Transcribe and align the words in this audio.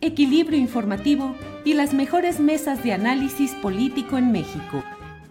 equilibrio 0.00 0.58
informativo 0.58 1.34
y 1.64 1.74
las 1.74 1.94
mejores 1.94 2.40
mesas 2.40 2.82
de 2.84 2.92
análisis 2.92 3.54
político 3.56 4.16
en 4.16 4.32
México. 4.32 4.82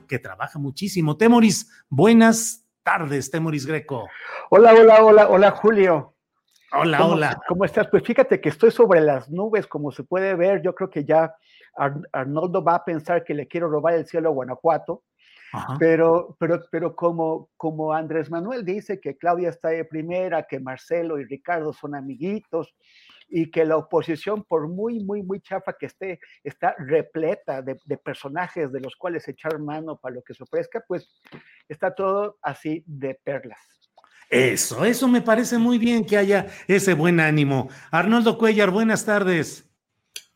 Que 0.07 0.19
trabaja 0.19 0.59
muchísimo. 0.59 1.17
Temoris, 1.17 1.69
buenas 1.89 2.65
tardes, 2.83 3.31
Temoris 3.31 3.65
Greco. 3.65 4.07
Hola, 4.49 4.73
hola, 4.73 5.03
hola, 5.03 5.29
hola, 5.29 5.51
Julio. 5.51 6.13
Hola, 6.73 6.97
¿Cómo, 6.97 7.13
hola. 7.13 7.41
¿Cómo 7.47 7.65
estás? 7.65 7.87
Pues 7.89 8.03
fíjate 8.03 8.41
que 8.41 8.49
estoy 8.49 8.71
sobre 8.71 8.99
las 9.01 9.29
nubes, 9.29 9.67
como 9.67 9.91
se 9.91 10.03
puede 10.03 10.35
ver. 10.35 10.61
Yo 10.61 10.75
creo 10.75 10.89
que 10.89 11.05
ya 11.05 11.33
Ar 11.75 12.01
Arnoldo 12.11 12.63
va 12.63 12.75
a 12.75 12.85
pensar 12.85 13.23
que 13.23 13.33
le 13.33 13.47
quiero 13.47 13.69
robar 13.69 13.93
el 13.93 14.05
cielo 14.05 14.29
a 14.29 14.33
Guanajuato. 14.33 15.03
Ajá. 15.53 15.77
Pero, 15.79 16.35
pero, 16.39 16.61
pero 16.69 16.93
como, 16.93 17.49
como 17.55 17.93
Andrés 17.93 18.29
Manuel 18.29 18.65
dice 18.65 18.99
que 18.99 19.17
Claudia 19.17 19.49
está 19.49 19.69
de 19.69 19.85
primera, 19.85 20.43
que 20.43 20.59
Marcelo 20.59 21.19
y 21.19 21.25
Ricardo 21.25 21.71
son 21.71 21.95
amiguitos, 21.95 22.75
y 23.27 23.51
que 23.51 23.65
la 23.65 23.77
oposición, 23.77 24.43
por 24.43 24.67
muy, 24.67 25.03
muy, 25.03 25.23
muy 25.23 25.39
chafa 25.41 25.73
que 25.73 25.87
esté, 25.87 26.19
está 26.43 26.75
repleta 26.77 27.61
de, 27.61 27.77
de, 27.85 27.97
personajes 27.97 28.71
de 28.71 28.79
los 28.79 28.95
cuales 28.95 29.27
echar 29.27 29.59
mano 29.59 29.97
para 29.97 30.15
lo 30.15 30.21
que 30.23 30.33
se 30.33 30.43
ofrezca, 30.43 30.83
pues 30.87 31.21
está 31.67 31.93
todo 31.93 32.37
así 32.41 32.83
de 32.85 33.19
perlas. 33.23 33.59
Eso, 34.29 34.83
eso 34.83 35.07
me 35.07 35.21
parece 35.21 35.57
muy 35.57 35.77
bien 35.77 36.05
que 36.05 36.17
haya 36.17 36.47
ese 36.67 36.93
buen 36.93 37.19
ánimo. 37.19 37.69
Arnoldo 37.91 38.37
Cuellar, 38.37 38.71
buenas 38.71 39.05
tardes. 39.05 39.65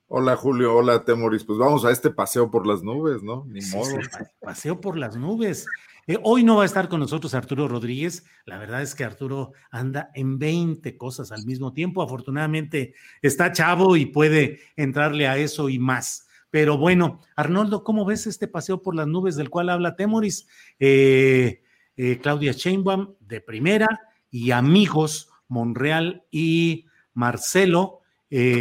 Hola 0.08 0.36
Julio, 0.36 0.76
hola 0.76 1.06
Temoris. 1.06 1.44
Pues 1.44 1.58
vamos 1.58 1.86
a 1.86 1.92
este 1.92 2.10
paseo 2.10 2.52
por 2.52 2.68
las 2.68 2.84
nubes, 2.84 3.24
¿no? 3.24 3.46
Ni 3.48 3.62
sí, 3.62 3.78
modo. 3.78 3.92
Sí, 3.92 3.98
paseo 4.42 4.80
por 4.80 4.98
las 4.98 5.16
nubes. 5.16 5.66
Eh, 6.12 6.20
hoy 6.24 6.44
no 6.44 6.58
va 6.58 6.64
a 6.64 6.66
estar 6.66 6.90
con 6.90 7.00
nosotros 7.00 7.34
Arturo 7.34 7.70
Rodríguez. 7.70 8.26
La 8.44 8.58
verdad 8.58 8.82
es 8.82 8.96
que 8.96 9.06
Arturo 9.06 9.54
anda 9.70 10.12
en 10.14 10.40
20 10.40 10.98
cosas 10.98 11.32
al 11.32 11.46
mismo 11.46 11.72
tiempo. 11.72 12.02
Afortunadamente 12.02 12.96
está 13.22 13.54
chavo 13.54 13.96
y 13.96 14.08
puede 14.08 14.60
entrarle 14.76 15.30
a 15.30 15.38
eso 15.38 15.70
y 15.70 15.80
más. 15.80 16.28
Pero 16.50 16.78
bueno, 16.78 17.22
Arnoldo, 17.38 17.86
¿cómo 17.86 18.04
ves 18.04 18.28
este 18.28 18.50
paseo 18.50 18.82
por 18.82 18.94
las 18.94 19.08
nubes 19.08 19.38
del 19.38 19.50
cual 19.50 19.70
habla 19.70 19.96
Temoris? 19.96 20.48
Eh, 20.80 21.64
eh, 21.96 22.20
Claudia 22.22 22.52
Sheinbaum 22.52 23.14
de 23.22 23.40
primera 23.40 23.88
y 24.30 24.52
amigos 24.52 25.30
Monreal 25.48 26.26
y 26.30 26.88
Marcelo. 27.14 28.02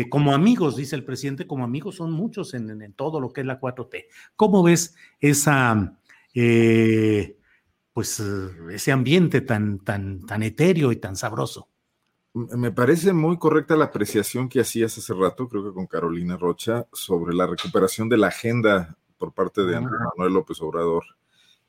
Como 0.09 0.35
amigos, 0.35 0.77
dice 0.77 0.95
el 0.95 1.05
presidente, 1.05 1.49
como 1.49 1.65
amigos 1.65 1.97
son 1.97 2.13
muchos 2.13 2.55
en, 2.55 2.93
todo 2.95 3.21
lo 3.21 3.33
que 3.33 3.41
es 3.41 3.47
la 3.47 3.61
4T. 3.61 4.07
¿Cómo 4.35 4.65
ves 4.65 4.97
esa, 5.21 5.97
pues, 8.01 8.19
ese 8.71 8.93
ambiente 8.93 9.43
tan, 9.43 9.79
tan, 9.81 10.25
tan 10.25 10.43
etéreo 10.43 10.91
y 10.91 10.97
tan 10.97 11.17
sabroso? 11.17 11.69
Me 12.33 12.73
parece 12.73 13.13
muy 13.13 13.37
correcta 13.37 13.77
la 13.77 13.85
apreciación 13.85 14.49
que 14.49 14.61
hacías 14.61 14.97
hace 14.97 15.13
rato, 15.13 15.51
creo 15.51 15.63
que 15.63 15.75
con 15.75 15.87
Carolina 15.87 16.39
Rocha, 16.39 16.87
sobre 16.95 17.35
la 17.35 17.47
recuperación 17.47 18.09
de 18.09 18.17
la 18.17 18.29
agenda 18.29 18.97
por 19.19 19.35
parte 19.35 19.65
de 19.67 19.77
Andrés 19.77 20.01
Manuel 20.17 20.33
López 20.33 20.63
Obrador, 20.63 21.05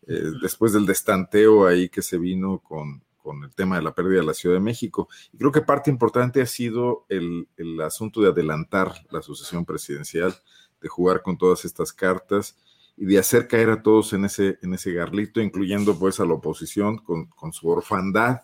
eh, 0.07 0.31
después 0.41 0.71
del 0.71 0.85
destanteo 0.85 1.67
ahí 1.67 1.89
que 1.89 2.01
se 2.01 2.17
vino 2.17 2.59
con, 2.59 3.03
con 3.17 3.43
el 3.43 3.53
tema 3.53 3.75
de 3.75 3.81
la 3.81 3.93
pérdida 3.93 4.21
de 4.21 4.27
la 4.27 4.33
Ciudad 4.33 4.55
de 4.55 4.61
México. 4.61 5.09
Y 5.33 5.37
creo 5.37 5.51
que 5.51 5.61
parte 5.61 5.91
importante 5.91 6.41
ha 6.41 6.45
sido 6.45 7.05
el, 7.09 7.49
el, 7.57 7.81
asunto 7.81 8.21
de 8.21 8.29
adelantar 8.29 8.93
la 9.09 9.21
sucesión 9.21 9.65
presidencial, 9.65 10.33
de 10.79 10.87
jugar 10.87 11.23
con 11.23 11.37
todas 11.37 11.65
estas 11.65 11.91
cartas 11.91 12.55
y 12.97 13.05
de 13.05 13.17
hacer 13.17 13.47
caer 13.47 13.69
a 13.69 13.81
todos 13.81 14.13
en 14.13 14.25
ese, 14.25 14.59
en 14.61 14.73
ese 14.73 14.91
garlito, 14.91 15.41
incluyendo 15.41 15.97
pues 15.97 16.19
a 16.19 16.25
la 16.25 16.33
oposición 16.33 16.97
con, 16.97 17.27
con 17.27 17.53
su 17.53 17.67
orfandad 17.69 18.41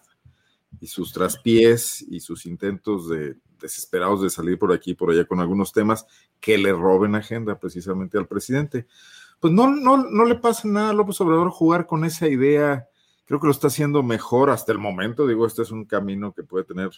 y 0.79 0.87
sus 0.87 1.13
traspiés 1.13 2.01
y 2.01 2.19
sus 2.19 2.45
intentos 2.45 3.09
de 3.09 3.37
desesperados 3.59 4.21
de 4.21 4.29
salir 4.29 4.59
por 4.59 4.71
aquí 4.71 4.91
y 4.91 4.95
por 4.95 5.11
allá 5.11 5.25
con 5.25 5.39
algunos 5.39 5.73
temas 5.73 6.05
que 6.39 6.57
le 6.57 6.71
roben 6.71 7.15
agenda 7.15 7.59
precisamente 7.59 8.17
al 8.17 8.27
presidente. 8.27 8.85
Pues 9.39 9.53
no, 9.53 9.67
no, 9.67 9.97
no 9.97 10.25
le 10.25 10.35
pasa 10.35 10.67
nada 10.67 10.91
a 10.91 10.93
López 10.93 11.19
Obrador 11.21 11.49
jugar 11.49 11.87
con 11.87 12.05
esa 12.05 12.27
idea 12.27 12.87
creo 13.27 13.39
que 13.41 13.47
lo 13.47 13.51
está 13.51 13.67
haciendo 13.67 14.01
mejor 14.01 14.49
hasta 14.49 14.71
el 14.71 14.79
momento. 14.79 15.27
Digo, 15.27 15.45
este 15.45 15.61
es 15.61 15.71
un 15.71 15.85
camino 15.85 16.33
que 16.33 16.43
puede 16.43 16.63
tener 16.63 16.89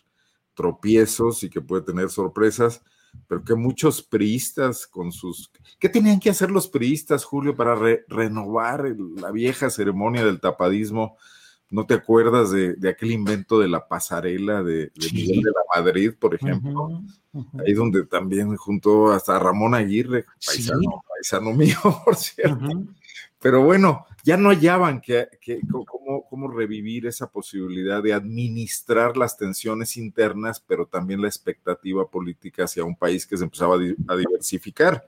tropiezos 0.53 1.43
y 1.43 1.49
que 1.49 1.61
puede 1.61 1.83
tener 1.83 2.09
sorpresas, 2.09 2.83
pero 3.27 3.43
que 3.43 3.55
muchos 3.55 4.01
priistas 4.01 4.87
con 4.87 5.11
sus... 5.11 5.51
¿Qué 5.79 5.89
tenían 5.89 6.19
que 6.19 6.29
hacer 6.29 6.51
los 6.51 6.67
priistas, 6.67 7.23
Julio, 7.23 7.55
para 7.55 7.75
re 7.75 8.05
renovar 8.07 8.85
el, 8.85 9.15
la 9.15 9.31
vieja 9.31 9.69
ceremonia 9.69 10.25
del 10.25 10.39
tapadismo? 10.39 11.17
¿No 11.71 11.85
te 11.85 11.93
acuerdas 11.93 12.49
de, 12.49 12.73
de 12.73 12.89
aquel 12.89 13.11
invento 13.11 13.59
de 13.59 13.67
la 13.67 13.87
pasarela 13.87 14.63
de, 14.63 14.91
de 14.95 15.01
sí. 15.01 15.15
Miguel 15.15 15.41
de 15.43 15.51
la 15.51 15.81
Madrid, 15.81 16.13
por 16.19 16.33
ejemplo? 16.33 16.85
Uh 16.85 16.89
-huh, 16.89 17.16
uh 17.33 17.43
-huh. 17.43 17.63
Ahí 17.66 17.73
donde 17.73 18.05
también 18.07 18.55
juntó 18.55 19.11
hasta 19.11 19.37
Ramón 19.37 19.75
Aguirre, 19.75 20.25
paisano, 20.43 20.79
sí. 20.81 20.87
paisano 21.07 21.53
mío, 21.53 21.77
por 22.03 22.16
cierto. 22.16 22.66
Uh 22.66 22.69
-huh. 22.69 22.95
Pero 23.41 23.63
bueno, 23.63 24.05
ya 24.23 24.38
no 24.38 24.50
hallaban 24.50 25.00
que, 25.00 25.27
que, 25.39 25.61
cómo, 25.72 26.25
cómo, 26.29 26.47
revivir 26.50 27.07
esa 27.07 27.31
posibilidad 27.31 28.03
de 28.03 28.13
administrar 28.13 29.16
las 29.16 29.38
tensiones 29.38 29.95
internas, 29.95 30.59
pero 30.59 30.85
también 30.85 31.22
la 31.22 31.27
expectativa 31.27 32.09
política 32.09 32.66
hacia 32.66 32.83
un 32.83 32.95
país 32.95 33.25
que 33.25 33.38
se 33.38 33.45
empezaba 33.45 33.75
a, 33.75 34.16
diversificar. 34.16 35.07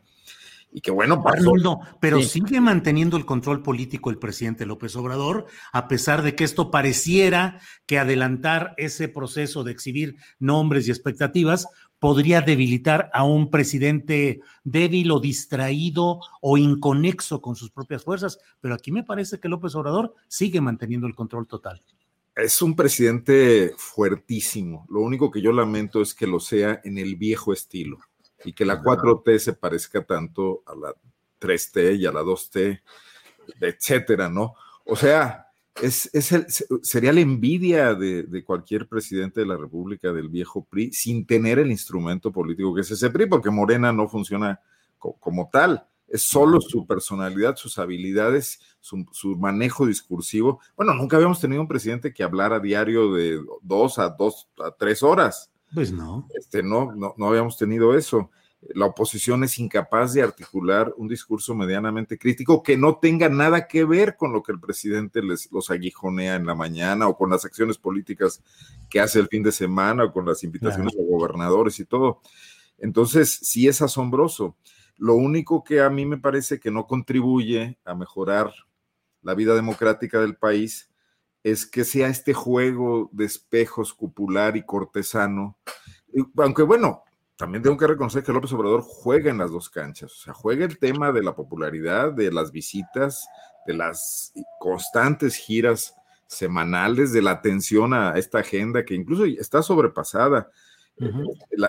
Y 0.71 0.81
que 0.81 0.91
bueno, 0.91 1.21
pasó. 1.21 1.37
Arnoldo, 1.37 1.79
pero 1.99 2.21
sí. 2.21 2.39
sigue 2.39 2.61
manteniendo 2.61 3.17
el 3.17 3.25
control 3.25 3.61
político 3.61 4.09
el 4.09 4.17
presidente 4.17 4.65
López 4.65 4.95
Obrador, 4.95 5.45
a 5.73 5.87
pesar 5.87 6.21
de 6.21 6.35
que 6.35 6.43
esto 6.43 6.71
pareciera 6.71 7.59
que 7.85 7.99
adelantar 7.99 8.73
ese 8.77 9.09
proceso 9.09 9.63
de 9.63 9.71
exhibir 9.71 10.15
nombres 10.39 10.87
y 10.87 10.91
expectativas 10.91 11.67
podría 12.01 12.41
debilitar 12.41 13.11
a 13.13 13.23
un 13.23 13.51
presidente 13.51 14.41
débil 14.63 15.11
o 15.11 15.19
distraído 15.19 16.19
o 16.41 16.57
inconexo 16.57 17.41
con 17.41 17.55
sus 17.55 17.69
propias 17.69 18.03
fuerzas, 18.03 18.39
pero 18.59 18.73
aquí 18.73 18.91
me 18.91 19.03
parece 19.03 19.39
que 19.39 19.47
López 19.47 19.75
Obrador 19.75 20.15
sigue 20.27 20.61
manteniendo 20.61 21.05
el 21.05 21.13
control 21.13 21.47
total. 21.47 21.79
Es 22.35 22.59
un 22.63 22.75
presidente 22.75 23.73
fuertísimo. 23.77 24.87
Lo 24.89 25.01
único 25.01 25.29
que 25.29 25.41
yo 25.41 25.51
lamento 25.51 26.01
es 26.01 26.15
que 26.15 26.25
lo 26.25 26.39
sea 26.39 26.81
en 26.83 26.97
el 26.97 27.17
viejo 27.17 27.53
estilo 27.53 27.99
y 28.43 28.53
que 28.53 28.65
la 28.65 28.81
4T 28.81 29.37
se 29.39 29.53
parezca 29.53 30.03
tanto 30.03 30.63
a 30.65 30.75
la 30.75 30.93
3T 31.39 31.97
y 31.97 32.05
a 32.05 32.11
la 32.11 32.21
2T, 32.21 32.81
etcétera, 33.59 34.29
¿no? 34.29 34.55
O 34.85 34.95
sea, 34.95 35.47
es, 35.81 36.09
es 36.13 36.31
el, 36.31 36.45
sería 36.83 37.13
la 37.13 37.21
envidia 37.21 37.93
de, 37.95 38.23
de, 38.23 38.43
cualquier 38.43 38.87
presidente 38.87 39.39
de 39.39 39.45
la 39.45 39.57
República 39.57 40.11
del 40.11 40.29
viejo 40.29 40.65
PRI 40.65 40.91
sin 40.91 41.25
tener 41.25 41.59
el 41.59 41.71
instrumento 41.71 42.31
político 42.31 42.73
que 42.75 42.81
es 42.81 42.91
ese 42.91 43.09
PRI, 43.09 43.27
porque 43.27 43.49
Morena 43.49 43.91
no 43.91 44.07
funciona 44.07 44.59
co 44.99 45.13
como 45.13 45.49
tal. 45.51 45.85
Es 46.07 46.23
solo 46.23 46.59
su 46.59 46.85
personalidad, 46.85 47.55
sus 47.55 47.79
habilidades, 47.79 48.59
su, 48.81 49.05
su, 49.13 49.37
manejo 49.37 49.85
discursivo. 49.85 50.59
Bueno, 50.75 50.93
nunca 50.93 51.15
habíamos 51.15 51.39
tenido 51.39 51.61
un 51.61 51.69
presidente 51.69 52.13
que 52.13 52.23
hablara 52.23 52.59
diario 52.59 53.13
de 53.13 53.39
dos 53.61 53.97
a 53.97 54.09
dos 54.09 54.49
a 54.61 54.71
tres 54.71 55.03
horas. 55.03 55.49
Pues 55.73 55.91
no. 55.91 56.27
Este, 56.37 56.63
no, 56.63 56.93
no, 56.93 57.13
no 57.17 57.27
habíamos 57.27 57.57
tenido 57.57 57.95
eso 57.95 58.29
la 58.75 58.85
oposición 58.85 59.43
es 59.43 59.57
incapaz 59.57 60.13
de 60.13 60.21
articular 60.21 60.93
un 60.97 61.07
discurso 61.07 61.55
medianamente 61.55 62.17
crítico 62.17 62.61
que 62.61 62.77
no 62.77 62.97
tenga 62.97 63.27
nada 63.27 63.67
que 63.67 63.83
ver 63.85 64.15
con 64.15 64.31
lo 64.31 64.43
que 64.43 64.51
el 64.51 64.59
presidente 64.59 65.23
les, 65.23 65.51
los 65.51 65.71
aguijonea 65.71 66.35
en 66.35 66.45
la 66.45 66.53
mañana 66.53 67.07
o 67.07 67.17
con 67.17 67.31
las 67.31 67.43
acciones 67.43 67.77
políticas 67.77 68.43
que 68.89 68.99
hace 68.99 69.19
el 69.19 69.27
fin 69.27 69.41
de 69.41 69.51
semana 69.51 70.05
o 70.05 70.13
con 70.13 70.25
las 70.27 70.43
invitaciones 70.43 70.93
a 70.93 71.03
gobernadores 71.03 71.79
y 71.79 71.85
todo. 71.85 72.21
Entonces, 72.77 73.39
sí 73.41 73.67
es 73.67 73.81
asombroso. 73.81 74.55
Lo 74.97 75.15
único 75.15 75.63
que 75.63 75.81
a 75.81 75.89
mí 75.89 76.05
me 76.05 76.19
parece 76.19 76.59
que 76.59 76.69
no 76.69 76.85
contribuye 76.85 77.79
a 77.83 77.95
mejorar 77.95 78.53
la 79.23 79.33
vida 79.33 79.55
democrática 79.55 80.19
del 80.19 80.35
país 80.35 80.90
es 81.43 81.65
que 81.65 81.83
sea 81.83 82.07
este 82.07 82.33
juego 82.33 83.09
de 83.11 83.25
espejos 83.25 83.93
cupular 83.93 84.57
y 84.57 84.63
cortesano. 84.63 85.57
Aunque 86.37 86.63
bueno, 86.63 87.03
también 87.35 87.63
tengo 87.63 87.77
que 87.77 87.87
reconocer 87.87 88.23
que 88.23 88.33
López 88.33 88.53
Obrador 88.53 88.81
juega 88.81 89.31
en 89.31 89.39
las 89.39 89.51
dos 89.51 89.69
canchas, 89.69 90.11
o 90.11 90.15
sea, 90.15 90.33
juega 90.33 90.65
el 90.65 90.77
tema 90.77 91.11
de 91.11 91.23
la 91.23 91.35
popularidad, 91.35 92.11
de 92.11 92.31
las 92.31 92.51
visitas, 92.51 93.27
de 93.65 93.73
las 93.73 94.31
constantes 94.59 95.35
giras 95.35 95.95
semanales, 96.27 97.11
de 97.11 97.21
la 97.21 97.31
atención 97.31 97.93
a 97.93 98.17
esta 98.17 98.39
agenda 98.39 98.85
que 98.85 98.93
incluso 98.93 99.25
está 99.25 99.61
sobrepasada 99.61 100.49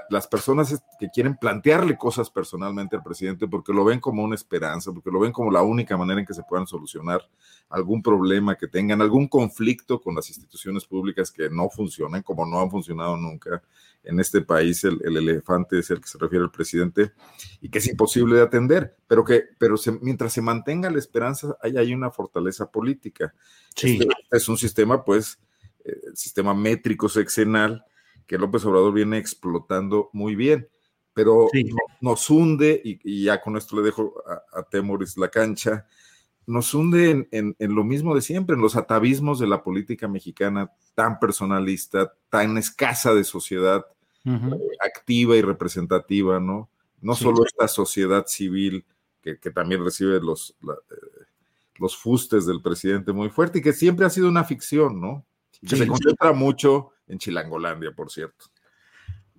las 0.08 0.26
personas 0.26 0.82
que 0.98 1.08
quieren 1.08 1.36
plantearle 1.36 1.96
cosas 1.96 2.30
personalmente 2.30 2.96
al 2.96 3.02
presidente 3.02 3.48
porque 3.48 3.72
lo 3.72 3.84
ven 3.84 4.00
como 4.00 4.22
una 4.22 4.34
esperanza, 4.34 4.92
porque 4.92 5.10
lo 5.10 5.20
ven 5.20 5.32
como 5.32 5.50
la 5.50 5.62
única 5.62 5.96
manera 5.96 6.20
en 6.20 6.26
que 6.26 6.34
se 6.34 6.42
puedan 6.42 6.66
solucionar 6.66 7.22
algún 7.68 8.02
problema 8.02 8.56
que 8.56 8.68
tengan, 8.68 9.00
algún 9.00 9.28
conflicto 9.28 10.00
con 10.00 10.14
las 10.14 10.28
instituciones 10.28 10.84
públicas 10.84 11.30
que 11.30 11.48
no 11.48 11.70
funcionan, 11.70 12.22
como 12.22 12.46
no 12.46 12.60
han 12.60 12.70
funcionado 12.70 13.16
nunca 13.16 13.62
en 14.04 14.20
este 14.20 14.42
país. 14.42 14.84
El, 14.84 15.00
elefante 15.16 15.78
es 15.78 15.90
el 15.90 16.00
que 16.00 16.08
se 16.08 16.18
refiere 16.18 16.44
el 16.44 16.50
presidente 16.50 17.12
y 17.60 17.68
que 17.68 17.78
es 17.78 17.88
imposible 17.88 18.36
de 18.36 18.42
atender, 18.42 18.96
pero 19.06 19.24
que 19.24 19.44
pero 19.58 19.76
mientras 20.00 20.32
se 20.32 20.42
mantenga 20.42 20.90
la 20.90 20.98
esperanza, 20.98 21.56
ahí 21.62 21.76
hay 21.76 21.94
una 21.94 22.10
fortaleza 22.10 22.70
política. 22.70 23.34
Sí. 23.74 24.00
Este 24.00 24.36
es 24.36 24.48
un 24.48 24.58
sistema, 24.58 25.04
pues, 25.04 25.38
el 25.84 25.94
eh, 25.94 26.00
sistema 26.14 26.54
métrico 26.54 27.08
sexenal 27.08 27.84
que 28.26 28.38
López 28.38 28.64
Obrador 28.64 28.92
viene 28.92 29.18
explotando 29.18 30.10
muy 30.12 30.34
bien, 30.34 30.68
pero 31.14 31.48
nos 32.00 32.30
hunde, 32.30 32.80
y, 32.84 33.24
ya 33.24 33.40
con 33.40 33.56
esto 33.56 33.76
le 33.76 33.82
dejo 33.82 34.14
a, 34.54 34.62
Temoris 34.62 35.16
la 35.18 35.28
cancha, 35.28 35.86
nos 36.46 36.74
hunde 36.74 37.28
en, 37.30 37.56
lo 37.58 37.84
mismo 37.84 38.14
de 38.14 38.22
siempre, 38.22 38.56
en 38.56 38.62
los 38.62 38.76
atavismos 38.76 39.38
de 39.38 39.46
la 39.46 39.62
política 39.62 40.08
mexicana 40.08 40.72
tan 40.94 41.18
personalista, 41.20 42.12
tan 42.30 42.58
escasa 42.58 43.14
de 43.14 43.24
sociedad 43.24 43.86
eh, 44.24 44.30
activa 44.84 45.36
y 45.36 45.42
representativa, 45.42 46.40
¿no? 46.40 46.68
No 47.00 47.14
solo 47.14 47.44
esta 47.44 47.68
sociedad 47.68 48.26
civil 48.26 48.84
que, 49.20 49.36
también 49.50 49.84
recibe 49.84 50.20
los, 50.20 50.56
eh, 50.62 51.24
los 51.76 51.96
fustes 51.96 52.46
del 52.46 52.62
presidente 52.62 53.12
muy 53.12 53.28
fuerte 53.28 53.58
y 53.58 53.62
que 53.62 53.72
siempre 53.72 54.06
ha 54.06 54.10
sido 54.10 54.28
una 54.28 54.44
ficción, 54.44 55.00
¿no? 55.00 55.24
que 55.66 55.76
se 55.76 55.86
concentra 55.86 56.32
mucho 56.32 56.91
en 57.12 57.18
Chilangolandia, 57.18 57.92
por 57.92 58.10
cierto. 58.10 58.46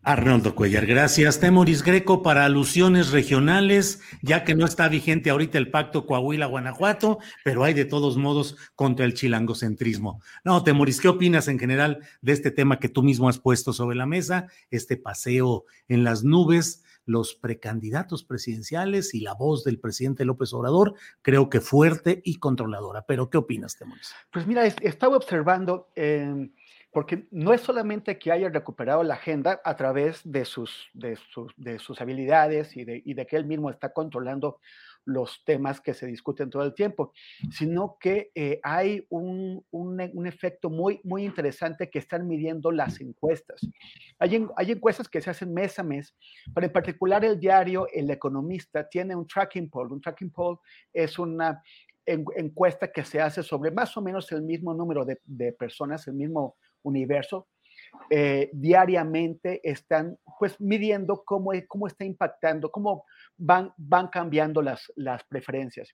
Arnoldo 0.06 0.54
Cuellar, 0.54 0.86
gracias. 0.86 1.40
Temoris 1.40 1.82
Greco 1.82 2.22
para 2.22 2.44
alusiones 2.44 3.12
regionales, 3.12 4.02
ya 4.22 4.44
que 4.44 4.54
no 4.54 4.66
está 4.66 4.90
vigente 4.90 5.30
ahorita 5.30 5.58
el 5.58 5.72
pacto 5.72 6.06
Coahuila-Guanajuato, 6.06 7.20
pero 7.46 7.64
hay 7.64 7.74
de 7.74 7.86
todos 7.86 8.18
modos 8.18 8.58
contra 8.76 9.06
el 9.06 9.14
chilangocentrismo. 9.14 10.22
No, 10.44 10.62
Temoris, 10.62 11.00
¿qué 11.00 11.08
opinas 11.08 11.48
en 11.48 11.58
general 11.58 12.00
de 12.22 12.34
este 12.34 12.52
tema 12.52 12.80
que 12.80 12.90
tú 12.90 13.02
mismo 13.02 13.30
has 13.30 13.40
puesto 13.40 13.72
sobre 13.72 13.96
la 13.96 14.06
mesa, 14.06 14.48
este 14.72 14.98
paseo 14.98 15.64
en 15.88 16.04
las 16.04 16.26
nubes, 16.26 16.84
los 17.06 17.34
precandidatos 17.34 18.26
presidenciales 18.26 19.14
y 19.14 19.22
la 19.22 19.34
voz 19.34 19.64
del 19.64 19.80
presidente 19.80 20.26
López 20.26 20.52
Obrador, 20.52 20.96
creo 21.22 21.50
que 21.50 21.62
fuerte 21.62 22.22
y 22.26 22.40
controladora. 22.40 23.06
Pero, 23.08 23.30
¿qué 23.30 23.38
opinas, 23.38 23.78
Temoris? 23.78 24.14
Pues 24.34 24.46
mira, 24.48 24.66
estaba 24.66 25.16
observando... 25.16 25.88
Eh 25.96 26.50
porque 26.94 27.28
no 27.32 27.54
es 27.54 27.62
solamente 27.62 28.20
que 28.20 28.32
haya 28.32 28.50
recuperado 28.50 29.04
la 29.04 29.16
agenda 29.16 29.60
a 29.66 29.76
través 29.76 30.22
de 30.24 30.46
sus, 30.46 30.90
de 30.94 31.16
sus, 31.16 31.52
de 31.58 31.80
sus 31.80 32.00
habilidades 32.00 32.78
y 32.78 32.86
de, 32.86 33.02
y 33.04 33.16
de, 33.16 33.26
que 33.26 33.36
él 33.36 33.46
mismo 33.46 33.72
está 33.72 33.92
controlando 33.92 34.60
los 35.04 35.44
temas 35.44 35.82
que 35.82 35.96
se 35.96 36.06
discuten 36.06 36.52
todo 36.52 36.64
el 36.64 36.76
tiempo, 36.76 37.12
sino 37.52 37.98
que 38.00 38.32
eh, 38.36 38.60
hay 38.64 39.06
un, 39.10 39.66
un, 39.72 40.12
un, 40.14 40.28
efecto 40.28 40.70
muy, 40.70 41.02
muy 41.04 41.26
interesante 41.26 41.90
que 41.90 42.00
están 42.00 42.28
midiendo 42.28 42.72
las 42.72 43.02
encuestas. 43.02 43.68
Hay, 44.20 44.48
hay 44.56 44.72
encuestas 44.72 45.10
que 45.10 45.20
se 45.20 45.32
hacen 45.32 45.54
mes 45.54 45.78
a 45.80 45.84
mes, 45.84 46.16
pero 46.54 46.68
en 46.68 46.72
particular 46.72 47.26
el 47.26 47.40
diario 47.40 47.88
El 47.92 48.10
Economista 48.12 48.88
tiene 48.88 49.16
un 49.16 49.28
tracking 49.28 49.70
poll. 49.70 49.92
Un 49.92 50.00
tracking 50.00 50.30
poll 50.30 50.60
es 50.94 51.18
una 51.20 51.62
encuesta 52.06 52.92
que 52.92 53.04
se 53.04 53.20
hace 53.20 53.44
sobre 53.44 53.72
más 53.72 53.96
o 53.98 54.02
menos 54.02 54.32
el 54.32 54.44
mismo 54.44 54.74
número 54.74 55.06
de, 55.06 55.20
de 55.26 55.54
personas, 55.54 56.08
el 56.08 56.14
mismo 56.14 56.58
universo, 56.84 57.48
eh, 58.10 58.50
diariamente 58.54 59.62
están 59.64 60.18
pues 60.40 60.60
midiendo 60.60 61.24
cómo, 61.24 61.52
cómo 61.68 61.88
está 61.88 62.06
impactando, 62.06 62.72
cómo 62.72 63.06
van, 63.38 63.72
van 63.78 64.08
cambiando 64.08 64.62
las, 64.62 64.92
las 64.96 65.24
preferencias. 65.24 65.90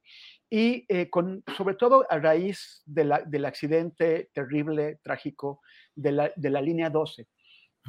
Y 0.49 0.85
eh, 0.87 1.09
con, 1.09 1.43
sobre 1.57 1.75
todo 1.75 2.05
a 2.09 2.17
raíz 2.17 2.81
de 2.85 3.03
la, 3.03 3.21
del 3.21 3.45
accidente 3.45 4.29
terrible, 4.33 4.99
trágico 5.03 5.61
de 5.95 6.11
la, 6.11 6.31
de 6.35 6.49
la 6.49 6.61
línea 6.61 6.89
12, 6.89 7.27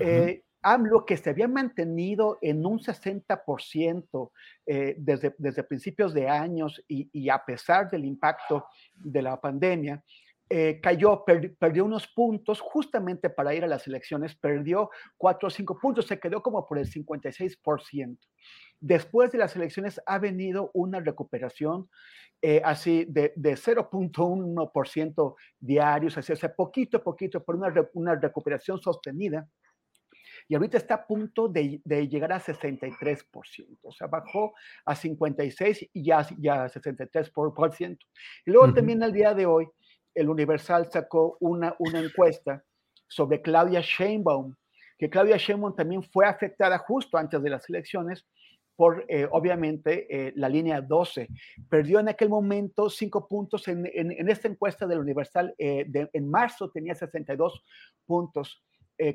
eh, 0.00 0.42
AMLO, 0.62 1.06
que 1.06 1.16
se 1.16 1.30
había 1.30 1.48
mantenido 1.48 2.38
en 2.42 2.66
un 2.66 2.78
60% 2.78 4.30
eh, 4.66 4.94
desde, 4.98 5.34
desde 5.38 5.64
principios 5.64 6.12
de 6.12 6.28
años 6.28 6.82
y, 6.86 7.08
y, 7.12 7.30
a 7.30 7.42
pesar 7.44 7.90
del 7.90 8.04
impacto 8.04 8.66
de 8.94 9.22
la 9.22 9.40
pandemia, 9.40 10.04
eh, 10.52 10.80
cayó, 10.82 11.24
perdió 11.24 11.84
unos 11.84 12.08
puntos 12.08 12.60
justamente 12.60 13.30
para 13.30 13.54
ir 13.54 13.62
a 13.62 13.68
las 13.68 13.86
elecciones, 13.86 14.34
perdió 14.34 14.90
cuatro 15.16 15.46
o 15.46 15.50
cinco 15.50 15.78
puntos, 15.78 16.08
se 16.08 16.18
quedó 16.18 16.42
como 16.42 16.66
por 16.66 16.78
el 16.78 16.90
56%. 16.90 18.18
Después 18.80 19.30
de 19.30 19.38
las 19.38 19.54
elecciones 19.54 20.00
ha 20.06 20.18
venido 20.18 20.72
una 20.74 20.98
recuperación 20.98 21.88
eh, 22.42 22.60
así 22.64 23.04
de, 23.08 23.32
de 23.36 23.52
0.1% 23.52 25.34
diarios, 25.60 26.18
así, 26.18 26.32
o 26.32 26.54
poquito 26.56 26.96
a 26.96 27.04
poquito, 27.04 27.44
por 27.44 27.54
una, 27.54 27.72
una 27.94 28.16
recuperación 28.16 28.80
sostenida 28.80 29.48
y 30.48 30.56
ahorita 30.56 30.78
está 30.78 30.94
a 30.94 31.06
punto 31.06 31.48
de, 31.48 31.80
de, 31.84 32.08
llegar 32.08 32.32
a 32.32 32.40
63%, 32.40 33.78
o 33.82 33.92
sea, 33.92 34.08
bajó 34.08 34.52
a 34.84 34.96
56 34.96 35.90
y 35.92 36.04
ya, 36.04 36.26
ya 36.38 36.64
a 36.64 36.68
63%. 36.68 37.98
Y 38.46 38.50
luego 38.50 38.74
también 38.74 39.00
al 39.04 39.12
día 39.12 39.32
de 39.32 39.46
hoy 39.46 39.68
el 40.20 40.28
Universal 40.28 40.90
sacó 40.90 41.36
una, 41.40 41.74
una 41.78 42.00
encuesta 42.00 42.62
sobre 43.08 43.40
Claudia 43.40 43.80
Sheinbaum, 43.80 44.54
que 44.98 45.08
Claudia 45.08 45.36
Sheinbaum 45.38 45.74
también 45.74 46.02
fue 46.02 46.26
afectada 46.26 46.78
justo 46.78 47.16
antes 47.16 47.42
de 47.42 47.50
las 47.50 47.68
elecciones 47.68 48.26
por, 48.76 49.04
eh, 49.08 49.28
obviamente, 49.30 50.06
eh, 50.08 50.32
la 50.36 50.48
línea 50.48 50.80
12. 50.80 51.28
Perdió 51.68 52.00
en 52.00 52.08
aquel 52.08 52.28
momento 52.30 52.88
cinco 52.88 53.28
puntos 53.28 53.68
en, 53.68 53.86
en, 53.92 54.28
esta 54.30 54.48
encuesta 54.48 54.86
del 54.86 55.00
Universal. 55.00 55.54
Eh, 55.58 55.86
en 56.12 56.30
marzo 56.30 56.70
tenía 56.70 56.94
62 56.94 57.62
puntos. 58.06 58.62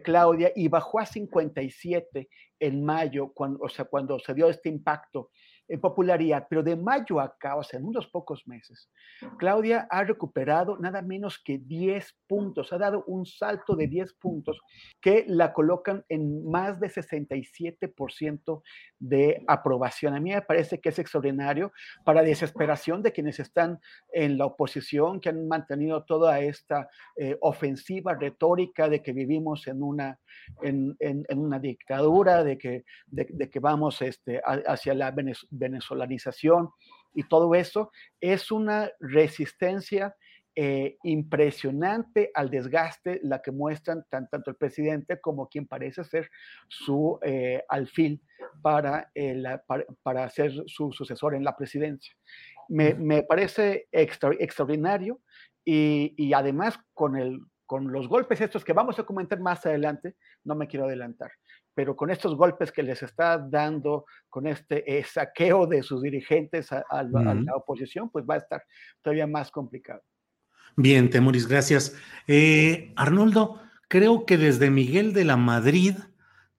Claudia, 0.04 0.52
y 0.56 0.68
bajó 0.68 0.98
a 0.98 1.06
57 1.06 2.28
en 2.60 2.84
mayo, 2.84 3.32
cuando, 3.32 3.60
o 3.64 3.70
sea, 3.70 3.86
cuando 3.86 4.18
se 4.18 4.34
dio 4.34 4.50
este 4.50 4.68
impacto 4.68 5.30
en 5.68 5.80
popularidad, 5.80 6.46
pero 6.50 6.62
de 6.62 6.76
mayo 6.76 7.20
acá, 7.20 7.56
o 7.56 7.64
sea, 7.64 7.80
en 7.80 7.86
unos 7.86 8.08
pocos 8.08 8.48
meses, 8.48 8.90
Claudia 9.38 9.88
ha 9.90 10.04
recuperado 10.04 10.78
nada 10.78 11.02
menos 11.02 11.40
que 11.44 11.58
10 11.58 12.18
puntos, 12.28 12.72
ha 12.72 12.78
dado 12.78 13.04
un 13.08 13.26
salto 13.26 13.76
de 13.76 13.88
10 13.88 14.14
puntos 14.16 14.60
que 15.02 15.26
la 15.28 15.54
colocan 15.54 16.06
en 16.10 16.50
más 16.50 16.80
de 16.80 16.88
67% 16.88 18.62
de 19.00 19.44
aprobación. 19.48 20.16
A 20.16 20.20
mí 20.20 20.32
me 20.32 20.42
parece 20.42 20.80
que 20.80 20.90
es 20.90 21.00
extraordinario 21.00 21.72
para 22.04 22.22
desesperación 22.22 23.02
de 23.02 23.12
quienes 23.12 23.40
están 23.40 23.80
en 24.14 24.38
la 24.38 24.46
oposición, 24.46 25.20
que 25.20 25.30
han 25.30 25.48
mantenido 25.48 26.04
toda 26.04 26.40
esta 26.40 26.90
eh, 27.16 27.38
ofensiva 27.42 28.14
retórica 28.14 28.88
de 28.88 29.02
que 29.02 29.14
vivimos 29.14 29.68
en 29.68 29.82
una, 29.82 30.20
en, 30.62 30.96
una 31.36 31.60
dictadura, 31.60 32.44
de 32.44 32.58
que, 32.58 32.86
de, 33.08 33.50
que 33.50 33.60
vamos 33.60 34.02
este, 34.02 34.42
hacia 34.44 34.94
la 34.94 35.12
Venezuela 35.12 35.55
venezolanización 35.58 36.70
y 37.14 37.24
todo 37.28 37.56
eso, 37.56 37.92
es 38.20 38.52
una 38.52 38.92
resistencia 39.00 40.16
eh, 40.58 40.96
impresionante 41.04 42.32
al 42.34 42.50
desgaste 42.50 43.20
la 43.24 43.42
que 43.42 43.52
muestran 43.52 44.06
tanto 44.10 44.50
el 44.50 44.56
presidente 44.56 45.20
como 45.20 45.50
quien 45.50 45.68
parece 45.68 46.06
ser 46.06 46.30
su 46.70 47.20
eh, 47.24 47.62
alfil 47.68 48.22
para, 48.62 49.12
para, 50.02 50.30
ser 50.30 50.54
su 50.66 50.94
sucesor 50.94 51.36
en 51.36 51.44
la 51.44 51.58
presidencia. 51.58 52.16
Me, 52.70 53.24
parece 53.24 53.90
extraordinario 53.92 55.20
y, 55.66 56.14
y, 56.16 56.32
además 56.32 56.80
con, 56.94 57.18
el, 57.18 57.42
con 57.66 57.92
los 57.92 58.08
golpes 58.08 58.40
estos 58.40 58.64
que 58.64 58.72
vamos 58.72 58.98
a 58.98 59.04
comentar 59.04 59.42
más 59.42 59.66
adelante, 59.66 60.16
no 60.46 60.56
me 60.56 60.68
quiero 60.68 60.86
adelantar, 60.86 61.32
pero 61.76 61.96
con 61.96 62.10
estos 62.10 62.36
golpes 62.36 62.72
que 62.72 62.82
les 62.82 63.04
está 63.04 63.38
dando, 63.38 64.06
con 64.30 64.48
este 64.48 65.04
saqueo 65.04 65.68
de 65.68 65.84
sus 65.84 66.02
dirigentes 66.02 66.72
a, 66.72 66.84
la 67.04 67.56
oposición, 67.56 68.10
pues 68.10 68.26
va 68.28 68.36
a 68.36 68.38
estar 68.38 68.64
todavía 69.02 69.28
más 69.28 69.52
complicado. 69.52 70.02
Bien, 70.78 71.10
Temuris, 71.10 71.48
gracias. 71.48 71.96
Eh, 72.28 72.94
Arnoldo, 72.96 73.62
creo 73.88 74.26
que 74.26 74.38
desde 74.38 74.72
Miguel 74.72 75.14
de 75.14 75.26
la 75.26 75.38
Madrid, 75.38 75.96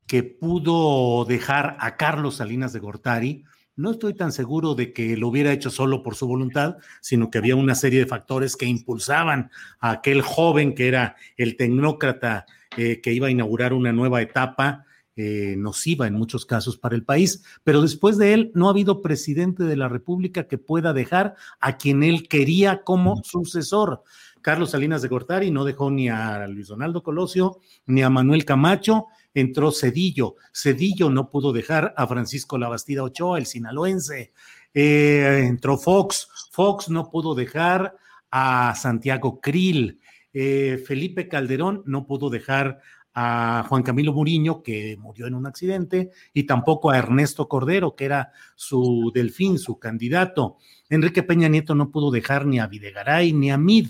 que 0.06 0.23
pudo 0.23 1.25
dejar 1.25 1.76
a 1.80 1.96
Carlos 1.96 2.37
Salinas 2.37 2.73
de 2.73 2.80
Gortari, 2.80 3.44
no 3.75 3.90
estoy 3.90 4.14
tan 4.14 4.32
seguro 4.32 4.75
de 4.75 4.94
que 4.94 5.18
lo 5.18 5.28
hubiera 5.28 5.52
hecho 5.52 5.68
solo 5.68 6.02
por 6.02 6.14
su 6.14 6.26
voluntad, 6.26 6.76
sino 7.02 7.30
que 7.30 7.38
había 7.38 7.56
una 7.56 7.75
serie 7.75 8.00
de 8.00 8.06
factores 8.06 8.56
que 8.56 8.64
impulsaban 8.64 9.50
a 9.80 9.90
aquel 9.90 10.23
joven 10.23 10.75
que 10.75 10.88
era 10.88 11.16
el 11.37 11.56
tecnócrata 11.58 12.46
eh, 12.78 13.02
que 13.02 13.12
iba 13.12 13.26
a 13.26 13.30
inaugurar 13.30 13.75
una 13.75 13.92
nueva 13.92 14.23
etapa 14.23 14.85
eh, 15.16 15.54
nociva 15.56 16.06
en 16.06 16.14
muchos 16.14 16.44
casos 16.44 16.76
para 16.76 16.94
el 16.94 17.02
país, 17.02 17.42
pero 17.64 17.80
después 17.80 18.18
de 18.18 18.35
él 18.35 18.52
no 18.54 18.68
ha 18.68 18.70
habido 18.70 19.00
presidente 19.00 19.64
de 19.64 19.76
la 19.76 19.88
República 19.88 20.46
que 20.46 20.58
pueda 20.58 20.92
dejar 20.92 21.35
a 21.58 21.78
quien 21.78 22.02
él 22.02 22.28
quería 22.28 22.82
como 22.85 23.23
sucesor. 23.25 24.02
Carlos 24.42 24.70
Salinas 24.70 25.02
de 25.02 25.08
Gortari 25.08 25.50
no 25.50 25.64
dejó 25.64 25.90
ni 25.90 26.08
a 26.08 26.46
Luis 26.46 26.68
Donaldo 26.68 27.02
Colosio 27.02 27.61
ni 27.87 28.02
a 28.02 28.11
Manuel 28.11 28.44
Camacho, 28.44 29.06
entró 29.35 29.73
Cedillo. 29.73 30.37
Cedillo 30.52 31.11
no 31.11 31.30
pudo 31.30 31.52
dejar 31.52 31.94
a 31.96 32.06
Francisco 32.06 32.56
Labastida 32.56 33.02
Ochoa, 33.02 33.38
el 33.38 33.46
sinaloense. 33.46 34.32
Eh, 34.73 35.46
entró 35.49 35.78
Fox. 35.78 36.28
Fox 36.52 36.90
no 36.90 37.11
pudo 37.11 37.35
dejar 37.35 37.96
a 38.30 38.75
Santiago 38.76 39.40
Krill. 39.40 39.99
Eh, 40.32 40.82
Felipe 40.87 41.28
Calderón 41.28 41.82
no 41.87 42.06
pudo 42.06 42.28
dejar 42.28 42.80
a 43.18 43.64
Juan 43.66 43.82
Camilo 43.82 44.12
Muriño, 44.12 44.62
que 44.62 44.94
murió 44.99 45.26
en 45.26 45.35
un 45.35 45.46
accidente, 45.46 46.11
y 46.35 46.44
tampoco 46.44 46.90
a 46.90 46.99
Ernesto 46.99 47.49
Cordero, 47.49 47.96
que 47.96 48.04
era 48.04 48.30
su 48.56 49.11
delfín, 49.14 49.58
su 49.58 49.78
candidato. 49.78 50.58
Enrique 50.90 51.23
Peña 51.23 51.49
Nieto 51.49 51.75
no 51.75 51.90
pudo 51.90 52.11
dejar 52.11 52.44
ni 52.44 52.61
a 52.61 52.66
Videgaray 52.66 53.32
ni 53.32 53.50
a 53.50 53.56
Mid. 53.56 53.88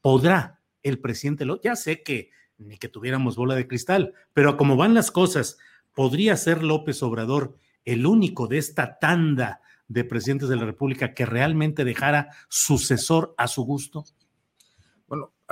¿Podrá 0.00 0.58
el 0.82 0.98
presidente? 1.00 1.44
Lo, 1.44 1.60
ya 1.60 1.76
sé 1.76 2.02
que 2.02 2.30
ni 2.56 2.78
que 2.78 2.88
tuviéramos 2.88 3.36
bola 3.36 3.54
de 3.54 3.68
cristal, 3.68 4.14
pero 4.32 4.56
como 4.56 4.76
van 4.76 4.94
las 4.94 5.10
cosas, 5.10 5.58
¿podría 5.92 6.34
ser 6.38 6.62
López 6.62 7.02
Obrador 7.02 7.58
el 7.84 8.06
único 8.06 8.46
de 8.46 8.56
esta 8.56 8.98
tanda 8.98 9.60
de 9.86 10.04
presidentes 10.04 10.48
de 10.48 10.56
la 10.56 10.64
República 10.64 11.12
que 11.12 11.26
realmente 11.26 11.84
dejara 11.84 12.30
sucesor 12.48 13.34
a 13.36 13.48
su 13.48 13.64
gusto? 13.64 14.06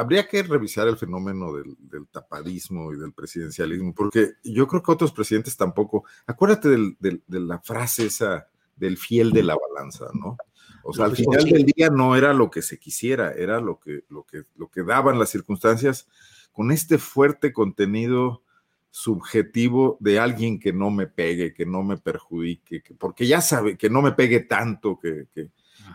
Habría 0.00 0.26
que 0.26 0.42
revisar 0.42 0.88
el 0.88 0.96
fenómeno 0.96 1.52
del, 1.52 1.76
tapadismo 2.10 2.92
y 2.92 2.96
del 2.96 3.12
presidencialismo, 3.12 3.94
porque 3.94 4.32
yo 4.42 4.66
creo 4.66 4.82
que 4.82 4.92
otros 4.92 5.12
presidentes 5.12 5.56
tampoco. 5.56 6.04
Acuérdate 6.26 6.68
de 6.68 7.20
la 7.28 7.58
frase 7.60 8.06
esa 8.06 8.48
del 8.76 8.96
fiel 8.96 9.30
de 9.30 9.42
la 9.42 9.56
balanza, 9.56 10.06
¿no? 10.14 10.36
O 10.82 10.92
sea, 10.92 11.04
al 11.04 11.14
final 11.16 11.44
del 11.44 11.64
día 11.64 11.90
no 11.90 12.16
era 12.16 12.32
lo 12.32 12.50
que 12.50 12.62
se 12.62 12.78
quisiera, 12.78 13.32
era 13.32 13.60
lo 13.60 13.78
que, 13.78 14.04
lo 14.08 14.24
que, 14.24 14.44
lo 14.56 14.70
que 14.70 14.82
daban 14.82 15.18
las 15.18 15.28
circunstancias 15.28 16.08
con 16.52 16.72
este 16.72 16.98
fuerte 16.98 17.52
contenido 17.52 18.42
subjetivo 18.90 19.98
de 20.00 20.18
alguien 20.18 20.58
que 20.58 20.72
no 20.72 20.90
me 20.90 21.06
pegue, 21.06 21.54
que 21.54 21.66
no 21.66 21.82
me 21.82 21.96
perjudique, 21.96 22.82
que, 22.82 22.94
porque 22.94 23.26
ya 23.26 23.40
sabe, 23.40 23.76
que 23.76 23.90
no 23.90 24.02
me 24.02 24.12
pegue 24.12 24.40
tanto, 24.40 24.98
que, 24.98 25.26
que, 25.34 25.50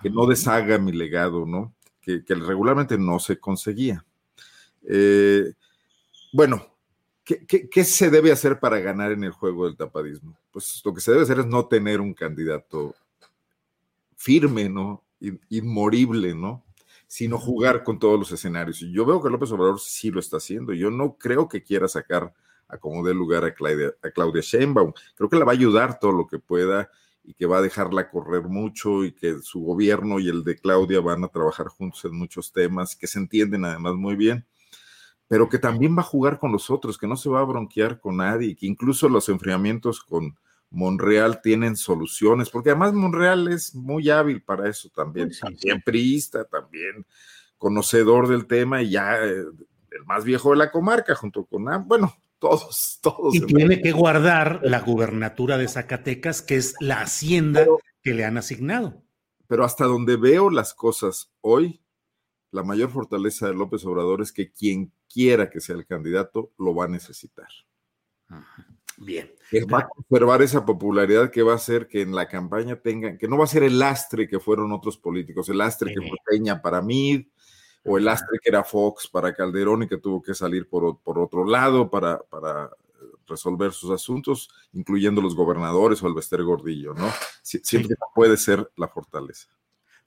no 0.10 0.28
deshaga 0.28 0.78
mi 0.78 0.92
legado, 0.92 1.46
¿no? 1.46 1.74
Que, 2.06 2.24
regularmente 2.36 2.98
no 2.98 3.20
se 3.20 3.40
conseguía. 3.40 4.06
Eh, 4.88 5.54
bueno, 6.32 6.68
¿qué, 7.24 7.46
¿qué, 7.46 7.84
se 7.84 8.12
debe 8.12 8.32
hacer 8.32 8.60
para 8.60 8.80
ganar 8.80 9.12
en 9.12 9.24
el 9.24 9.32
juego 9.32 9.66
del 9.66 9.76
tapadismo? 9.76 10.38
Pues 10.52 10.82
lo 10.86 10.94
que 10.94 11.02
se 11.02 11.12
debe 11.12 11.24
hacer 11.24 11.40
es 11.40 11.48
no 11.48 11.66
tener 11.66 12.00
un 12.00 12.14
candidato 12.14 12.94
firme, 14.16 14.70
¿no? 14.70 15.04
Inmorible, 15.50 16.36
¿no? 16.36 16.64
sino 17.08 17.38
jugar 17.38 17.84
con 17.84 18.00
todos 18.00 18.20
los 18.20 18.32
escenarios. 18.32 18.82
Y 18.82 18.92
yo 18.92 19.06
veo 19.06 19.22
que 19.22 19.30
López 19.30 19.52
Obrador 19.52 19.80
sí 19.80 20.12
lo 20.12 20.20
está 20.20 20.38
haciendo. 20.38 20.74
Yo 20.74 20.92
no 20.92 21.18
creo 21.18 21.48
que 21.48 21.64
quiera 21.64 21.88
sacar 21.88 22.34
a 22.68 22.78
como 22.78 23.06
dé 23.06 23.14
lugar 23.14 23.46
a 23.46 23.54
Claudia, 23.54 23.94
a 24.02 24.10
Claudia 24.10 24.42
Sheinbaum. 24.42 24.92
Creo 25.16 25.30
que 25.30 25.38
la 25.38 25.46
va 25.46 25.52
a 25.52 25.56
ayudar 25.56 26.00
todo 26.00 26.12
lo 26.12 26.28
que 26.28 26.40
pueda 26.40 26.90
y 27.26 27.34
que 27.34 27.46
va 27.46 27.58
a 27.58 27.62
dejarla 27.62 28.10
correr 28.10 28.44
mucho 28.44 29.04
y 29.04 29.12
que 29.12 29.40
su 29.42 29.62
gobierno 29.62 30.20
y 30.20 30.30
el 30.30 30.44
de 30.44 30.58
Claudia 30.58 31.02
van 31.02 31.24
a 31.24 31.28
trabajar 31.28 31.68
juntos 31.68 32.06
en 32.06 32.16
muchos 32.16 32.52
temas 32.52 32.96
que 32.96 33.08
se 33.08 33.20
entienden 33.20 33.66
además 33.66 33.96
muy 33.96 34.16
bien, 34.16 34.46
pero 35.28 35.50
que 35.50 35.58
también 35.58 35.96
va 35.98 36.02
a 36.02 36.06
jugar 36.06 36.38
con 36.38 36.52
los 36.52 36.70
otros, 36.70 36.98
que 36.98 37.08
no 37.08 37.18
se 37.18 37.30
va 37.30 37.40
a 37.40 37.46
bronquear 37.46 38.00
con 38.00 38.18
nadie, 38.18 38.56
que 38.56 38.68
incluso 38.68 39.10
los 39.10 39.28
enfriamientos 39.30 40.02
con 40.02 40.38
Monreal 40.70 41.42
tienen 41.42 41.76
soluciones, 41.76 42.50
porque 42.50 42.70
además 42.70 42.94
Monreal 42.94 43.48
es 43.48 43.74
muy 43.74 44.10
hábil 44.10 44.42
para 44.44 44.70
eso 44.70 44.90
también, 44.90 45.32
también 45.40 45.82
priista, 45.84 46.46
también 46.46 47.06
conocedor 47.58 48.28
del 48.28 48.46
tema 48.46 48.82
y 48.84 48.92
ya 48.92 49.18
eh, 49.24 49.46
el 49.92 50.06
más 50.06 50.26
viejo 50.26 50.52
de 50.52 50.58
la 50.58 50.72
comarca, 50.72 51.16
junto 51.16 51.46
con, 51.46 51.66
bueno, 51.88 52.16
todos, 52.50 53.00
todos. 53.02 53.36
Y 53.36 53.42
tiene 53.42 53.82
que 53.82 53.92
guardar 53.92 54.62
la 54.64 54.80
gubernatura 54.82 55.58
de 55.58 55.68
Zacatecas, 55.68 56.42
que 56.42 56.56
es 56.56 56.76
la 56.80 57.02
hacienda 57.02 57.66
que 58.02 58.14
le 58.14 58.26
han 58.26 58.38
asignado. 58.38 59.04
Pero 59.48 59.64
hasta 59.64 59.86
donde 59.86 60.16
veo 60.18 60.50
las 60.50 60.74
cosas 60.74 61.32
hoy, 61.42 61.82
la 62.52 62.64
mayor 62.64 62.90
fortaleza 62.90 63.48
de 63.48 63.54
López 63.54 63.86
Obrador 63.86 64.22
es 64.22 64.32
que 64.32 64.52
quien 64.52 64.92
quiera 65.12 65.50
que 65.50 65.60
sea 65.60 65.76
el 65.76 65.86
candidato 65.86 66.52
lo 66.58 66.74
va 66.76 66.86
a 66.86 66.90
necesitar. 66.90 67.48
Bien. 68.98 69.30
va 69.72 69.80
a 69.80 69.88
conservar 69.88 70.42
esa 70.42 70.66
popularidad 70.66 71.30
que 71.30 71.44
va 71.44 71.54
a 71.54 71.58
hacer 71.58 71.88
que 71.88 72.02
en 72.02 72.16
la 72.16 72.28
campaña 72.28 72.78
tengan, 72.78 73.18
que 73.18 73.28
no 73.28 73.38
va 73.38 73.44
a 73.44 73.48
ser 73.48 73.64
el 73.64 73.78
lastre 73.78 74.28
que 74.28 74.40
fueron 74.40 74.72
otros 74.72 74.98
políticos, 74.98 75.50
el 75.50 75.58
lastre 75.58 75.94
que 75.94 76.08
fue 76.08 76.18
Peña 76.26 76.62
para 76.62 76.82
mí, 76.82 77.30
o 77.86 77.98
el 77.98 78.06
lastre 78.06 78.40
que 78.42 78.50
era 78.50 78.64
Fox 78.64 79.08
para 79.08 79.34
Calderón 79.34 79.84
y 79.84 79.88
que 79.88 79.98
tuvo 79.98 80.22
que 80.22 80.34
salir 80.34 80.68
por, 80.68 81.00
por 81.00 81.20
otro 81.20 81.46
lado 81.46 81.90
para, 81.90 82.20
para 82.20 82.72
resolver 83.28 83.72
sus 83.72 83.92
asuntos, 83.92 84.50
incluyendo 84.74 85.22
los 85.22 85.36
gobernadores 85.36 86.02
o 86.02 86.08
el 86.08 86.14
Bester 86.14 86.44
Gordillo, 86.44 86.94
¿no? 86.94 87.12
Siempre 87.42 87.96
puede 88.14 88.38
ser 88.38 88.70
la 88.76 88.88
fortaleza. 88.88 89.48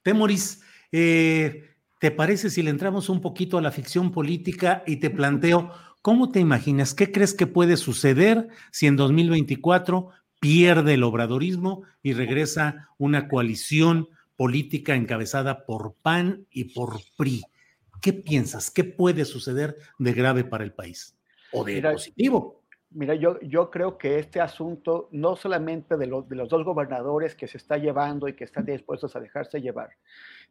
Temoris, 0.03 0.63
eh, 0.93 1.77
¿te 1.99 2.11
parece 2.11 2.51
si 2.51 2.63
le 2.63 2.71
entramos 2.71 3.09
un 3.09 3.21
poquito 3.21 3.59
a 3.59 3.63
la 3.63 3.71
ficción 3.71 4.13
política 4.13 4.83
y 4.87 4.97
te 4.97 5.11
planteo 5.11 5.73
¿Cómo 6.03 6.31
te 6.31 6.41
imaginas? 6.41 6.95
¿Qué 6.95 7.11
crees 7.11 7.35
que 7.35 7.47
puede 7.47 7.77
suceder 7.77 8.49
si 8.71 8.87
en 8.87 8.97
2024 8.97 10.09
pierde 10.41 10.95
el 10.95 11.03
obradorismo 11.03 11.83
y 12.03 12.13
regresa 12.13 12.89
una 12.99 13.29
coalición 13.29 14.09
política 14.37 14.95
encabezada 14.95 15.67
por 15.67 15.97
PAN 16.01 16.47
y 16.51 16.73
por 16.73 17.01
PRI? 17.17 17.43
¿Qué 18.01 18.13
piensas? 18.13 18.71
¿Qué 18.71 18.85
puede 18.85 19.25
suceder 19.25 19.77
de 19.99 20.13
grave 20.13 20.45
para 20.45 20.65
el 20.65 20.73
país? 20.73 21.17
¿O 21.53 21.65
de 21.65 21.83
positivo? 21.83 22.59
Mira, 22.91 23.15
yo, 23.15 23.39
yo 23.41 23.71
creo 23.71 23.99
que 23.99 24.19
este 24.19 24.41
asunto, 24.41 25.09
no 25.13 25.37
solamente 25.37 25.99
de, 25.99 26.07
de, 26.07 26.37
los 26.37 26.49
dos 26.49 26.65
gobernadores 26.65 27.35
que 27.35 27.47
se 27.47 27.59
está 27.59 27.77
llevando 27.77 28.29
y 28.29 28.35
que 28.35 28.45
están 28.45 28.65
dispuestos 28.65 29.15
a 29.15 29.21
dejarse 29.21 29.61
llevar, 29.61 29.91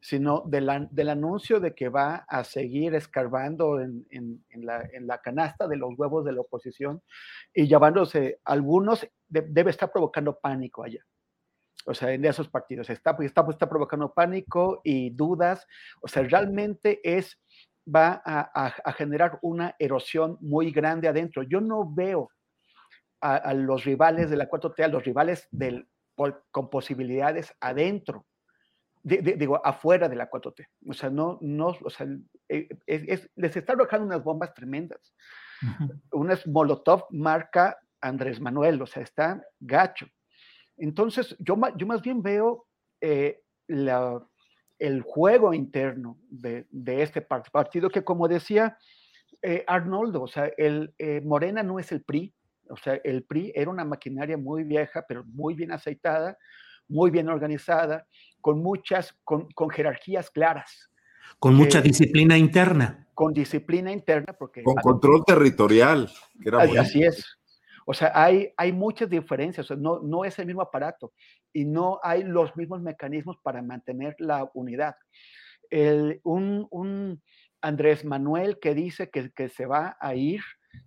sino 0.01 0.43
del 0.45 1.09
anuncio 1.09 1.59
de 1.59 1.73
que 1.73 1.89
va 1.89 2.25
a 2.27 2.43
seguir 2.43 2.93
escarbando 2.93 3.81
en, 3.81 4.05
en, 4.11 4.65
la, 4.65 5.17
canasta 5.23 5.67
de 5.67 5.77
los 5.77 5.97
huevos 5.97 6.25
de 6.25 6.33
la 6.33 6.41
oposición 6.41 7.01
y 7.55 7.67
llevándose 7.67 8.39
algunos, 8.43 9.07
debe 9.27 9.71
estar 9.71 9.91
provocando 9.91 10.37
pánico 10.39 10.83
allá. 10.83 11.03
O 11.87 11.93
sea, 11.93 12.11
en 12.11 12.25
esos 12.25 12.49
partidos 12.49 12.89
está, 12.89 13.15
está, 13.21 13.45
está 13.49 13.69
provocando 13.69 14.13
pánico 14.13 14.81
y 14.83 15.09
dudas. 15.11 15.65
O 16.01 16.07
sea, 16.07 16.23
realmente 16.23 16.99
es 17.03 17.39
va 17.87 18.21
a, 18.25 18.91
generar 18.91 19.39
una 19.41 19.75
erosión 19.79 20.37
muy 20.41 20.71
grande 20.71 21.07
adentro. 21.07 21.43
Yo 21.43 21.61
no 21.61 21.89
veo 21.89 22.29
a, 23.21 23.53
los 23.53 23.85
rivales 23.85 24.29
de 24.29 24.37
la 24.37 24.49
4T, 24.49 24.83
a 24.83 24.89
los 24.89 25.03
rivales 25.03 25.47
del, 25.51 25.87
con 26.51 26.69
posibilidades 26.69 27.53
adentro, 27.59 28.25
digo, 29.03 29.65
afuera 29.65 30.09
de 30.09 30.15
la 30.15 30.29
4T. 30.29 30.67
O 30.89 30.93
sea, 30.93 31.09
no, 31.09 31.37
no, 31.41 31.67
o 31.81 31.89
sea, 31.89 32.07
eh, 32.49 32.67
les 33.35 33.55
está 33.55 33.73
arrojando 33.73 34.05
unas 34.05 34.23
bombas 34.23 34.53
tremendas. 34.53 35.13
Unas 36.11 36.45
Molotov 36.45 37.05
marca 37.09 37.79
Andrés 38.01 38.39
Manuel, 38.39 38.81
o 38.81 38.85
sea, 38.85 39.01
está 39.01 39.41
gacho. 39.59 40.07
Entonces, 40.77 41.35
yo, 41.39 41.57
yo 41.75 41.87
más 41.87 42.01
bien 42.01 42.21
veo 42.21 42.67
eh, 43.01 43.41
la, 43.67 44.21
el 44.79 45.01
juego 45.01 45.53
interno 45.53 46.17
de, 46.29 46.65
este 47.01 47.21
partido, 47.21 47.89
que 47.89 48.03
como 48.03 48.27
decía 48.27 48.77
eh, 49.41 49.63
Arnoldo, 49.67 50.23
o 50.23 50.27
sea, 50.27 50.51
el, 50.57 50.93
eh, 50.97 51.21
Morena 51.21 51.63
no 51.63 51.79
es 51.79 51.91
el 51.91 52.03
PRI, 52.03 52.33
o 52.69 52.77
sea, 52.77 52.99
el 53.03 53.23
PRI 53.23 53.51
era 53.55 53.71
una 53.71 53.85
maquinaria 53.85 54.37
muy 54.37 54.63
vieja, 54.63 55.05
pero 55.07 55.23
muy 55.25 55.55
bien 55.55 55.71
aceitada, 55.71 56.37
muy 56.87 57.11
bien 57.11 57.29
organizada, 57.29 58.07
con 58.41 58.61
muchas, 58.61 59.15
con, 59.23 59.47
jerarquías 59.69 60.29
claras. 60.29 60.89
Con 61.39 61.55
mucha 61.55 61.81
disciplina 61.81 62.37
interna. 62.37 63.07
Con 63.13 63.33
disciplina 63.33 63.91
interna, 63.91 64.33
porque... 64.33 64.63
Con 64.63 64.75
control 64.75 65.23
territorial. 65.25 66.09
Que 66.41 66.49
era 66.49 66.63
así 66.79 67.03
es. 67.03 67.36
O 67.89 67.93
sea, 67.93 68.11
hay, 68.13 68.51
hay 68.57 68.73
muchas 68.73 69.09
diferencias, 69.09 69.71
no, 69.71 70.01
no 70.01 70.25
es 70.25 70.37
el 70.39 70.45
mismo 70.45 70.61
aparato 70.61 71.13
y 71.53 71.63
no 71.63 72.01
hay 72.03 72.21
los 72.21 72.53
mismos 72.57 72.81
mecanismos 72.81 73.37
para 73.41 73.61
mantener 73.61 74.13
la 74.19 74.51
unidad. 74.53 74.95
un, 76.23 77.21
Andrés 77.61 78.03
Manuel 78.03 78.59
que 78.59 78.75
dice 78.75 79.09
que, 79.09 79.31
que, 79.31 79.47
se 79.47 79.65
va 79.65 79.95
a 80.01 80.15
ir 80.15 80.41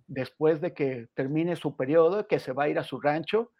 después 0.05 0.61
de 0.61 0.73
que 0.75 1.07
termine 1.15 1.55
su 1.55 1.75
periodo, 1.75 2.27
que 2.27 2.39
se 2.39 2.53
va 2.53 2.65
a 2.65 2.69
ir 2.69 2.77
a 2.77 2.83
su 2.83 3.01
rancho, 3.01 3.51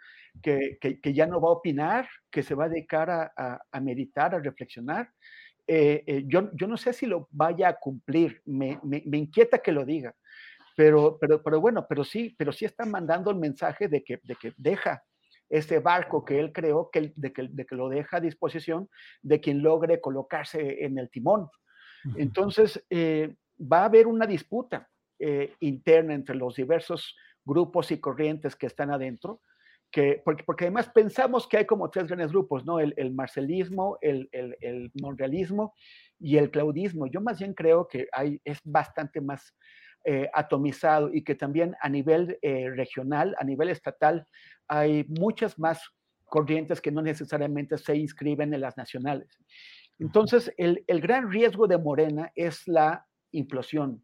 que, 0.43 0.77
que, 0.79 1.13
ya 1.13 1.25
no 1.25 1.41
va 1.41 1.49
a 1.49 1.53
opinar, 1.53 2.07
que 2.29 2.43
se 2.43 2.53
va 2.53 2.65
a 2.65 2.69
dedicar 2.69 3.09
a, 3.09 3.59
a, 3.71 3.79
meditar, 3.81 4.35
a 4.35 4.39
reflexionar. 4.39 5.09
Eh, 5.65 6.03
eh, 6.05 6.23
yo, 6.27 6.51
yo, 6.53 6.67
no 6.67 6.77
sé 6.77 6.93
si 6.93 7.07
lo 7.07 7.27
vaya 7.31 7.69
a 7.69 7.79
cumplir, 7.79 8.39
me, 8.45 8.79
me, 8.83 9.01
me, 9.05 9.17
inquieta 9.17 9.57
que 9.57 9.71
lo 9.71 9.83
diga, 9.83 10.13
pero, 10.75 11.17
pero, 11.19 11.41
pero 11.43 11.61
bueno, 11.61 11.85
pero 11.87 12.03
sí, 12.03 12.35
pero 12.37 12.51
sí 12.51 12.65
está 12.65 12.85
mandando 12.85 13.31
el 13.31 13.37
mensaje 13.37 13.87
de 13.87 14.03
que, 14.03 14.19
de 14.23 14.35
que 14.35 14.53
deja 14.57 15.03
ese 15.49 15.79
barco 15.79 16.23
que 16.23 16.39
él 16.39 16.53
creó, 16.53 16.89
que, 16.91 17.13
de, 17.15 17.33
que, 17.33 17.47
de 17.49 17.65
que 17.65 17.75
lo 17.75 17.89
deja 17.89 18.17
a 18.17 18.21
disposición 18.21 18.89
de 19.21 19.41
quien 19.41 19.61
logre 19.61 19.99
colocarse 19.99 20.85
en 20.85 20.97
el 20.97 21.09
timón. 21.09 21.49
Entonces, 22.15 22.83
eh, 22.89 23.35
va 23.61 23.81
a 23.81 23.85
haber 23.85 24.07
una 24.07 24.25
disputa 24.25 24.89
interna 25.59 26.15
entre 26.15 26.35
los 26.35 26.55
diversos 26.55 27.15
grupos 27.45 27.91
y 27.91 27.99
corrientes 27.99 28.55
que 28.55 28.67
están 28.67 28.91
adentro, 28.91 29.41
que, 29.91 30.21
porque, 30.23 30.43
porque, 30.43 30.65
además 30.65 30.89
pensamos 30.89 31.47
que 31.47 31.57
hay 31.57 31.65
como 31.65 31.89
tres 31.89 32.07
grandes 32.07 32.31
grupos, 32.31 32.65
¿no? 32.65 32.79
El, 32.79 32.93
el 32.95 33.13
marcelismo, 33.13 33.97
el, 34.01 34.29
el, 34.31 34.55
el, 34.61 34.91
monrealismo 35.01 35.73
y 36.17 36.37
el 36.37 36.49
claudismo. 36.49 37.07
Yo 37.07 37.19
más 37.19 37.39
bien 37.39 37.53
creo 37.53 37.87
que 37.87 38.07
hay, 38.13 38.39
es 38.45 38.59
bastante 38.63 39.19
más 39.19 39.53
eh, 40.03 40.29
atomizado 40.33 41.13
y 41.13 41.23
que 41.23 41.35
también 41.35 41.75
a 41.81 41.89
nivel 41.89 42.37
eh, 42.41 42.69
regional, 42.69 43.35
a 43.39 43.43
nivel 43.43 43.69
estatal, 43.69 44.25
hay 44.67 45.05
muchas 45.07 45.59
más 45.59 45.81
corrientes 46.25 46.81
que 46.81 46.91
no 46.91 47.01
necesariamente 47.01 47.77
se 47.77 47.95
inscriben 47.95 48.53
en 48.53 48.61
las 48.61 48.77
nacionales. 48.77 49.27
Entonces, 49.99 50.51
el, 50.57 50.83
el 50.87 51.01
gran 51.01 51.31
riesgo 51.31 51.67
de 51.67 51.77
Morena 51.77 52.31
es 52.35 52.67
la 52.67 53.05
implosión 53.31 54.03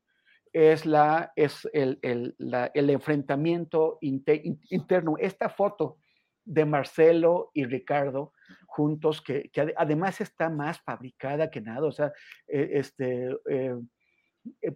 es, 0.53 0.85
la, 0.85 1.31
es 1.35 1.67
el, 1.73 1.99
el, 2.01 2.35
la, 2.37 2.71
el 2.73 2.89
enfrentamiento 2.89 3.99
interno. 4.01 5.15
Esta 5.19 5.49
foto 5.49 5.97
de 6.43 6.65
Marcelo 6.65 7.51
y 7.53 7.65
Ricardo 7.65 8.33
juntos, 8.65 9.21
que, 9.21 9.49
que, 9.51 9.73
además 9.75 10.21
está 10.21 10.49
más 10.49 10.79
fabricada 10.81 11.49
que 11.49 11.61
nada, 11.61 11.85
o 11.85 11.91
sea, 11.91 12.13
eh, 12.47 12.69
este, 12.73 13.29
eh, 13.49 13.75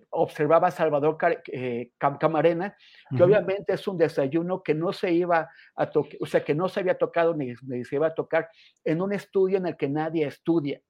observaba 0.10 0.68
a 0.68 0.72
Salvador 0.72 1.18
eh, 1.52 1.92
Camarena, 1.98 2.76
que 3.10 3.16
uh 3.16 3.20
-huh. 3.20 3.24
obviamente 3.26 3.74
es 3.74 3.88
un 3.88 3.98
desayuno 3.98 4.62
que 4.64 4.74
no 4.74 4.94
se 4.94 5.12
iba 5.12 5.50
a 5.76 5.90
tocar, 5.90 6.18
o 6.20 6.26
sea, 6.26 6.44
que 6.44 6.56
no 6.56 6.68
se 6.68 6.80
había 6.80 6.98
tocado 6.98 7.34
ni, 7.34 7.54
ni, 7.64 7.84
se 7.86 7.96
iba 7.96 8.08
a 8.08 8.14
tocar 8.14 8.50
en 8.84 9.02
un 9.02 9.14
estudio 9.14 9.58
en 9.58 9.68
el 9.68 9.76
que 9.76 9.90
nadie 9.90 10.26
estudia. 10.26 10.82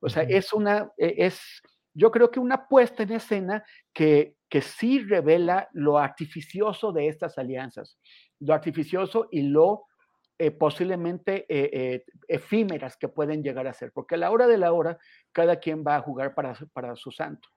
O 0.00 0.08
sea, 0.08 0.22
uh 0.22 0.26
-huh. 0.26 0.36
es 0.36 0.52
una, 0.52 0.90
es, 0.96 1.62
yo 1.94 2.10
creo 2.10 2.30
que 2.30 2.40
una 2.40 2.68
puesta 2.68 3.02
en 3.02 3.12
escena 3.12 3.64
que, 3.92 4.34
que 4.48 4.60
sí 4.60 5.00
revela 5.00 5.68
lo 5.72 5.98
artificioso 5.98 6.92
de 6.92 7.08
estas 7.08 7.38
alianzas, 7.38 7.98
lo 8.40 8.54
artificioso 8.54 9.28
y 9.30 9.42
lo 9.42 9.86
eh, 10.38 10.50
posiblemente 10.50 11.46
eh, 11.48 11.70
eh, 11.72 12.04
efímeras 12.26 12.96
que 12.96 13.06
pueden 13.06 13.44
llegar 13.44 13.68
a 13.68 13.72
ser, 13.72 13.92
porque 13.92 14.16
a 14.16 14.18
la 14.18 14.32
hora 14.32 14.48
de 14.48 14.58
la 14.58 14.72
hora 14.72 14.98
cada 15.30 15.60
quien 15.60 15.84
va 15.86 15.94
a 15.94 16.00
jugar 16.00 16.34
para, 16.34 16.54
para 16.72 16.96
su 16.96 17.12
santo. 17.12 17.48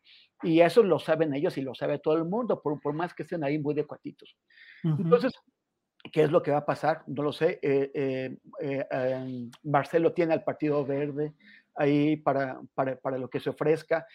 Y 0.43 0.61
eso 0.61 0.83
lo 0.83 0.99
saben 0.99 1.33
ellos 1.33 1.57
y 1.57 1.61
lo 1.61 1.73
sabe 1.73 1.99
todo 1.99 2.17
el 2.17 2.25
mundo, 2.25 2.61
por, 2.61 2.79
por 2.81 2.93
más 2.93 3.13
que 3.13 3.23
estén 3.23 3.43
ahí 3.43 3.57
muy 3.57 3.73
de 3.73 3.85
cuatitos. 3.85 4.37
Uh 4.83 4.89
-huh. 4.89 5.01
Entonces, 5.01 5.33
¿qué 6.11 6.23
es 6.23 6.31
lo 6.31 6.43
que 6.43 6.51
va 6.51 6.57
a 6.57 6.65
pasar? 6.65 7.03
No 7.07 7.23
lo 7.23 7.31
sé. 7.31 7.59
Marcelo 9.63 10.13
tiene 10.13 10.33
al 10.33 10.43
Partido 10.43 10.85
Verde, 10.85 11.33
ahí 11.75 12.17
para, 12.17 12.59
para, 12.73 12.97
para 12.97 13.17
lo 13.17 13.29
que 13.29 13.39
se 13.39 13.49
ofrezca. 13.49 14.05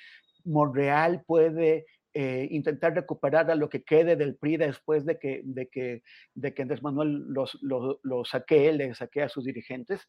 Monreal 0.45 1.23
puede 1.27 1.87
eh, 2.15 2.49
intentar 2.51 2.95
recuperar 2.95 3.51
a 3.51 3.55
lo 3.55 3.69
que 3.69 3.85
quede 3.85 4.17
del 4.17 4.37
PRI 4.37 4.57
después 4.57 5.05
de 5.05 5.19
que, 5.19 5.43
de 5.45 5.69
que, 5.69 6.03
de 6.35 6.55
que 6.55 6.63
Andrés 6.63 6.83
Manuel 6.83 7.25
los, 7.29 7.59
los, 7.63 7.99
los 8.03 8.33
le 8.51 8.95
saquee 8.95 9.23
a 9.23 9.29
sus 9.29 9.45
dirigentes. 9.45 10.09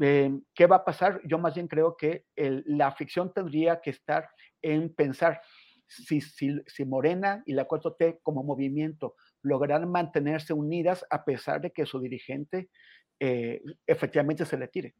Eh, 0.00 0.30
¿Qué 0.54 0.66
va 0.66 0.76
a 0.76 0.84
pasar? 0.84 1.20
Yo 1.24 1.38
más 1.38 1.54
bien 1.54 1.68
creo 1.68 1.96
que 1.96 2.24
la 2.36 2.92
ficción 2.92 3.32
tendría 3.32 3.80
que 3.80 3.90
estar 3.90 4.28
en 4.62 4.94
pensar 4.94 5.40
si, 5.86 6.20
si, 6.20 6.60
si 6.66 6.84
Morena 6.84 7.42
y 7.46 7.54
la 7.54 7.66
4T 7.66 8.20
como 8.22 8.42
movimiento 8.42 9.16
lograrán 9.42 9.90
mantenerse 9.90 10.52
unidas 10.52 11.04
a 11.10 11.24
pesar 11.24 11.60
de 11.60 11.70
que 11.70 11.86
su 11.86 12.00
dirigente 12.00 12.68
eh, 13.20 13.60
efectivamente 13.86 14.44
se 14.44 14.56
le 14.56 14.68
tire. 14.68 14.94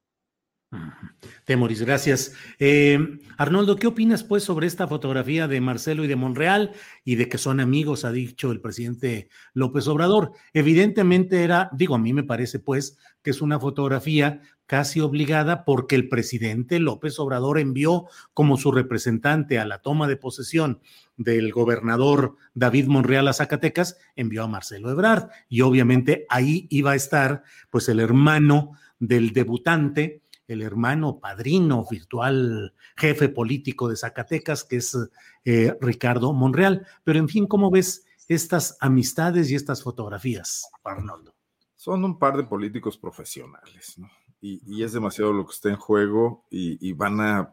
Temoris, 1.45 1.81
gracias. 1.81 2.35
Eh, 2.59 2.99
Arnoldo, 3.39 3.77
¿qué 3.77 3.87
opinas 3.87 4.23
pues 4.23 4.45
sobre 4.45 4.67
esta 4.67 4.87
fotografía 4.87 5.49
de 5.49 5.63
Marcelo 5.63 6.05
y 6.05 6.09
de 6.09 6.17
Monreal 6.17 6.73
y 7.05 7.15
de 7.15 7.29
que 7.29 7.39
son 7.39 7.61
amigos, 7.61 8.05
ha 8.05 8.13
dicho 8.13 8.53
el 8.53 8.61
presidente 8.61 9.31
López 9.55 9.89
Obrador? 9.89 10.33
Evidentemente 10.53 11.43
era, 11.43 11.71
digo, 11.73 11.95
a 11.95 11.99
mí 11.99 12.13
me 12.13 12.23
parece 12.23 12.59
pues 12.59 12.99
que 13.23 13.31
es 13.31 13.41
una 13.41 13.59
fotografía 13.59 14.43
casi 14.67 15.01
obligada 15.01 15.65
porque 15.65 15.97
el 15.97 16.11
presidente 16.11 16.79
López 16.79 17.19
Obrador 17.19 17.59
envió 17.59 18.05
como 18.35 18.59
su 18.59 18.71
representante 18.71 19.59
a 19.59 19.65
la 19.65 19.79
toma 19.79 20.07
de 20.07 20.19
posesión 20.19 20.81
del 21.17 21.51
gobernador 21.51 22.37
David 22.53 22.89
Monreal 22.89 23.27
a 23.29 23.33
Zacatecas, 23.33 23.97
envió 24.15 24.45
a 24.45 24.49
Marcelo 24.49 24.91
Ebrard 24.91 25.31
y 25.49 25.63
obviamente 25.63 26.27
ahí 26.29 26.67
iba 26.69 26.91
a 26.91 26.97
estar 26.97 27.43
pues 27.71 27.89
el 27.89 27.99
hermano 27.99 28.73
del 28.99 29.33
debutante, 29.33 30.21
el 30.49 30.63
hermano 30.63 31.21
padrino 31.21 31.87
virtual 31.89 32.75
jefe 32.97 33.29
político 33.29 33.89
de 33.89 33.97
Zacatecas, 33.97 34.65
que 34.65 34.77
es 34.77 34.97
eh, 35.45 35.77
Ricardo 35.81 36.33
Monreal. 36.33 36.87
Pero 37.05 37.19
en 37.19 37.29
fin, 37.29 37.47
¿cómo 37.47 37.71
ves 37.71 38.05
estas 38.27 38.77
amistades 38.81 39.51
y 39.51 39.55
estas 39.55 39.83
fotografías, 39.83 40.69
Arnoldo? 40.83 41.35
Son 41.77 42.05
un 42.05 42.19
par 42.19 42.37
de 42.37 42.45
políticos 42.45 42.99
profesionales, 42.99 43.99
¿no? 43.99 44.11
Y, 44.41 44.85
es 44.85 44.93
demasiado 44.93 45.33
lo 45.33 45.45
que 45.47 45.53
está 45.53 45.69
en 45.69 45.77
juego 45.77 46.47
y, 46.49 46.79
y 46.87 46.93
van 46.93 47.21
a 47.21 47.53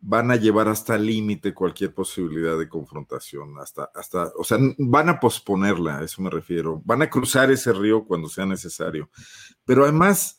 van 0.00 0.30
a 0.30 0.36
llevar 0.36 0.68
hasta 0.68 0.94
el 0.94 1.06
límite 1.06 1.54
cualquier 1.54 1.92
posibilidad 1.92 2.58
de 2.58 2.68
confrontación, 2.68 3.58
hasta, 3.58 3.90
hasta, 3.94 4.32
o 4.38 4.44
sea, 4.44 4.58
van 4.78 5.08
a 5.08 5.18
posponerla, 5.18 5.98
a 5.98 6.04
eso 6.04 6.22
me 6.22 6.30
refiero, 6.30 6.80
van 6.84 7.02
a 7.02 7.10
cruzar 7.10 7.50
ese 7.50 7.72
río 7.72 8.04
cuando 8.04 8.28
sea 8.28 8.46
necesario. 8.46 9.10
Pero 9.64 9.82
además, 9.82 10.38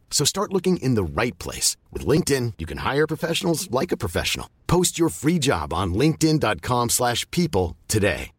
So 0.11 0.23
start 0.23 0.53
looking 0.53 0.77
in 0.83 0.93
the 0.93 1.03
right 1.03 1.37
place. 1.39 1.77
With 1.89 2.05
LinkedIn, 2.05 2.53
you 2.59 2.67
can 2.67 2.85
hire 2.85 3.07
professionals 3.07 3.71
like 3.71 3.91
a 3.91 3.97
professional. 3.97 4.47
Post 4.67 4.99
your 4.99 5.09
free 5.09 5.39
job 5.39 5.73
on 5.73 5.95
linkedin.com 5.95 6.89
slash 6.89 7.25
people 7.31 7.75
today. 7.87 8.33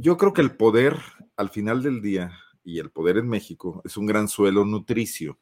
Yo 0.00 0.16
creo 0.16 0.32
que 0.32 0.42
el 0.42 0.52
poder, 0.52 0.96
al 1.36 1.48
final 1.48 1.82
del 1.82 2.00
día, 2.00 2.30
y 2.62 2.78
el 2.78 2.90
poder 2.90 3.16
en 3.16 3.28
México, 3.28 3.82
es 3.84 3.96
un 3.96 4.06
gran 4.06 4.28
suelo 4.28 4.64
nutricio. 4.64 5.40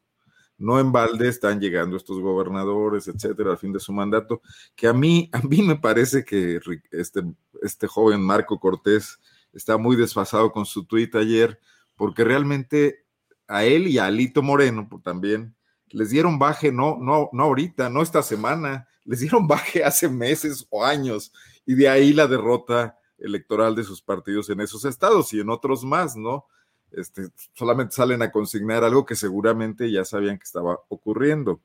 No 0.57 0.79
en 0.79 0.91
balde 0.91 1.27
están 1.27 1.59
llegando 1.59 1.95
estos 1.95 2.19
gobernadores, 2.19 3.07
etcétera, 3.07 3.51
al 3.51 3.59
fin 3.59 3.71
de 3.71 3.79
su 3.79 3.93
mandato, 3.93 4.41
que 4.75 4.87
a 4.87 4.93
mí, 4.93 5.29
a 5.31 5.41
mí 5.41 5.61
me 5.61 5.75
parece 5.75 6.25
que 6.25 6.59
este, 6.89 7.21
este 7.61 7.85
joven 7.85 8.21
Marco 8.21 8.59
Cortés 8.59 9.19
está 9.53 9.77
muy 9.77 9.95
desfasado 9.95 10.51
con 10.51 10.65
su 10.65 10.85
tuit 10.85 11.13
ayer, 11.15 11.59
porque 11.95 12.23
realmente 12.23 13.05
a 13.47 13.63
él 13.63 13.87
y 13.87 13.97
a 13.97 14.05
Alito 14.05 14.41
Moreno 14.41 14.87
también 15.03 15.55
les 15.89 16.09
dieron 16.09 16.37
baje 16.37 16.71
no, 16.71 16.97
no, 16.99 17.29
no 17.31 17.43
ahorita, 17.43 17.89
no 17.89 18.01
esta 18.01 18.21
semana, 18.21 18.87
les 19.05 19.19
dieron 19.19 19.47
baje 19.47 19.83
hace 19.83 20.09
meses 20.09 20.65
o 20.69 20.83
años, 20.83 21.31
y 21.65 21.75
de 21.75 21.89
ahí 21.89 22.13
la 22.13 22.27
derrota 22.27 22.97
electoral 23.17 23.75
de 23.75 23.83
sus 23.83 24.01
partidos 24.01 24.49
en 24.49 24.61
esos 24.61 24.85
estados 24.85 25.33
y 25.33 25.39
en 25.39 25.49
otros 25.49 25.83
más, 25.83 26.15
¿no? 26.15 26.45
Este, 26.91 27.29
solamente 27.53 27.95
salen 27.95 28.21
a 28.21 28.31
consignar 28.31 28.83
algo 28.83 29.05
que 29.05 29.15
seguramente 29.15 29.91
ya 29.91 30.05
sabían 30.05 30.37
que 30.37 30.45
estaba 30.45 30.79
ocurriendo. 30.87 31.59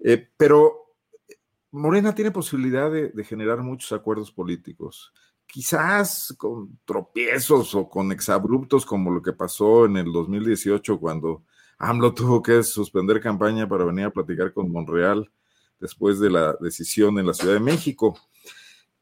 Eh, 0.00 0.28
pero 0.36 0.96
Morena 1.70 2.14
tiene 2.14 2.32
posibilidad 2.32 2.90
de, 2.90 3.12
generar 3.24 3.58
muchos 3.58 3.92
acuerdos 3.92 4.32
políticos, 4.32 5.12
quizás 5.50 6.34
con 6.38 6.78
tropiezos 6.84 7.74
o 7.74 7.88
con 7.88 8.12
exabruptos 8.12 8.86
como 8.86 9.10
lo 9.10 9.22
que 9.22 9.32
pasó 9.32 9.86
en 9.86 9.96
el 9.96 10.12
2018 10.12 10.98
cuando 10.98 11.44
AMLO 11.78 12.14
tuvo 12.14 12.42
que 12.42 12.62
suspender 12.62 13.20
campaña 13.20 13.68
para 13.68 13.84
venir 13.84 14.06
a 14.06 14.12
platicar 14.12 14.52
con 14.52 14.70
Monreal 14.70 15.30
después 15.78 16.20
de 16.20 16.30
la 16.30 16.54
decisión 16.60 17.18
en 17.18 17.26
la 17.26 17.34
Ciudad 17.34 17.54
de 17.54 17.60
México. 17.60 18.18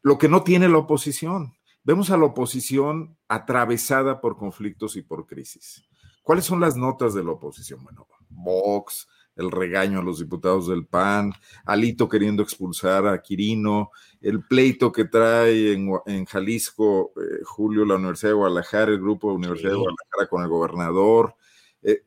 Lo 0.02 0.16
que 0.16 0.28
no 0.28 0.42
tiene 0.42 0.68
la 0.68 0.78
oposición, 0.78 1.52
Vemos 1.88 2.10
a 2.10 2.18
la 2.18 2.26
oposición 2.26 3.16
atravesada 3.28 4.20
por 4.20 4.36
conflictos 4.36 4.96
y 4.96 5.00
por 5.02 5.26
crisis. 5.26 5.82
¿Cuáles 6.22 6.44
son 6.44 6.60
las 6.60 6.76
notas 6.76 7.14
de 7.14 7.24
la 7.24 7.30
oposición? 7.30 7.82
Bueno, 7.82 8.06
Vox, 8.28 9.08
el 9.38 9.50
regaño 9.50 10.00
a 10.00 10.02
los 10.02 10.18
diputados 10.18 10.68
del 10.68 10.84
PAN, 10.84 11.32
Alito 11.64 12.08
queriendo 12.08 12.42
expulsar 12.42 13.06
a 13.06 13.22
Quirino, 13.22 13.90
el 14.20 14.42
pleito 14.42 14.92
que 14.92 15.04
trae 15.06 15.72
en, 15.72 16.24
Jalisco, 16.26 17.12
eh, 17.16 17.42
Julio, 17.44 17.84
la 17.84 17.94
Universidad 17.94 18.32
de 18.32 18.36
Guadalajara, 18.36 18.92
el 18.92 19.00
grupo 19.00 19.30
de 19.30 19.36
Universidad 19.36 19.70
de 19.70 19.76
Guadalajara 19.76 20.28
con 20.28 20.42
el 20.42 20.48
gobernador, 20.48 21.34
eh, 21.82 22.02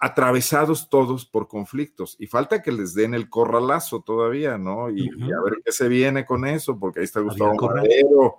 atravesados 0.00 0.88
todos 0.88 1.26
por 1.26 1.48
conflictos. 1.48 2.16
Y 2.18 2.26
falta 2.26 2.62
que 2.62 2.72
les 2.72 2.94
den 2.94 3.14
el 3.14 3.28
corralazo 3.28 4.00
todavía, 4.00 4.58
¿no? 4.58 4.90
Y, 4.90 5.08
a 5.08 5.42
ver 5.44 5.60
qué 5.64 5.70
se 5.70 5.88
viene 5.88 6.24
con 6.24 6.46
eso, 6.46 6.78
porque 6.78 7.00
ahí 7.00 7.04
está 7.04 7.20
Gustavo 7.20 7.54
Madero 7.54 8.38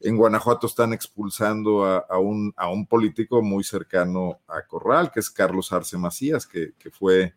en 0.00 0.16
Guanajuato 0.16 0.66
están 0.66 0.92
expulsando 0.92 1.84
a, 1.84 2.18
un, 2.18 2.52
a, 2.56 2.68
un, 2.68 2.86
político 2.86 3.42
muy 3.42 3.64
cercano 3.64 4.40
a 4.46 4.62
Corral, 4.66 5.10
que 5.10 5.20
es 5.20 5.30
Carlos 5.30 5.72
Arce 5.72 5.96
Macías, 5.96 6.46
que, 6.46 6.74
fue 6.92 7.34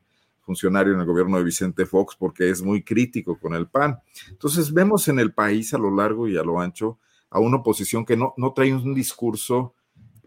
funcionario 0.50 0.96
en 0.96 1.00
el 1.00 1.06
gobierno 1.06 1.38
de 1.38 1.44
Vicente 1.44 1.86
Fox 1.86 2.16
porque 2.18 2.50
es 2.50 2.64
muy 2.64 2.82
crítico 2.82 3.38
con 3.38 3.54
el 3.54 3.68
PAN. 3.68 4.00
Entonces 4.30 4.74
vemos 4.74 5.08
en 5.08 5.20
el 5.20 5.32
país 5.32 5.76
a 5.76 5.78
lo 5.78 5.96
largo 5.96 6.28
y 6.28 6.38
a 6.38 6.44
lo 6.44 6.60
ancho 6.60 6.98
a 7.30 7.40
una 7.40 7.58
oposición 7.58 8.04
que 8.04 8.18
no, 8.18 8.34
no 8.36 8.52
trae 8.52 8.74
un 8.74 8.96
discurso, 8.96 9.76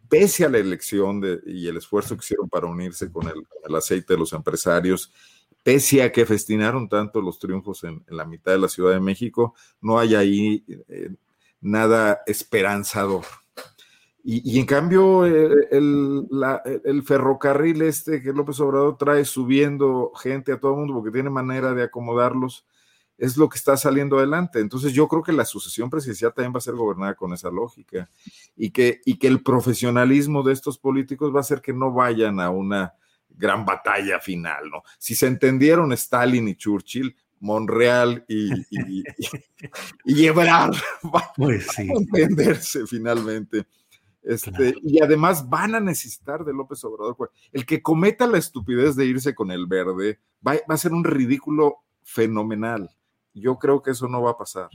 pese 0.09 0.45
a 0.45 0.49
la 0.49 0.59
elección 0.59 1.21
de, 1.21 1.41
y 1.45 1.67
el 1.67 1.77
esfuerzo 1.77 2.15
que 2.15 2.21
hicieron 2.21 2.49
para 2.49 2.69
unirse 2.69 3.11
con 3.11 3.27
el, 3.27 3.75
aceite 3.75 4.13
de 4.13 4.21
los 4.21 4.33
empresarios, 4.33 5.13
pese 5.65 6.05
a 6.05 6.13
que 6.13 6.25
festinaron 6.25 6.89
tanto 6.89 7.21
los 7.21 7.41
triunfos 7.41 7.83
en, 7.83 8.05
la 8.07 8.25
mitad 8.25 8.53
de 8.53 8.59
la 8.59 8.69
Ciudad 8.69 8.93
de 8.93 9.01
México, 9.01 9.57
no 9.81 9.99
hay 9.99 10.15
ahí 10.15 10.65
eh, 10.87 11.11
nada 11.61 12.23
esperanzador. 12.27 13.25
Y, 14.25 14.61
en 14.61 14.67
cambio, 14.67 15.27
eh, 15.27 15.69
el, 15.73 17.03
ferrocarril 17.05 17.83
este 17.83 18.23
que 18.23 18.33
López 18.33 18.61
Obrador 18.61 18.97
trae 18.97 19.25
subiendo 19.25 20.13
gente 20.15 20.53
a 20.53 20.61
todo 20.61 20.73
el 20.73 20.79
mundo 20.79 20.95
porque 20.95 21.11
tiene 21.11 21.29
manera 21.29 21.75
de 21.75 21.83
acomodarlos, 21.83 22.65
es 23.19 23.37
lo 23.37 23.49
que 23.49 23.59
está 23.59 23.77
saliendo 23.77 24.19
adelante. 24.19 24.61
Entonces 24.61 24.93
yo 24.93 25.09
creo 25.09 25.25
que 25.25 25.33
la 25.33 25.45
sucesión 25.45 25.91
presidencial 25.91 26.33
también 26.33 26.55
va 26.55 26.59
a 26.59 26.63
ser 26.63 26.75
gobernada 26.75 27.15
con 27.15 27.33
esa 27.33 27.51
lógica 27.51 28.09
y 28.57 28.71
que, 28.71 29.01
y 29.05 29.19
que 29.19 29.27
el 29.27 29.43
profesionalismo 29.43 30.45
de 30.45 30.53
estos 30.53 30.79
políticos 30.79 31.35
va 31.35 31.39
a 31.39 31.41
hacer 31.41 31.61
que 31.61 31.73
no 31.73 31.93
vayan 31.93 32.39
a 32.39 32.51
una 32.51 32.95
gran 33.29 33.65
batalla 33.65 34.21
final, 34.21 34.71
¿no? 34.71 34.83
Si 34.99 35.17
se 35.17 35.27
entendieron 35.27 35.93
Stalin 35.93 36.47
y 36.47 36.55
Churchill, 36.55 37.17
Monreal 37.41 38.25
y, 38.29 38.53
y, 38.71 39.05
y, 40.05 40.27
Ebrard 40.27 40.77
pues 41.37 41.77
a 41.77 41.83
entenderse 41.83 42.87
finalmente. 42.87 43.67
Este, 44.23 44.75
Y 44.83 45.03
además 45.03 45.49
van 45.49 45.75
a 45.75 45.81
necesitar 45.81 46.45
de 46.45 46.53
López 46.53 46.83
Obrador. 46.85 47.33
El 47.53 47.67
que 47.67 47.83
cometa 47.83 48.27
la 48.27 48.39
estupidez 48.39 48.97
de 48.97 49.07
irse 49.07 49.35
con 49.35 49.51
el 49.51 49.67
verde 49.67 50.21
va, 50.47 50.55
va 50.69 50.75
a 50.75 50.79
ser 50.79 50.93
un 50.93 51.05
ridículo 51.05 51.79
fenomenal. 52.03 52.91
Yo 53.35 53.59
creo 53.59 53.83
que 53.83 53.93
eso 53.93 54.09
no 54.09 54.23
va 54.23 54.33
a 54.33 54.39
pasar. 54.39 54.69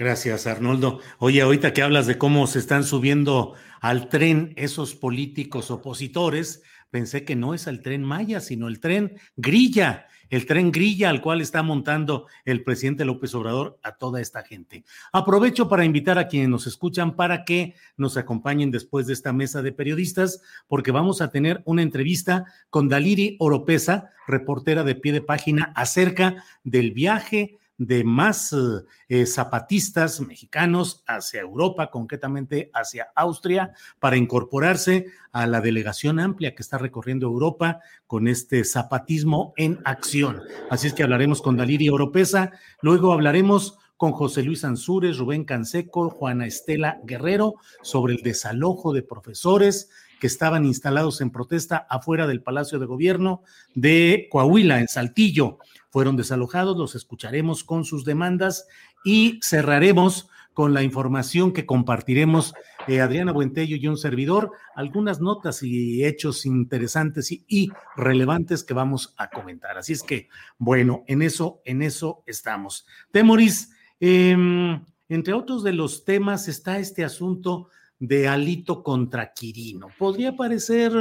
Gracias, 0.00 0.46
Arnoldo. 0.46 1.00
Oye, 1.18 1.42
ahorita 1.42 1.74
que 1.74 1.82
hablas 1.82 2.06
de 2.06 2.16
cómo 2.16 2.46
se 2.46 2.58
están 2.58 2.84
subiendo 2.84 3.54
al 3.82 4.08
tren 4.08 4.54
esos 4.56 4.94
políticos 4.94 5.70
opositores, 5.70 6.62
pensé 6.90 7.24
que 7.24 7.36
no 7.36 7.54
es 7.54 7.66
el 7.66 7.82
tren 7.82 8.02
Maya, 8.02 8.40
sino 8.40 8.68
el 8.68 8.80
tren 8.80 9.16
Grilla 9.36 10.06
el 10.30 10.46
tren 10.46 10.70
grilla 10.70 11.10
al 11.10 11.20
cual 11.20 11.40
está 11.40 11.62
montando 11.62 12.26
el 12.44 12.62
presidente 12.62 13.04
López 13.04 13.34
Obrador 13.34 13.78
a 13.82 13.96
toda 13.96 14.20
esta 14.20 14.42
gente. 14.42 14.84
Aprovecho 15.12 15.68
para 15.68 15.84
invitar 15.84 16.18
a 16.18 16.28
quienes 16.28 16.48
nos 16.48 16.66
escuchan 16.66 17.16
para 17.16 17.44
que 17.44 17.74
nos 17.96 18.16
acompañen 18.16 18.70
después 18.70 19.06
de 19.06 19.12
esta 19.12 19.32
mesa 19.32 19.60
de 19.60 19.72
periodistas, 19.72 20.40
porque 20.68 20.92
vamos 20.92 21.20
a 21.20 21.30
tener 21.30 21.62
una 21.64 21.82
entrevista 21.82 22.44
con 22.70 22.88
Daliri 22.88 23.36
Oropesa, 23.40 24.10
reportera 24.26 24.84
de 24.84 24.94
pie 24.94 25.12
de 25.12 25.20
página, 25.20 25.72
acerca 25.74 26.44
del 26.62 26.92
viaje 26.92 27.58
de 27.80 28.04
más 28.04 28.54
eh, 29.08 29.24
zapatistas 29.24 30.20
mexicanos 30.20 31.02
hacia 31.06 31.40
Europa, 31.40 31.90
concretamente 31.90 32.70
hacia 32.74 33.08
Austria, 33.16 33.72
para 33.98 34.18
incorporarse 34.18 35.06
a 35.32 35.46
la 35.46 35.62
delegación 35.62 36.20
amplia 36.20 36.54
que 36.54 36.60
está 36.60 36.76
recorriendo 36.76 37.26
Europa 37.26 37.80
con 38.06 38.28
este 38.28 38.64
zapatismo 38.64 39.54
en 39.56 39.78
acción. 39.86 40.42
Así 40.68 40.88
es 40.88 40.92
que 40.92 41.04
hablaremos 41.04 41.40
con 41.40 41.56
Daliri 41.56 41.88
Oropesa, 41.88 42.52
luego 42.82 43.14
hablaremos 43.14 43.78
con 43.96 44.12
José 44.12 44.42
Luis 44.42 44.62
Ansúrez, 44.64 45.16
Rubén 45.16 45.44
Canseco, 45.44 46.10
Juana 46.10 46.46
Estela 46.46 47.00
Guerrero 47.04 47.54
sobre 47.80 48.12
el 48.12 48.22
desalojo 48.22 48.92
de 48.92 49.02
profesores 49.02 49.88
que 50.20 50.28
estaban 50.28 50.64
instalados 50.64 51.20
en 51.20 51.30
protesta 51.30 51.86
afuera 51.90 52.28
del 52.28 52.42
Palacio 52.42 52.78
de 52.78 52.86
Gobierno 52.86 53.42
de 53.74 54.28
Coahuila, 54.30 54.78
en 54.78 54.86
Saltillo 54.86 55.58
fueron 55.90 56.16
desalojados, 56.16 56.76
los 56.76 56.94
escucharemos 56.94 57.64
con 57.64 57.84
sus 57.84 58.04
demandas 58.04 58.68
y 59.04 59.40
cerraremos 59.42 60.28
con 60.54 60.74
la 60.74 60.82
información 60.82 61.52
que 61.52 61.66
compartiremos 61.66 62.54
eh, 62.86 63.00
Adriana 63.00 63.32
Buentello 63.32 63.76
y 63.76 63.86
un 63.86 63.96
servidor, 63.96 64.52
algunas 64.74 65.20
notas 65.20 65.62
y 65.62 66.04
hechos 66.04 66.44
interesantes 66.44 67.30
y, 67.30 67.70
relevantes 67.96 68.64
que 68.64 68.74
vamos 68.74 69.14
a 69.16 69.30
comentar. 69.30 69.78
Así 69.78 69.92
es 69.92 70.02
que, 70.02 70.28
bueno, 70.58 71.04
en 71.06 71.22
eso, 71.22 71.60
en 71.64 71.82
eso 71.82 72.22
estamos. 72.26 72.86
Temoris, 73.10 73.72
em, 74.00 74.84
entre 75.08 75.34
otros 75.34 75.62
de 75.62 75.72
los 75.72 76.04
temas 76.04 76.48
está 76.48 76.78
este 76.78 77.04
asunto 77.04 77.68
de 78.00 78.26
Alito 78.28 78.82
contra 78.82 79.32
Quirino. 79.32 79.88
Podría 79.98 80.34
parecer 80.34 80.92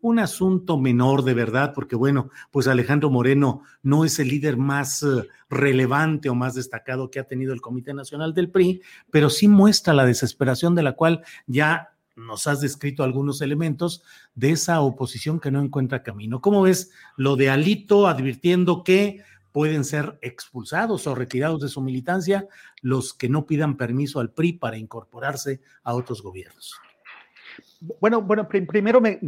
un 0.00 0.18
asunto 0.18 0.76
menor 0.76 1.22
de 1.22 1.32
verdad, 1.32 1.72
porque 1.72 1.94
bueno, 1.96 2.30
pues 2.50 2.66
Alejandro 2.66 3.08
Moreno 3.08 3.62
no 3.82 4.04
es 4.04 4.18
el 4.18 4.28
líder 4.28 4.56
más 4.56 5.02
eh, 5.04 5.28
relevante 5.48 6.28
o 6.28 6.34
más 6.34 6.54
destacado 6.54 7.10
que 7.10 7.20
ha 7.20 7.24
tenido 7.24 7.52
el 7.52 7.60
Comité 7.60 7.94
Nacional 7.94 8.34
del 8.34 8.50
PRI, 8.50 8.82
pero 9.10 9.30
sí 9.30 9.46
muestra 9.46 9.94
la 9.94 10.04
desesperación 10.04 10.74
de 10.74 10.82
la 10.82 10.92
cual 10.92 11.22
ya 11.46 11.94
nos 12.16 12.48
has 12.48 12.60
descrito 12.60 13.04
algunos 13.04 13.40
elementos 13.40 14.02
de 14.34 14.50
esa 14.50 14.80
oposición 14.80 15.38
que 15.38 15.52
no 15.52 15.62
encuentra 15.62 16.02
camino. 16.02 16.40
¿Cómo 16.40 16.62
ves 16.62 16.90
lo 17.16 17.36
de 17.36 17.48
Alito 17.48 18.08
advirtiendo 18.08 18.82
que 18.82 19.22
pueden 19.52 19.84
ser 19.84 20.18
expulsados 20.22 21.06
o 21.06 21.14
retirados 21.14 21.60
de 21.60 21.68
su 21.68 21.80
militancia 21.80 22.46
los 22.82 23.14
que 23.14 23.28
no 23.28 23.46
pidan 23.46 23.76
permiso 23.76 24.20
al 24.20 24.30
PRI 24.30 24.54
para 24.54 24.78
incorporarse 24.78 25.60
a 25.82 25.94
otros 25.94 26.22
gobiernos. 26.22 26.80
Bueno, 28.00 28.20
bueno, 28.20 28.46
primero 28.46 29.00
me, 29.00 29.18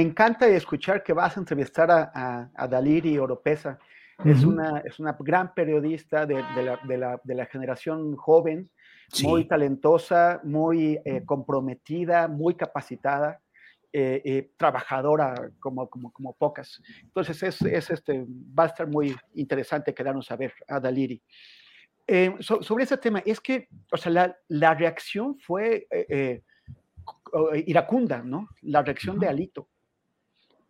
encanta 0.00 0.46
escuchar 0.48 1.02
que 1.02 1.12
vas 1.12 1.36
a 1.36 1.40
entrevistar 1.40 1.90
a, 1.90 2.50
a, 2.54 2.68
Daliri 2.68 3.18
Oropesa. 3.18 3.78
es, 4.24 4.44
una, 4.44 4.78
es 4.80 4.98
una 4.98 5.16
gran 5.18 5.54
periodista 5.54 6.26
de, 6.26 6.42
la, 6.44 7.46
generación 7.46 8.16
joven, 8.16 8.68
muy 9.22 9.46
talentosa, 9.46 10.40
muy 10.44 11.00
eh, 11.04 11.22
comprometida, 11.24 12.28
muy 12.28 12.54
capacitada. 12.54 13.40
Eh, 13.92 14.22
eh, 14.24 14.50
trabajadora 14.56 15.50
como, 15.58 15.90
como, 15.90 16.12
como, 16.12 16.32
pocas. 16.34 16.80
Entonces, 17.02 17.42
es, 17.42 17.60
es, 17.62 17.90
este, 17.90 18.24
va 18.56 18.62
a 18.62 18.66
estar 18.68 18.86
muy 18.86 19.16
interesante 19.34 19.92
quedarnos 19.92 20.30
a 20.30 20.36
ver 20.36 20.54
a 20.68 20.78
Daliri. 20.78 21.20
Eh, 22.06 22.36
sobre 22.40 22.84
ese 22.84 22.96
tema, 22.98 23.20
es 23.26 23.40
que, 23.40 23.68
o 23.90 23.96
sea, 23.96 24.12
la, 24.12 24.36
la 24.46 24.74
reacción 24.74 25.36
fue 25.40 25.88
iracunda, 27.66 28.22
¿no? 28.22 28.48
La 28.62 28.82
reacción 28.82 29.18
de 29.18 29.26
Alito. 29.26 29.68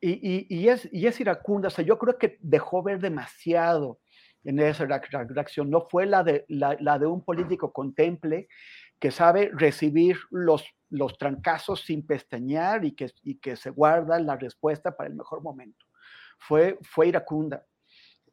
Y, 0.01 0.13
y, 0.13 0.47
y, 0.49 0.69
es, 0.69 0.89
y 0.91 1.07
es 1.07 1.21
iracunda, 1.21 1.69
o 1.69 1.71
sea, 1.71 1.85
yo 1.85 1.99
creo 1.99 2.17
que 2.17 2.39
dejó 2.41 2.83
ver 2.83 3.01
demasiado 3.01 4.01
en 4.45 4.59
esa 4.61 4.87
reacción. 4.87 5.69
No 5.69 5.83
fue 5.91 6.07
la 6.07 6.25
de, 6.25 6.47
la, 6.49 6.77
la 6.81 6.99
de 6.99 7.07
un 7.07 7.23
político 7.23 7.71
contemple 7.71 8.49
que 9.01 9.11
sabe 9.11 9.51
recibir 9.53 10.19
los, 10.31 10.65
los 10.91 11.17
trancazos 11.17 11.81
sin 11.81 12.07
pestañear 12.07 12.85
y 12.85 12.93
que, 12.93 13.11
y 13.23 13.37
que 13.39 13.57
se 13.57 13.71
guarda 13.71 14.21
la 14.21 14.37
respuesta 14.37 14.95
para 14.95 15.09
el 15.09 15.17
mejor 15.17 15.43
momento. 15.43 15.87
fue, 16.39 16.79
fue 16.83 17.09
iracunda 17.09 17.65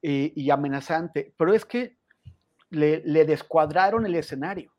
y, 0.02 0.50
amenazante, 0.50 1.34
pero 1.38 1.54
es 1.54 1.66
que 1.66 1.98
le, 2.70 3.02
descuadraron 3.26 4.06
el 4.06 4.16
escenario. 4.16 4.72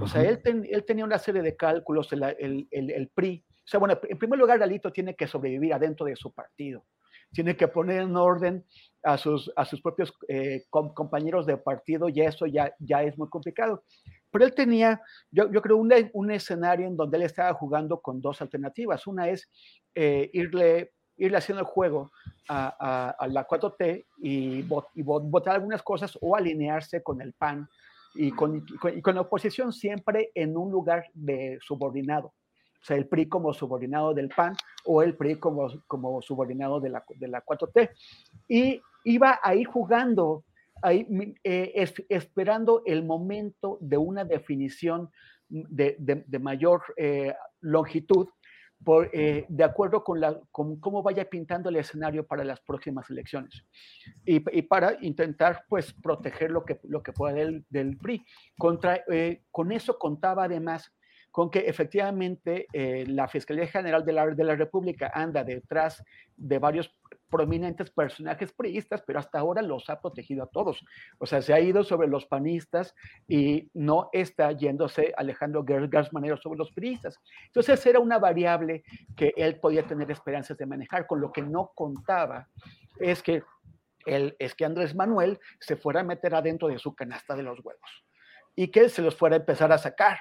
O 0.00 0.06
sea, 0.06 0.22
él, 0.22 0.40
él, 0.44 0.84
tenía 0.84 1.04
una 1.04 1.18
serie 1.18 1.42
de 1.42 1.56
cálculos, 1.56 2.12
el, 2.12 2.22
el, 2.22 2.68
el, 2.70 3.08
PRI. 3.08 3.44
O 3.48 3.68
sea, 3.68 3.80
bueno, 3.80 3.98
en 4.02 4.18
primer 4.18 4.38
lugar, 4.38 4.58
Galito 4.58 4.92
tiene 4.92 5.14
que 5.14 5.26
sobrevivir 5.26 5.72
adentro 5.72 6.06
de 6.06 6.16
su 6.16 6.32
partido. 6.32 6.84
Tiene 7.32 7.56
que 7.56 7.68
poner 7.68 8.02
en 8.02 8.16
orden 8.16 8.64
a 9.02 9.16
sus, 9.16 9.50
a 9.56 9.64
sus 9.64 9.80
propios 9.80 10.12
eh, 10.28 10.64
compañeros 10.70 11.46
de 11.46 11.56
partido 11.56 12.08
y 12.08 12.20
eso 12.20 12.46
ya, 12.46 12.74
ya 12.78 13.02
es 13.02 13.16
muy 13.16 13.28
complicado. 13.28 13.84
Pero 14.36 14.44
él 14.44 14.54
tenía, 14.54 15.00
yo, 15.30 15.48
creo, 15.62 15.78
un, 15.78 15.90
un, 16.12 16.30
escenario 16.30 16.86
en 16.86 16.94
donde 16.94 17.16
él 17.16 17.22
estaba 17.22 17.54
jugando 17.54 18.02
con 18.02 18.20
dos 18.20 18.42
alternativas. 18.42 19.06
Una 19.06 19.30
es 19.30 19.48
eh, 19.94 20.28
irle, 20.34 20.92
irle 21.16 21.38
haciendo 21.38 21.60
el 21.60 21.66
juego 21.66 22.10
a, 22.46 23.14
a, 23.18 23.28
la 23.28 23.48
4T 23.48 24.04
y, 24.18 24.60
votar 24.62 25.54
algunas 25.54 25.82
cosas 25.82 26.18
o 26.20 26.36
alinearse 26.36 27.02
con 27.02 27.22
el 27.22 27.32
PAN 27.32 27.66
y 28.14 28.30
con, 28.30 28.66
la 29.06 29.22
oposición 29.22 29.72
siempre 29.72 30.32
en 30.34 30.54
un 30.54 30.70
lugar 30.70 31.06
de 31.14 31.56
subordinado. 31.62 32.26
O 32.26 32.84
sea, 32.84 32.98
el 32.98 33.08
PRI 33.08 33.30
como 33.30 33.54
subordinado 33.54 34.12
del 34.12 34.28
PAN 34.28 34.54
o 34.84 35.00
el 35.00 35.16
PRI 35.16 35.36
como, 35.36 36.20
subordinado 36.20 36.78
de 36.78 36.90
la, 36.90 37.02
de 37.08 37.28
la 37.28 37.42
4T. 37.42 37.88
Y 38.48 38.82
iba 39.04 39.40
ahí 39.42 39.64
jugando, 39.64 40.44
ahí, 40.82 41.06
eh, 41.44 41.88
esperando 42.08 42.82
el 42.86 43.04
momento 43.04 43.78
de 43.80 43.96
una 43.96 44.24
definición 44.24 45.10
de, 45.48 45.96
de, 45.98 46.38
mayor 46.38 46.82
eh, 46.96 47.34
longitud, 47.60 48.28
por, 48.84 49.08
eh, 49.14 49.46
de 49.48 49.64
acuerdo 49.64 50.04
con, 50.04 50.20
la, 50.20 50.38
con 50.50 50.78
cómo 50.80 51.02
vaya 51.02 51.24
pintando 51.24 51.70
el 51.70 51.76
escenario 51.76 52.26
para 52.26 52.44
las 52.44 52.60
próximas 52.60 53.08
elecciones 53.08 53.64
y, 54.24 54.42
y 54.58 54.62
para 54.62 54.98
intentar 55.00 55.64
pues 55.68 55.94
proteger 55.94 56.50
lo 56.50 56.64
que, 56.64 56.78
lo 56.82 57.02
que 57.02 57.12
pueda 57.12 57.34
del, 57.34 57.64
del 57.70 57.96
PRI. 57.96 58.22
Contra, 58.58 59.02
con 59.50 59.72
eso 59.72 59.98
contaba 59.98 60.44
además 60.44 60.92
con 61.30 61.50
que 61.50 61.60
efectivamente 61.60 62.66
la 62.72 63.28
Fiscalía 63.28 63.66
General 63.66 64.04
de 64.04 64.12
la, 64.12 64.26
de 64.26 64.44
la 64.44 64.56
República 64.56 65.10
anda 65.14 65.42
detrás 65.44 66.02
de 66.36 66.58
varios 66.58 66.94
prominentes 67.28 67.90
personajes 67.90 68.52
priistas, 68.52 69.02
pero 69.06 69.18
hasta 69.18 69.38
ahora 69.38 69.62
los 69.62 69.88
ha 69.90 70.00
protegido 70.00 70.44
a 70.44 70.46
todos. 70.46 70.84
O 71.18 71.26
sea, 71.26 71.42
se 71.42 71.52
ha 71.52 71.60
ido 71.60 71.84
sobre 71.84 72.08
los 72.08 72.26
panistas 72.26 72.94
y 73.26 73.70
no 73.74 74.08
está 74.12 74.52
yéndose 74.52 75.12
Alejandro 75.16 75.64
Manero 76.12 76.36
sobre 76.36 76.58
los 76.58 76.72
priistas. 76.72 77.18
Entonces 77.46 77.84
era 77.86 78.00
una 78.00 78.18
variable 78.18 78.84
que 79.16 79.32
él 79.36 79.58
podía 79.60 79.86
tener 79.86 80.10
esperanzas 80.10 80.56
de 80.56 80.66
manejar, 80.66 81.06
con 81.06 81.20
lo 81.20 81.32
que 81.32 81.42
no 81.42 81.72
contaba 81.74 82.48
es 82.98 83.22
que, 83.22 83.42
él, 84.06 84.36
es 84.38 84.54
que 84.54 84.64
Andrés 84.64 84.94
Manuel 84.94 85.38
se 85.60 85.76
fuera 85.76 86.00
a 86.00 86.04
meter 86.04 86.34
adentro 86.34 86.68
de 86.68 86.78
su 86.78 86.94
canasta 86.94 87.34
de 87.34 87.42
los 87.42 87.64
huevos 87.64 88.04
y 88.54 88.68
que 88.68 88.88
se 88.88 89.02
los 89.02 89.16
fuera 89.16 89.36
a 89.36 89.40
empezar 89.40 89.72
a 89.72 89.78
sacar. 89.78 90.18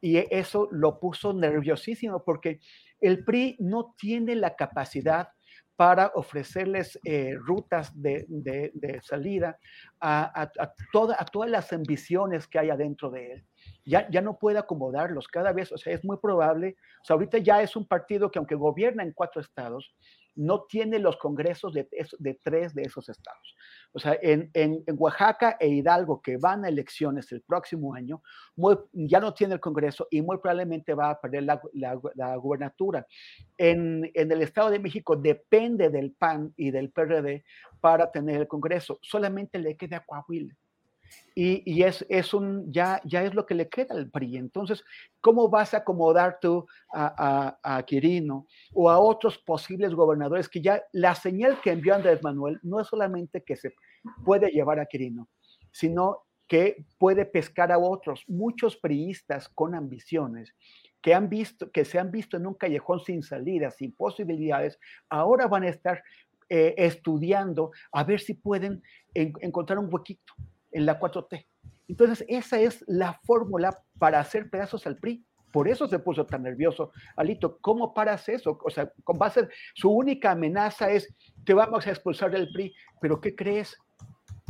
Y 0.00 0.18
eso 0.34 0.68
lo 0.70 1.00
puso 1.00 1.32
nerviosísimo 1.32 2.22
porque 2.24 2.60
el 3.00 3.24
PRI 3.24 3.56
no 3.60 3.94
tiene 3.98 4.34
la 4.34 4.54
capacidad 4.54 5.28
para 5.76 6.10
ofrecerles 6.14 6.98
eh, 7.04 7.34
rutas 7.38 7.92
de, 7.94 8.26
salida 9.02 9.58
a, 10.00 10.50
todas 10.92 11.50
las 11.50 11.72
ambiciones 11.72 12.46
que 12.48 12.58
hay 12.58 12.70
adentro 12.70 13.10
de 13.10 13.32
él. 13.32 13.44
Ya, 13.84 14.08
ya 14.10 14.22
no 14.22 14.38
puede 14.38 14.58
acomodarlos 14.58 15.28
cada 15.28 15.52
vez, 15.52 15.70
o 15.72 15.78
sea, 15.78 15.92
es 15.92 16.04
muy 16.04 16.16
probable, 16.16 16.76
o 17.02 17.04
sea, 17.04 17.14
ahorita 17.14 17.38
ya 17.38 17.62
es 17.62 17.76
un 17.76 17.86
partido 17.86 18.30
que 18.30 18.38
aunque 18.38 18.54
gobierna 18.54 19.02
en 19.02 19.12
cuatro 19.12 19.40
estados, 19.40 19.94
no 20.36 20.64
tiene 20.64 20.98
los 20.98 21.16
congresos 21.16 21.72
de, 21.72 21.88
de 22.18 22.40
tres 22.42 22.74
de 22.74 22.82
esos 22.82 23.08
estados. 23.08 23.56
O 23.92 23.98
sea, 23.98 24.18
en, 24.22 24.50
en, 24.52 24.84
Oaxaca 24.98 25.56
e 25.58 25.68
Hidalgo, 25.68 26.20
que 26.20 26.36
van 26.36 26.64
a 26.64 26.68
elecciones 26.68 27.32
el 27.32 27.40
próximo 27.42 27.94
año, 27.94 28.22
ya 28.92 29.20
no 29.20 29.32
tiene 29.32 29.54
el 29.54 29.60
Congreso 29.60 30.06
y 30.10 30.22
muy 30.22 30.38
probablemente 30.38 30.94
va 30.94 31.10
a 31.10 31.20
perder 31.20 31.44
la, 31.44 31.60
la, 31.74 32.36
gubernatura. 32.36 33.06
En, 33.56 34.10
en, 34.14 34.30
el 34.30 34.42
Estado 34.42 34.70
de 34.70 34.78
México 34.78 35.16
depende 35.16 35.88
del 35.88 36.12
PAN 36.12 36.52
y 36.56 36.70
del 36.70 36.90
PRD 36.90 37.44
para 37.80 38.10
tener 38.12 38.42
el 38.42 38.48
Congreso. 38.48 38.98
Solamente 39.02 39.58
le 39.58 39.76
queda 39.76 40.04
Coahuila 40.04 40.54
y, 41.38 41.82
es, 41.82 42.04
es, 42.08 42.32
un, 42.32 42.72
ya, 42.72 43.02
ya 43.04 43.22
es 43.22 43.34
lo 43.34 43.44
que 43.44 43.54
le 43.54 43.68
queda 43.68 43.94
al 43.94 44.08
PRI. 44.08 44.38
Entonces, 44.38 44.82
¿cómo 45.20 45.50
vas 45.50 45.74
a 45.74 45.78
acomodar 45.78 46.38
tú 46.40 46.66
a, 46.94 47.58
a, 47.62 47.82
Quirino 47.82 48.46
o 48.72 48.88
a 48.88 48.98
otros 48.98 49.36
posibles 49.36 49.94
gobernadores 49.94 50.48
que 50.48 50.62
ya 50.62 50.82
la 50.92 51.14
señal 51.14 51.60
que 51.60 51.72
envió 51.72 51.94
Andrés 51.94 52.22
Manuel 52.22 52.58
no 52.62 52.80
es 52.80 52.86
solamente 52.86 53.42
que 53.42 53.54
se 53.56 53.74
puede 54.24 54.48
llevar 54.48 54.80
a 54.80 54.86
Quirino, 54.86 55.28
sino 55.70 56.22
que 56.48 56.86
puede 56.96 57.26
pescar 57.26 57.70
a 57.70 57.78
otros, 57.78 58.24
muchos 58.28 58.78
priistas 58.78 59.48
con 59.50 59.74
ambiciones 59.74 60.54
que 61.02 61.12
han 61.12 61.28
visto, 61.28 61.70
que 61.70 61.84
se 61.84 61.98
han 61.98 62.10
visto 62.10 62.38
en 62.38 62.46
un 62.46 62.54
callejón 62.54 63.00
sin 63.00 63.22
salida, 63.22 63.70
sin 63.70 63.92
posibilidades, 63.92 64.78
ahora 65.10 65.48
van 65.48 65.64
a 65.64 65.68
estar 65.68 66.02
eh, 66.48 66.74
estudiando 66.78 67.72
a 67.92 68.04
ver 68.04 68.20
si 68.20 68.32
pueden 68.32 68.82
encontrar 69.12 69.78
un 69.78 69.92
huequito 69.92 70.32
en 70.76 70.84
la 70.84 71.00
4T. 71.00 71.46
Entonces, 71.88 72.24
esa 72.28 72.60
es 72.60 72.84
la 72.86 73.18
fórmula 73.24 73.82
para 73.98 74.20
hacer 74.20 74.50
pedazos 74.50 74.86
al 74.86 74.98
PRI. 74.98 75.24
Por 75.50 75.68
eso 75.68 75.88
se 75.88 75.98
puso 75.98 76.26
tan 76.26 76.42
nervioso. 76.42 76.92
Alito, 77.16 77.58
¿cómo 77.62 77.94
paras 77.94 78.28
eso? 78.28 78.58
O 78.62 78.70
sea, 78.70 78.92
a 79.20 79.30
ser, 79.30 79.48
su 79.74 79.90
única 79.90 80.32
amenaza 80.32 80.90
es, 80.90 81.08
te 81.44 81.54
vamos 81.54 81.86
a 81.86 81.90
expulsar 81.90 82.30
del 82.30 82.52
PRI, 82.52 82.74
pero 83.00 83.20
¿qué 83.22 83.34
crees? 83.34 83.74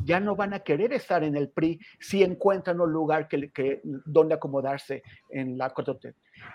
Ya 0.05 0.19
no 0.19 0.35
van 0.35 0.53
a 0.53 0.61
querer 0.61 0.93
estar 0.93 1.23
en 1.23 1.37
el 1.37 1.51
PRI 1.51 1.79
si 2.01 2.25
encuentran 2.25 2.81
un 2.81 2.93
lugar 2.93 3.29
que, 3.29 3.53
que 3.53 3.81
donde 3.85 4.35
acomodarse 4.35 5.05
en 5.31 5.57
la 5.57 5.73
4T. 5.73 6.13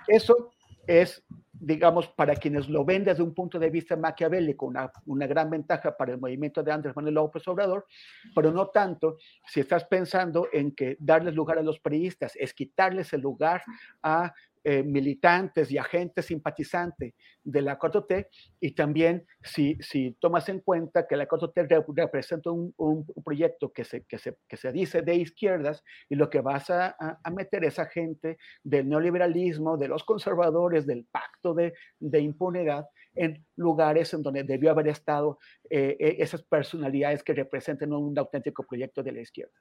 Eso 0.07 0.51
es 0.85 1.23
digamos, 1.61 2.07
para 2.07 2.35
quienes 2.35 2.67
lo 2.67 2.83
ven 2.83 3.03
desde 3.03 3.21
un 3.21 3.35
punto 3.35 3.59
de 3.59 3.69
vista 3.69 3.95
maquiavélico, 3.95 4.65
una, 4.65 4.91
una 5.05 5.27
gran 5.27 5.49
ventaja 5.49 5.95
para 5.95 6.13
el 6.13 6.19
movimiento 6.19 6.63
de 6.63 6.71
Andrés 6.71 6.95
Manuel 6.95 7.13
López 7.13 7.47
Obrador, 7.47 7.85
pero 8.33 8.51
no 8.51 8.67
tanto 8.69 9.17
si 9.45 9.59
estás 9.59 9.85
pensando 9.85 10.47
en 10.51 10.73
que 10.73 10.97
darles 10.99 11.35
lugar 11.35 11.59
a 11.59 11.61
los 11.61 11.79
periodistas 11.79 12.33
es 12.35 12.53
quitarles 12.55 13.13
el 13.13 13.21
lugar 13.21 13.61
a 14.01 14.33
eh, 14.63 14.83
militantes 14.83 15.71
y 15.71 15.79
agentes 15.79 16.27
simpatizantes 16.27 17.15
de 17.43 17.61
la 17.63 17.79
4T 17.79 18.27
y 18.59 18.75
también 18.75 19.25
si, 19.41 19.75
si 19.81 20.11
tomas 20.19 20.49
en 20.49 20.59
cuenta 20.59 21.07
que 21.07 21.15
la 21.15 21.27
4T 21.27 21.95
representa 21.95 22.51
un, 22.51 22.71
un, 22.77 23.03
proyecto 23.25 23.73
que 23.73 23.83
se, 23.83 24.03
que, 24.03 24.19
se, 24.19 24.37
que 24.47 24.57
se 24.57 24.71
dice 24.71 25.01
de 25.01 25.15
izquierdas 25.15 25.83
y 26.09 26.13
lo 26.13 26.29
que 26.29 26.41
vas 26.41 26.69
a, 26.69 26.95
a, 26.99 27.31
meter 27.31 27.65
es 27.65 27.79
a 27.79 27.87
gente 27.87 28.37
del 28.63 28.87
neoliberalismo, 28.87 29.77
de 29.77 29.87
los 29.87 30.03
conservadores, 30.03 30.85
del 30.85 31.05
pacto 31.05 31.50
de, 31.53 31.73
de 31.99 32.19
impunidad 32.19 32.85
en 33.15 33.45
lugares 33.55 34.13
en 34.13 34.23
donde 34.23 34.43
debió 34.43 34.71
haber 34.71 34.87
estado 34.87 35.39
eh, 35.69 35.97
eh, 35.99 36.15
esas 36.19 36.41
personalidades 36.43 37.23
que 37.23 37.33
representan 37.33 37.93
un 37.93 38.17
auténtico 38.17 38.63
proyecto 38.63 39.03
de 39.03 39.11
la 39.11 39.21
izquierda. 39.21 39.53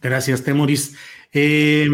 Gracias, 0.00 0.42
Temoris. 0.42 0.96
Eh, 1.32 1.86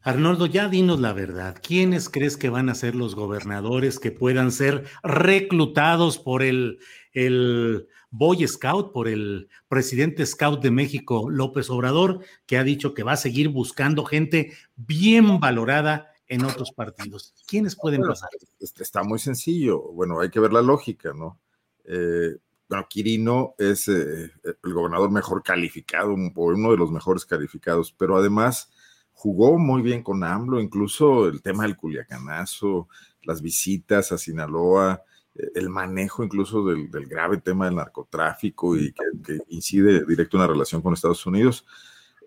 Arnoldo, 0.00 0.46
ya 0.46 0.68
dinos 0.68 1.00
la 1.00 1.12
verdad. 1.12 1.56
¿Quiénes 1.60 2.08
crees 2.08 2.36
que 2.36 2.48
van 2.48 2.68
a 2.68 2.74
ser 2.74 2.94
los 2.94 3.14
gobernadores 3.14 3.98
que 3.98 4.12
puedan 4.12 4.52
ser 4.52 4.84
reclutados 5.02 6.18
por 6.18 6.42
el, 6.42 6.78
el 7.12 7.88
Boy 8.10 8.46
Scout, 8.46 8.92
por 8.92 9.08
el 9.08 9.48
presidente 9.68 10.24
Scout 10.24 10.62
de 10.62 10.70
México, 10.70 11.28
López 11.28 11.68
Obrador, 11.70 12.20
que 12.46 12.56
ha 12.56 12.64
dicho 12.64 12.94
que 12.94 13.02
va 13.02 13.12
a 13.12 13.16
seguir 13.16 13.48
buscando 13.48 14.04
gente 14.04 14.52
bien 14.76 15.40
valorada 15.40 16.12
en 16.28 16.44
otros 16.44 16.72
partidos? 16.72 17.34
¿Quiénes 17.46 17.76
pueden 17.76 18.02
pasar? 18.02 18.28
Está 18.58 19.02
muy 19.02 19.18
sencillo. 19.18 19.80
Bueno, 19.92 20.20
hay 20.20 20.30
que 20.30 20.40
ver 20.40 20.52
la 20.52 20.62
lógica, 20.62 21.12
¿no? 21.14 21.40
Eh, 21.84 22.36
bueno, 22.68 22.86
Quirino 22.88 23.54
es 23.58 23.86
eh, 23.88 24.32
el 24.44 24.74
gobernador 24.74 25.10
mejor 25.10 25.42
calificado, 25.42 26.14
uno 26.14 26.70
de 26.70 26.76
los 26.76 26.90
mejores 26.90 27.24
calificados, 27.24 27.92
pero 27.92 28.16
además 28.16 28.70
jugó 29.12 29.58
muy 29.58 29.82
bien 29.82 30.02
con 30.02 30.24
AMLO, 30.24 30.60
incluso 30.60 31.28
el 31.28 31.42
tema 31.42 31.62
del 31.62 31.76
culiacanazo, 31.76 32.88
las 33.22 33.40
visitas 33.40 34.12
a 34.12 34.18
Sinaloa, 34.18 35.02
eh, 35.34 35.50
el 35.54 35.70
manejo 35.70 36.24
incluso 36.24 36.64
del, 36.64 36.88
grave 36.88 37.38
tema 37.38 37.66
del 37.66 37.76
narcotráfico 37.76 38.76
y 38.76 38.92
que, 39.24 39.38
incide 39.48 40.04
directo 40.04 40.36
en 40.36 40.42
la 40.42 40.48
relación 40.48 40.82
con 40.82 40.92
Estados 40.92 41.24
Unidos. 41.24 41.64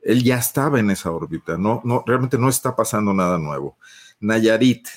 Él 0.03 0.23
ya 0.23 0.37
estaba 0.37 0.79
en 0.79 0.89
esa 0.89 1.11
órbita, 1.11 1.57
no, 1.57 1.81
no, 1.83 2.03
realmente 2.05 2.37
no 2.37 2.49
está 2.49 2.75
pasando 2.75 3.13
nada 3.13 3.37
nuevo. 3.37 3.77
Nayarit, 4.19 4.87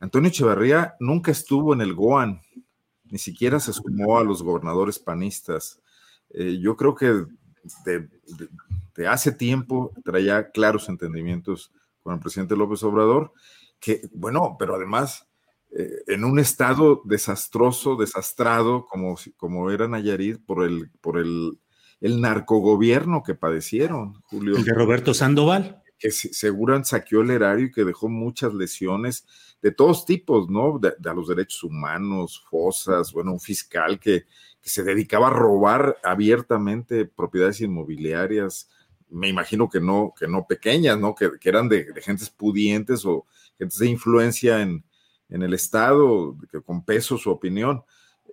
Antonio 0.00 0.28
Echeverría 0.28 0.94
nunca 1.00 1.30
estuvo 1.30 1.72
en 1.74 1.80
el 1.80 1.94
GOAN, 1.94 2.40
ni 3.04 3.18
siquiera 3.18 3.60
se 3.60 3.72
sumó 3.72 4.18
a 4.18 4.24
los 4.24 4.42
gobernadores 4.42 4.98
panistas. 4.98 5.80
Eh, 6.30 6.58
yo 6.60 6.76
creo 6.76 6.94
que 6.94 7.26
de, 7.84 8.08
hace 9.06 9.32
tiempo 9.32 9.92
traía 10.04 10.50
claros 10.50 10.88
entendimientos 10.88 11.72
con 12.02 12.14
el 12.14 12.20
presidente 12.20 12.56
López 12.56 12.82
Obrador, 12.82 13.32
que, 13.78 14.02
bueno, 14.12 14.56
pero 14.58 14.74
además 14.74 15.28
eh, 15.70 16.02
en 16.06 16.24
un 16.24 16.38
estado 16.38 17.02
desastroso, 17.04 17.96
desastrado, 17.96 18.86
como, 18.86 19.16
como 19.36 19.70
era 19.70 19.88
Nayarit, 19.88 20.44
por 20.44 20.64
el, 20.64 20.90
por 21.00 21.18
el, 21.18 21.58
el 22.02 22.20
narcogobierno 22.20 23.22
que 23.22 23.34
padecieron, 23.34 24.20
Julio. 24.24 24.56
El 24.56 24.64
de 24.64 24.74
Roberto 24.74 25.14
Sandoval. 25.14 25.82
Que 25.98 26.10
seguran 26.10 26.84
saqueó 26.84 27.22
el 27.22 27.30
erario 27.30 27.66
y 27.66 27.70
que 27.70 27.84
dejó 27.84 28.08
muchas 28.08 28.52
lesiones 28.52 29.24
de 29.62 29.70
todos 29.70 30.04
tipos, 30.04 30.50
¿no? 30.50 30.80
De, 30.80 30.92
a 31.08 31.14
los 31.14 31.28
derechos 31.28 31.62
humanos, 31.62 32.44
fosas, 32.50 33.12
bueno, 33.12 33.32
un 33.32 33.38
fiscal 33.38 34.00
que, 34.00 34.24
que 34.60 34.68
se 34.68 34.82
dedicaba 34.82 35.28
a 35.28 35.30
robar 35.30 35.96
abiertamente 36.02 37.04
propiedades 37.06 37.60
inmobiliarias, 37.60 38.68
me 39.08 39.28
imagino 39.28 39.68
que 39.68 39.80
no, 39.80 40.12
que 40.18 40.26
no 40.26 40.44
pequeñas, 40.44 40.98
¿no? 40.98 41.14
Que, 41.14 41.30
que 41.38 41.48
eran 41.48 41.68
de, 41.68 41.92
de, 41.92 42.02
gentes 42.02 42.30
pudientes 42.30 43.06
o 43.06 43.26
gentes 43.56 43.78
de 43.78 43.86
influencia 43.86 44.60
en, 44.60 44.84
en 45.28 45.42
el 45.42 45.54
Estado, 45.54 46.36
que 46.50 46.60
con 46.60 46.84
peso 46.84 47.16
su 47.16 47.30
opinión. 47.30 47.84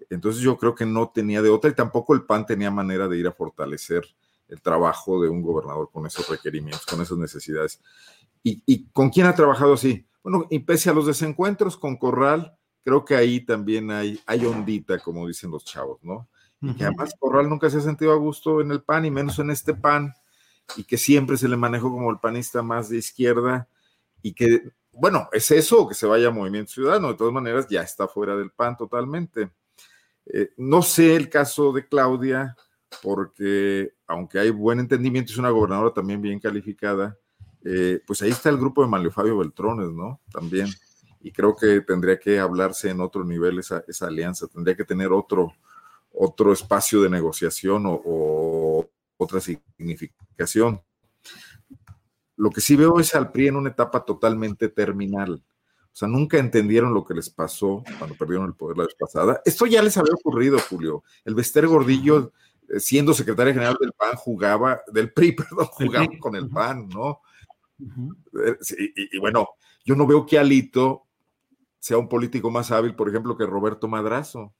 Entonces 0.09 0.41
yo 0.41 0.57
creo 0.57 0.75
que 0.75 0.85
no 0.85 1.09
tenía 1.09 1.41
de 1.41 1.49
otra 1.49 1.69
y 1.69 1.75
tampoco 1.75 2.13
el 2.13 2.23
PAN 2.23 2.45
tenía 2.45 2.71
manera 2.71 3.07
de 3.07 3.17
ir 3.17 3.27
a 3.27 3.31
fortalecer 3.31 4.03
el 4.47 4.61
trabajo 4.61 5.21
de 5.21 5.29
un 5.29 5.41
gobernador 5.41 5.89
con 5.91 6.05
esos 6.07 6.27
requerimientos, 6.27 6.85
con 6.85 7.01
esas 7.01 7.17
necesidades. 7.17 7.81
¿Y, 8.43 8.63
y 8.65 8.87
con 8.91 9.09
quién 9.09 9.27
ha 9.27 9.35
trabajado 9.35 9.73
así? 9.73 10.07
Bueno, 10.23 10.47
y 10.49 10.59
pese 10.59 10.89
a 10.89 10.93
los 10.93 11.05
desencuentros 11.05 11.77
con 11.77 11.97
Corral, 11.97 12.57
creo 12.83 13.05
que 13.05 13.15
ahí 13.15 13.41
también 13.41 13.91
hay, 13.91 14.19
hay 14.25 14.45
ondita, 14.45 14.99
como 14.99 15.27
dicen 15.27 15.51
los 15.51 15.63
chavos, 15.63 15.99
¿no? 16.01 16.27
Y 16.61 16.73
que 16.73 16.83
además 16.83 17.13
Corral 17.17 17.47
nunca 17.47 17.69
se 17.69 17.77
ha 17.77 17.81
sentido 17.81 18.11
a 18.11 18.17
gusto 18.17 18.59
en 18.59 18.71
el 18.71 18.81
PAN 18.81 19.05
y 19.05 19.11
menos 19.11 19.39
en 19.39 19.49
este 19.49 19.73
PAN, 19.73 20.13
y 20.75 20.83
que 20.83 20.97
siempre 20.97 21.37
se 21.37 21.47
le 21.47 21.55
manejó 21.55 21.89
como 21.89 22.09
el 22.11 22.19
panista 22.19 22.61
más 22.61 22.89
de 22.89 22.97
izquierda, 22.97 23.69
y 24.21 24.33
que 24.33 24.73
bueno, 24.91 25.29
es 25.31 25.49
eso 25.51 25.87
que 25.87 25.95
se 25.95 26.05
vaya 26.05 26.27
a 26.27 26.31
Movimiento 26.31 26.71
Ciudadano. 26.71 27.09
De 27.09 27.13
todas 27.13 27.33
maneras, 27.33 27.67
ya 27.69 27.81
está 27.81 28.07
fuera 28.07 28.35
del 28.35 28.51
PAN 28.51 28.75
totalmente. 28.75 29.49
Eh, 30.25 30.51
no 30.57 30.81
sé 30.81 31.15
el 31.15 31.29
caso 31.29 31.71
de 31.71 31.87
Claudia, 31.87 32.55
porque 33.01 33.93
aunque 34.07 34.39
hay 34.39 34.49
buen 34.49 34.79
entendimiento, 34.79 35.31
es 35.31 35.37
una 35.37 35.49
gobernadora 35.49 35.93
también 35.93 36.21
bien 36.21 36.39
calificada, 36.39 37.17
eh, 37.63 38.01
pues 38.05 38.21
ahí 38.21 38.29
está 38.29 38.49
el 38.49 38.57
grupo 38.57 38.81
de 38.81 38.87
Manlio 38.87 39.11
Fabio 39.11 39.37
Beltrones, 39.37 39.91
¿no? 39.91 40.21
También. 40.31 40.67
Y 41.21 41.31
creo 41.31 41.55
que 41.55 41.81
tendría 41.81 42.17
que 42.19 42.39
hablarse 42.39 42.89
en 42.89 43.01
otro 43.01 43.25
nivel 43.25 43.59
esa, 43.59 43.83
esa 43.87 44.07
alianza, 44.07 44.47
tendría 44.47 44.75
que 44.75 44.85
tener 44.85 45.11
otro, 45.11 45.53
otro 46.11 46.53
espacio 46.53 47.01
de 47.01 47.09
negociación 47.09 47.85
o, 47.85 48.01
o 48.05 48.89
otra 49.17 49.41
significación. 49.41 50.81
Lo 52.37 52.49
que 52.51 52.61
sí 52.61 52.77
veo 52.77 52.99
es 52.99 53.13
al 53.15 53.31
PRI 53.31 53.49
en 53.49 53.57
una 53.57 53.69
etapa 53.69 54.05
totalmente 54.05 54.69
terminal. 54.69 55.43
O 55.91 55.95
sea, 55.99 56.07
nunca 56.07 56.37
entendieron 56.37 56.93
lo 56.93 57.03
que 57.03 57.13
les 57.13 57.29
pasó 57.29 57.83
cuando 57.97 58.15
perdieron 58.15 58.47
el 58.47 58.53
poder 58.53 58.77
la 58.77 58.85
vez 58.85 58.95
pasada. 58.97 59.41
Esto 59.43 59.65
ya 59.65 59.81
les 59.81 59.97
había 59.97 60.13
ocurrido, 60.13 60.57
Julio. 60.59 61.03
El 61.25 61.35
Bester 61.35 61.67
Gordillo, 61.67 62.31
eh, 62.69 62.79
siendo 62.79 63.13
secretario 63.13 63.53
general 63.53 63.77
del 63.79 63.91
PAN, 63.93 64.15
jugaba, 64.15 64.81
del 64.91 65.11
PRI, 65.11 65.31
perdón, 65.33 65.65
jugaba 65.65 66.07
con 66.19 66.35
el 66.35 66.49
PAN, 66.49 66.87
¿no? 66.89 67.21
Eh, 67.79 68.57
y, 68.95 69.17
y, 69.17 69.19
bueno, 69.19 69.49
yo 69.83 69.95
no 69.95 70.05
veo 70.05 70.25
que 70.25 70.37
Alito 70.37 71.07
sea 71.79 71.97
un 71.97 72.07
político 72.07 72.51
más 72.51 72.71
hábil, 72.71 72.95
por 72.95 73.09
ejemplo, 73.09 73.37
que 73.37 73.45
Roberto 73.45 73.87
Madrazo 73.87 74.53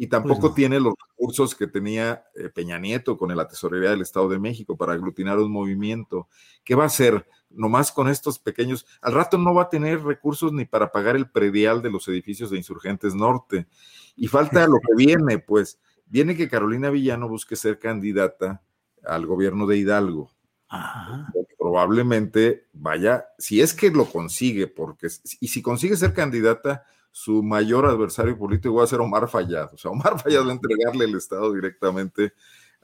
y 0.00 0.06
tampoco 0.06 0.40
pues 0.40 0.50
no. 0.50 0.54
tiene 0.54 0.80
los 0.80 0.94
recursos 1.08 1.56
que 1.56 1.66
tenía 1.66 2.24
eh, 2.36 2.50
Peña 2.50 2.78
Nieto 2.78 3.18
con 3.18 3.36
la 3.36 3.48
tesorería 3.48 3.90
del 3.90 4.00
Estado 4.00 4.28
de 4.28 4.38
México 4.38 4.76
para 4.76 4.92
aglutinar 4.92 5.38
un 5.40 5.50
movimiento. 5.50 6.28
¿Qué 6.62 6.76
va 6.76 6.84
a 6.84 6.86
hacer? 6.86 7.26
Nomás 7.50 7.90
con 7.90 8.08
estos 8.08 8.38
pequeños, 8.38 8.86
al 9.02 9.14
rato 9.14 9.38
no 9.38 9.52
va 9.52 9.62
a 9.62 9.68
tener 9.68 10.04
recursos 10.04 10.52
ni 10.52 10.66
para 10.66 10.92
pagar 10.92 11.16
el 11.16 11.28
predial 11.28 11.82
de 11.82 11.90
los 11.90 12.06
edificios 12.06 12.50
de 12.50 12.58
Insurgentes 12.58 13.16
Norte. 13.16 13.66
Y 14.14 14.28
falta 14.28 14.68
lo 14.68 14.78
que 14.78 14.94
viene, 14.96 15.40
pues, 15.40 15.80
viene 16.06 16.36
que 16.36 16.48
Carolina 16.48 16.90
Villano 16.90 17.28
busque 17.28 17.56
ser 17.56 17.80
candidata 17.80 18.62
al 19.04 19.26
gobierno 19.26 19.66
de 19.66 19.78
Hidalgo. 19.78 20.30
Ajá. 20.68 21.26
Probablemente 21.58 22.68
vaya, 22.72 23.26
si 23.36 23.60
es 23.60 23.74
que 23.74 23.90
lo 23.90 24.04
consigue, 24.04 24.68
porque, 24.68 25.08
y 25.40 25.48
si 25.48 25.60
consigue 25.60 25.96
ser 25.96 26.14
candidata, 26.14 26.84
su 27.10 27.42
mayor 27.42 27.86
adversario 27.86 28.38
político 28.38 28.74
va 28.74 28.84
a 28.84 28.88
ser 28.88 29.00
Omar 29.00 29.28
Fayad. 29.28 29.72
O 29.74 29.76
sea, 29.76 29.90
Omar 29.90 30.18
Fayad 30.22 30.44
va 30.44 30.50
a 30.50 30.52
entregarle 30.52 31.04
el 31.04 31.16
Estado 31.16 31.52
directamente 31.52 32.32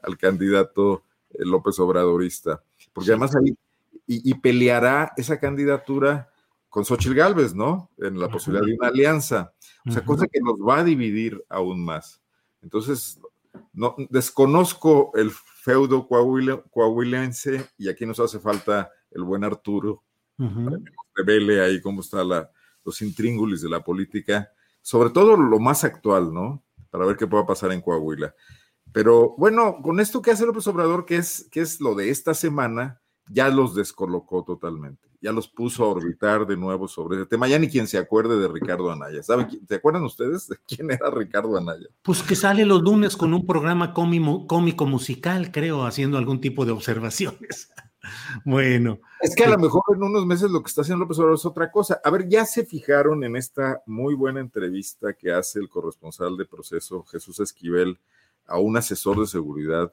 al 0.01 0.17
candidato 0.17 1.03
eh, 1.31 1.45
López 1.45 1.79
Obradorista. 1.79 2.61
Porque 2.93 3.11
además 3.11 3.35
ahí, 3.35 3.55
y, 4.07 4.29
y, 4.29 4.33
peleará 4.35 5.13
esa 5.17 5.39
candidatura 5.39 6.29
con 6.69 6.85
Xochitl 6.85 7.15
Galvez, 7.15 7.55
¿no? 7.55 7.89
En 7.97 8.19
la 8.19 8.29
posibilidad 8.29 8.65
de 8.65 8.75
una 8.75 8.89
alianza. 8.89 9.53
O 9.87 9.91
sea, 9.91 10.03
cosa 10.03 10.27
que 10.27 10.41
nos 10.41 10.55
va 10.55 10.79
a 10.79 10.83
dividir 10.83 11.43
aún 11.49 11.83
más. 11.83 12.21
Entonces, 12.61 13.19
no, 13.73 13.95
desconozco 14.09 15.11
el 15.15 15.31
feudo 15.31 16.07
coahuilense 16.07 17.69
y 17.77 17.89
aquí 17.89 18.05
nos 18.05 18.19
hace 18.19 18.39
falta 18.39 18.91
el 19.11 19.23
buen 19.23 19.43
Arturo 19.43 20.03
uh 20.37 20.43
-huh. 20.43 20.65
para 20.65 20.77
que 20.77 20.83
nos 20.83 21.05
revele 21.15 21.61
ahí 21.61 21.81
cómo 21.81 22.01
está 22.01 22.23
la, 22.23 22.51
los 22.85 23.01
intríngulis 23.01 23.61
de 23.61 23.69
la 23.69 23.83
política, 23.83 24.51
sobre 24.81 25.09
todo 25.09 25.35
lo 25.35 25.59
más 25.59 25.83
actual, 25.83 26.33
¿no? 26.33 26.63
Para 26.91 27.05
ver 27.05 27.17
qué 27.17 27.27
pueda 27.27 27.45
pasar 27.45 27.71
en 27.71 27.81
Coahuila. 27.81 28.33
Pero 28.93 29.35
bueno, 29.37 29.81
con 29.81 29.99
esto 29.99 30.21
que 30.21 30.31
hace 30.31 30.45
López 30.45 30.67
Obrador, 30.67 31.05
que 31.05 31.17
es, 31.17 31.49
es 31.51 31.81
lo 31.81 31.95
de 31.95 32.11
esta 32.11 32.33
semana, 32.33 33.01
ya 33.27 33.49
los 33.49 33.75
descolocó 33.75 34.43
totalmente, 34.43 35.09
ya 35.19 35.31
los 35.31 35.47
puso 35.47 35.83
a 35.83 35.87
orbitar 35.87 36.45
de 36.45 36.55
nuevo 36.55 36.87
sobre 36.87 37.17
ese 37.17 37.25
tema. 37.25 37.47
Ya 37.47 37.57
ni 37.57 37.67
quien 37.67 37.87
se 37.87 37.97
acuerde 37.97 38.39
de 38.39 38.47
Ricardo 38.47 38.91
Anaya. 38.91 39.23
¿Saben? 39.23 39.47
¿Se 39.67 39.75
acuerdan 39.75 40.03
ustedes 40.03 40.47
de 40.47 40.57
quién 40.67 40.91
era 40.91 41.09
Ricardo 41.09 41.57
Anaya? 41.57 41.87
Pues 42.03 42.21
que 42.21 42.35
sale 42.35 42.63
los 42.63 42.81
lunes 42.83 43.17
con 43.17 43.33
un 43.33 43.45
programa 43.45 43.93
cómico 43.93 44.85
musical, 44.85 45.51
creo, 45.51 45.85
haciendo 45.85 46.17
algún 46.17 46.39
tipo 46.39 46.65
de 46.65 46.71
observaciones. 46.71 47.71
Bueno. 48.45 48.99
Es 49.21 49.35
que 49.35 49.43
a 49.43 49.49
lo 49.49 49.57
mejor 49.57 49.81
en 49.95 50.03
unos 50.03 50.25
meses 50.25 50.51
lo 50.51 50.61
que 50.61 50.67
está 50.67 50.81
haciendo 50.81 51.03
López 51.03 51.17
Obrador 51.19 51.35
es 51.37 51.45
otra 51.45 51.71
cosa. 51.71 51.99
A 52.03 52.09
ver, 52.09 52.27
ya 52.27 52.45
se 52.45 52.65
fijaron 52.65 53.23
en 53.23 53.35
esta 53.35 53.81
muy 53.85 54.13
buena 54.13 54.39
entrevista 54.39 55.13
que 55.13 55.31
hace 55.31 55.59
el 55.59 55.69
corresponsal 55.69 56.37
de 56.37 56.45
proceso, 56.45 57.03
Jesús 57.03 57.39
Esquivel, 57.39 57.99
a 58.45 58.59
un 58.59 58.77
asesor 58.77 59.19
de 59.19 59.27
seguridad. 59.27 59.91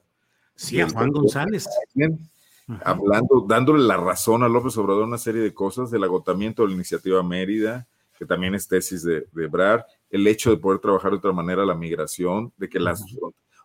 Sí, 0.55 0.79
a 0.79 0.89
Juan 0.89 1.09
González. 1.09 1.67
Hablando, 2.83 3.45
dándole 3.47 3.83
la 3.83 3.97
razón 3.97 4.43
a 4.43 4.47
López 4.47 4.77
Obrador 4.77 5.03
una 5.03 5.17
serie 5.17 5.41
de 5.41 5.53
cosas, 5.53 5.91
del 5.91 6.03
agotamiento 6.03 6.61
de 6.61 6.69
la 6.69 6.75
iniciativa 6.75 7.21
Mérida, 7.21 7.87
que 8.17 8.25
también 8.25 8.55
es 8.55 8.67
tesis 8.67 9.03
de, 9.03 9.27
de 9.31 9.45
Ebrar, 9.45 9.85
el 10.09 10.25
hecho 10.27 10.51
de 10.51 10.57
poder 10.57 10.79
trabajar 10.79 11.11
de 11.11 11.17
otra 11.17 11.33
manera 11.33 11.65
la 11.65 11.75
migración, 11.75 12.53
de 12.57 12.69
que 12.69 12.79
las... 12.79 13.03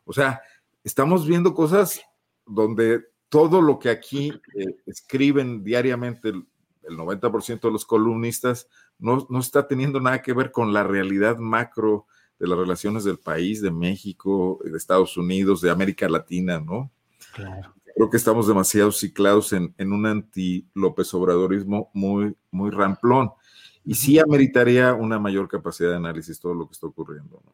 O 0.04 0.12
sea, 0.12 0.40
estamos 0.82 1.26
viendo 1.26 1.54
cosas 1.54 2.00
donde 2.46 3.04
todo 3.28 3.60
lo 3.60 3.78
que 3.78 3.90
aquí 3.90 4.32
eh, 4.54 4.76
escriben 4.86 5.62
diariamente 5.62 6.30
el, 6.30 6.46
el 6.88 6.96
90% 6.96 7.60
de 7.60 7.70
los 7.70 7.84
columnistas 7.84 8.68
no, 8.98 9.26
no, 9.30 9.38
está 9.38 9.66
teniendo 9.68 10.00
nada 10.00 10.22
que 10.22 10.32
ver 10.32 10.50
con 10.50 10.72
la 10.72 10.82
realidad 10.82 11.38
macro 11.38 12.06
de 12.38 12.48
las 12.48 12.58
relaciones 12.58 13.04
del 13.04 13.18
país, 13.18 13.60
de 13.62 13.70
México, 13.70 14.60
de 14.64 14.76
Estados 14.76 15.16
Unidos, 15.16 15.60
de 15.60 15.70
América 15.70 16.08
Latina, 16.08 16.60
¿no? 16.60 16.90
Claro. 17.32 17.74
Creo 17.94 18.10
que 18.10 18.16
estamos 18.16 18.46
demasiado 18.46 18.92
ciclados 18.92 19.52
en, 19.52 19.74
en 19.76 19.92
un 19.92 20.06
anti-López 20.06 21.12
Obradorismo 21.14 21.90
muy, 21.94 22.36
muy 22.50 22.70
ramplón. 22.70 23.32
Y 23.84 23.94
sí 23.94 24.18
ameritaría 24.18 24.94
una 24.94 25.18
mayor 25.18 25.48
capacidad 25.48 25.90
de 25.90 25.96
análisis 25.96 26.38
todo 26.38 26.54
lo 26.54 26.66
que 26.66 26.74
está 26.74 26.86
ocurriendo. 26.86 27.42
¿no? 27.44 27.52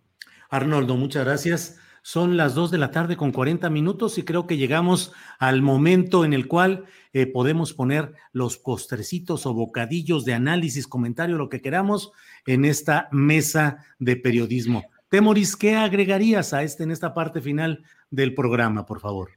Arnoldo, 0.51 0.97
muchas 0.97 1.25
gracias. 1.25 1.79
Son 2.07 2.37
las 2.37 2.55
2 2.55 2.71
de 2.71 2.77
la 2.77 2.91
tarde 2.91 3.17
con 3.17 3.33
40 3.33 3.71
minutos 3.71 4.19
y 4.19 4.25
creo 4.25 4.47
que 4.47 4.59
llegamos 4.59 5.15
al 5.39 5.63
momento 5.63 6.27
en 6.27 6.35
el 6.35 6.49
cual 6.49 6.85
eh, 7.15 7.27
podemos 7.27 7.73
poner 7.73 8.13
los 8.31 8.59
postrecitos 8.59 9.47
o 9.47 9.55
bocadillos 9.55 10.27
de 10.27 10.35
análisis, 10.35 10.87
comentario, 10.87 11.39
lo 11.39 11.49
que 11.49 11.63
queramos 11.63 12.13
en 12.45 12.67
esta 12.67 13.09
mesa 13.11 13.87
de 13.99 14.17
periodismo. 14.17 14.85
Temoris, 15.09 15.57
¿qué 15.57 15.77
agregarías 15.77 16.53
a 16.53 16.63
este 16.63 16.83
en 16.83 16.91
esta 16.91 17.15
parte 17.15 17.41
final 17.41 17.83
del 18.11 18.35
programa, 18.35 18.85
por 18.85 19.01
favor? 19.01 19.31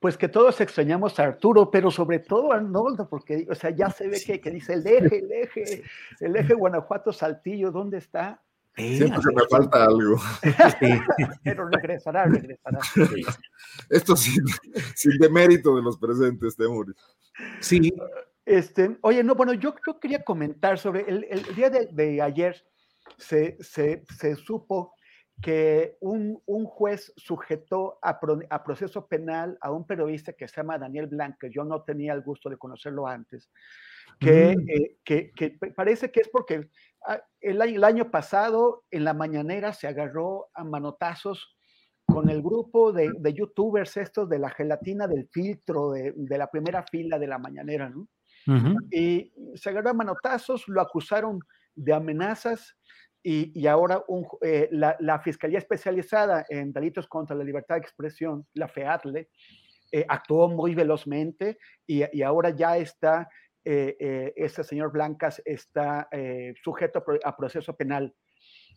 Pues 0.00 0.16
que 0.16 0.28
todos 0.28 0.58
extrañamos 0.62 1.20
a 1.20 1.24
Arturo, 1.24 1.70
pero 1.70 1.90
sobre 1.90 2.20
todo 2.20 2.52
a 2.52 2.56
Arnoldo, 2.56 3.06
porque 3.06 3.46
o 3.50 3.54
sea, 3.54 3.68
ya 3.68 3.90
se 3.90 4.08
ve 4.08 4.18
que, 4.24 4.40
que 4.40 4.50
dice 4.50 4.72
el 4.72 4.86
eje, 4.86 5.18
el 5.18 5.30
eje, 5.30 5.82
el 6.20 6.36
eje 6.36 6.54
Guanajuato 6.54 7.12
Saltillo, 7.12 7.70
¿dónde 7.70 7.98
está? 7.98 8.40
Siempre 8.76 9.22
se 9.22 9.32
me 9.32 9.46
falta 9.48 9.84
algo. 9.84 10.16
Pero 11.44 11.68
regresará, 11.68 12.24
regresará. 12.24 12.80
Esto 13.88 14.16
sin, 14.16 14.44
sin 14.94 15.18
demérito 15.18 15.76
de 15.76 15.82
los 15.82 15.96
presentes, 15.98 16.56
Temuris. 16.56 16.96
Sí. 17.60 17.92
Este, 18.44 18.98
oye, 19.02 19.22
no, 19.22 19.34
bueno, 19.34 19.54
yo, 19.54 19.74
yo 19.86 19.98
quería 19.98 20.22
comentar 20.22 20.78
sobre 20.78 21.08
el, 21.08 21.24
el 21.30 21.54
día 21.54 21.70
de, 21.70 21.86
de 21.86 22.20
ayer 22.20 22.62
se, 23.16 23.56
se, 23.60 24.04
se, 24.18 24.36
supo 24.36 24.94
que 25.40 25.96
un, 26.00 26.42
un 26.46 26.64
juez 26.66 27.12
sujetó 27.16 27.98
a, 28.02 28.20
pro, 28.20 28.40
a, 28.50 28.64
proceso 28.64 29.06
penal 29.06 29.56
a 29.60 29.70
un 29.70 29.86
periodista 29.86 30.32
que 30.32 30.46
se 30.48 30.56
llama 30.56 30.78
Daniel 30.78 31.06
Blanc, 31.06 31.36
que 31.38 31.50
yo 31.50 31.64
no 31.64 31.82
tenía 31.82 32.12
el 32.12 32.22
gusto 32.22 32.50
de 32.50 32.58
conocerlo 32.58 33.06
antes, 33.06 33.50
que, 34.20 34.56
mm. 34.56 34.68
eh, 34.68 34.96
que, 35.04 35.32
que, 35.32 35.50
parece 35.74 36.10
que 36.10 36.20
es 36.20 36.28
porque 36.28 36.68
ah, 37.06 37.20
el 37.40 37.60
año, 37.60 37.76
el 37.76 37.84
año 37.84 38.10
pasado 38.10 38.84
en 38.90 39.04
la 39.04 39.14
mañanera 39.14 39.72
se 39.72 39.86
agarró 39.86 40.48
a 40.54 40.64
manotazos 40.64 41.56
con 42.06 42.28
el 42.28 42.42
grupo 42.42 42.92
de, 42.92 43.10
de 43.18 43.32
youtubers 43.32 43.96
estos 43.96 44.28
de 44.28 44.38
la 44.38 44.50
gelatina 44.50 45.06
del 45.06 45.28
filtro 45.28 45.92
de, 45.92 46.12
de, 46.14 46.38
la 46.38 46.50
primera 46.50 46.82
fila 46.82 47.18
de 47.18 47.26
la 47.26 47.38
mañanera, 47.38 47.88
¿no? 47.88 48.08
Y 48.90 49.32
se 49.54 49.70
agarró 49.70 49.88
a 49.88 49.94
manotazos, 49.94 50.68
lo 50.68 50.82
acusaron 50.82 51.40
de 51.74 51.94
amenazas 51.94 52.76
y, 53.22 53.58
y 53.58 53.66
ahora 53.66 54.02
un, 54.06 54.26
eh, 54.42 54.68
la, 54.70 54.96
la, 55.00 55.18
Fiscalía 55.20 55.58
Especializada 55.58 56.44
en 56.50 56.70
Delitos 56.70 57.06
contra 57.06 57.34
la 57.34 57.42
Libertad 57.42 57.76
de 57.76 57.80
Expresión, 57.80 58.46
la 58.52 58.68
FEATLE, 58.68 59.30
eh, 59.92 60.04
actuó 60.08 60.48
muy 60.48 60.74
velozmente 60.74 61.56
y, 61.86 62.02
y, 62.12 62.22
ahora 62.22 62.50
ya 62.50 62.76
está, 62.76 63.28
eh, 63.64 63.96
eh 63.98 64.32
este 64.36 64.64
señor 64.64 64.92
Blancas 64.92 65.42
está 65.44 66.08
eh, 66.10 66.54
sujeto 66.62 67.04
a 67.24 67.36
proceso 67.36 67.74
penal 67.76 68.14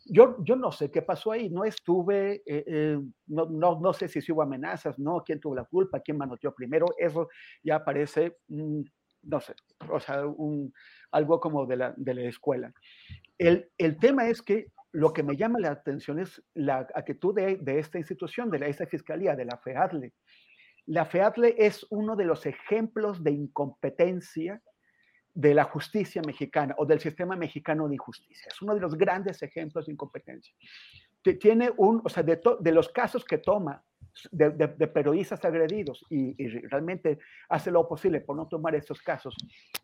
yo, 0.04 0.36
yo 0.42 0.56
no 0.56 0.72
sé 0.72 0.90
qué 0.90 1.02
pasó 1.02 1.32
ahí, 1.32 1.50
no 1.50 1.64
estuve, 1.64 2.42
eh, 2.46 2.64
eh, 2.66 2.98
no, 3.26 3.46
no, 3.46 3.78
no, 3.80 3.92
sé 3.92 4.08
si 4.08 4.32
hubo 4.32 4.42
amenazas, 4.42 4.98
no, 4.98 5.22
quién 5.24 5.40
tuvo 5.40 5.54
la 5.54 5.64
culpa, 5.64 6.00
quién 6.00 6.16
manoteó 6.16 6.54
primero, 6.54 6.86
eso 6.96 7.28
ya 7.62 7.84
parece, 7.84 8.38
mm, 8.48 8.80
no 9.24 9.40
sé, 9.40 9.54
o 9.90 10.00
sea, 10.00 10.26
un, 10.26 10.72
algo 11.10 11.40
como 11.40 11.66
de 11.66 11.76
la, 11.76 11.94
de 11.96 12.14
la 12.14 12.22
escuela. 12.22 12.72
El, 13.36 13.70
el, 13.76 13.98
tema 13.98 14.28
es 14.28 14.42
que 14.42 14.68
lo 14.92 15.12
que 15.12 15.22
me 15.22 15.36
llama 15.36 15.60
la 15.60 15.72
atención 15.72 16.18
es 16.18 16.42
la 16.54 16.86
actitud 16.94 17.34
de, 17.34 17.56
de 17.56 17.78
esta 17.78 17.98
institución, 17.98 18.50
de 18.50 18.60
la, 18.60 18.66
esta 18.66 18.86
fiscalía, 18.86 19.36
de 19.36 19.44
la 19.44 19.58
FEADLE. 19.58 20.14
La 20.86 21.04
FEADLE 21.04 21.54
es 21.58 21.86
uno 21.90 22.16
de 22.16 22.24
los 22.24 22.46
ejemplos 22.46 23.22
de 23.22 23.32
incompetencia 23.32 24.62
de 25.38 25.54
la 25.54 25.62
justicia 25.62 26.20
mexicana 26.26 26.74
o 26.78 26.84
del 26.84 26.98
sistema 26.98 27.36
mexicano 27.36 27.88
de 27.88 27.96
justicia. 27.96 28.48
Es 28.52 28.60
uno 28.60 28.74
de 28.74 28.80
los 28.80 28.96
grandes 28.98 29.40
ejemplos 29.40 29.86
de 29.86 29.92
incompetencia. 29.92 30.52
Tiene 31.40 31.70
un, 31.76 32.02
o 32.04 32.08
sea, 32.08 32.24
de, 32.24 32.40
de 32.58 32.72
los 32.72 32.88
casos 32.88 33.24
que 33.24 33.38
toma 33.38 33.84
de, 34.30 34.50
de, 34.50 34.68
de 34.68 34.86
periodistas 34.88 35.44
agredidos 35.44 36.04
y, 36.10 36.34
y, 36.42 36.48
realmente 36.68 37.18
hace 37.48 37.70
lo 37.70 37.86
posible 37.88 38.20
por 38.20 38.36
no 38.36 38.46
tomar 38.48 38.74
estos 38.74 39.00
casos, 39.02 39.34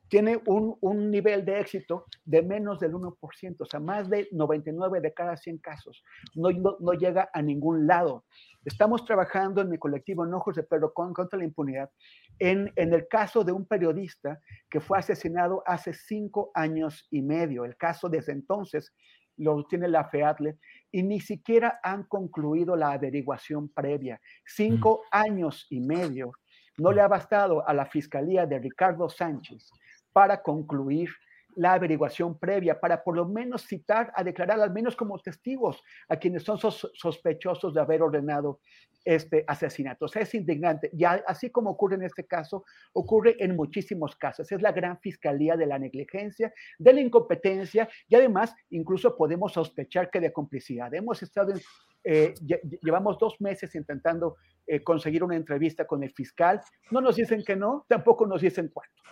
tiene 0.08 0.40
un, 0.46 0.76
un, 0.80 1.10
nivel 1.10 1.44
de 1.44 1.60
éxito 1.60 2.06
de 2.24 2.42
menos 2.42 2.80
del 2.80 2.92
1%, 2.92 3.56
o 3.58 3.64
sea, 3.64 3.80
más 3.80 4.08
de 4.08 4.28
99 4.32 5.00
de 5.00 5.12
cada 5.12 5.36
100 5.36 5.58
casos. 5.58 6.04
No, 6.34 6.50
no, 6.50 6.76
no 6.80 6.92
llega 6.92 7.30
a 7.32 7.42
ningún 7.42 7.86
lado. 7.86 8.24
Estamos 8.64 9.04
trabajando 9.04 9.60
en 9.60 9.72
el 9.72 9.78
colectivo 9.78 10.24
Enojos 10.24 10.56
de 10.56 10.62
Perro 10.62 10.92
contra 10.92 11.38
la 11.38 11.44
impunidad 11.44 11.90
en, 12.38 12.72
en, 12.76 12.94
el 12.94 13.06
caso 13.08 13.44
de 13.44 13.52
un 13.52 13.66
periodista 13.66 14.40
que 14.70 14.80
fue 14.80 14.98
asesinado 14.98 15.62
hace 15.66 15.92
cinco 15.92 16.50
años 16.54 17.06
y 17.10 17.22
medio. 17.22 17.64
El 17.64 17.76
caso 17.76 18.08
desde 18.08 18.32
entonces 18.32 18.92
lo 19.36 19.64
tiene 19.64 19.88
la 19.88 20.04
FEATLE 20.04 20.58
y 20.90 21.02
ni 21.02 21.20
siquiera 21.20 21.80
han 21.82 22.04
concluido 22.04 22.76
la 22.76 22.92
averiguación 22.92 23.68
previa. 23.68 24.20
Cinco 24.46 25.02
mm. 25.04 25.08
años 25.10 25.66
y 25.70 25.80
medio 25.80 26.32
no 26.78 26.92
le 26.92 27.00
ha 27.00 27.08
bastado 27.08 27.66
a 27.66 27.72
la 27.72 27.86
fiscalía 27.86 28.46
de 28.46 28.58
Ricardo 28.58 29.08
Sánchez 29.08 29.70
para 30.12 30.42
concluir 30.42 31.10
la 31.56 31.74
averiguación 31.74 32.38
previa 32.38 32.80
para 32.80 33.02
por 33.02 33.16
lo 33.16 33.26
menos 33.26 33.66
citar, 33.66 34.12
a 34.14 34.24
declarar 34.24 34.60
al 34.60 34.72
menos 34.72 34.96
como 34.96 35.18
testigos 35.18 35.82
a 36.08 36.16
quienes 36.16 36.42
son 36.42 36.58
sos, 36.58 36.90
sospechosos 36.94 37.74
de 37.74 37.80
haber 37.80 38.02
ordenado 38.02 38.60
este 39.04 39.44
asesinato. 39.46 40.06
O 40.06 40.08
sea, 40.08 40.22
es 40.22 40.34
indignante. 40.34 40.90
Y 40.92 41.04
así 41.04 41.50
como 41.50 41.70
ocurre 41.70 41.96
en 41.96 42.04
este 42.04 42.24
caso, 42.26 42.64
ocurre 42.94 43.36
en 43.38 43.54
muchísimos 43.54 44.16
casos. 44.16 44.50
Es 44.50 44.62
la 44.62 44.72
gran 44.72 44.98
fiscalía 44.98 45.56
de 45.56 45.66
la 45.66 45.78
negligencia, 45.78 46.52
de 46.78 46.92
la 46.92 47.00
incompetencia 47.00 47.88
y 48.08 48.14
además 48.14 48.54
incluso 48.70 49.16
podemos 49.16 49.52
sospechar 49.52 50.10
que 50.10 50.20
de 50.20 50.32
complicidad. 50.32 50.92
Hemos 50.94 51.22
estado 51.22 51.52
en, 51.52 51.60
eh, 52.04 52.34
llevamos 52.82 53.18
dos 53.18 53.40
meses 53.40 53.74
intentando 53.74 54.36
eh, 54.66 54.82
conseguir 54.82 55.22
una 55.22 55.36
entrevista 55.36 55.86
con 55.86 56.02
el 56.02 56.12
fiscal. 56.12 56.60
No 56.90 57.00
nos 57.00 57.16
dicen 57.16 57.42
que 57.44 57.56
no, 57.56 57.84
tampoco 57.88 58.26
nos 58.26 58.40
dicen 58.40 58.70
cuánto. 58.72 59.02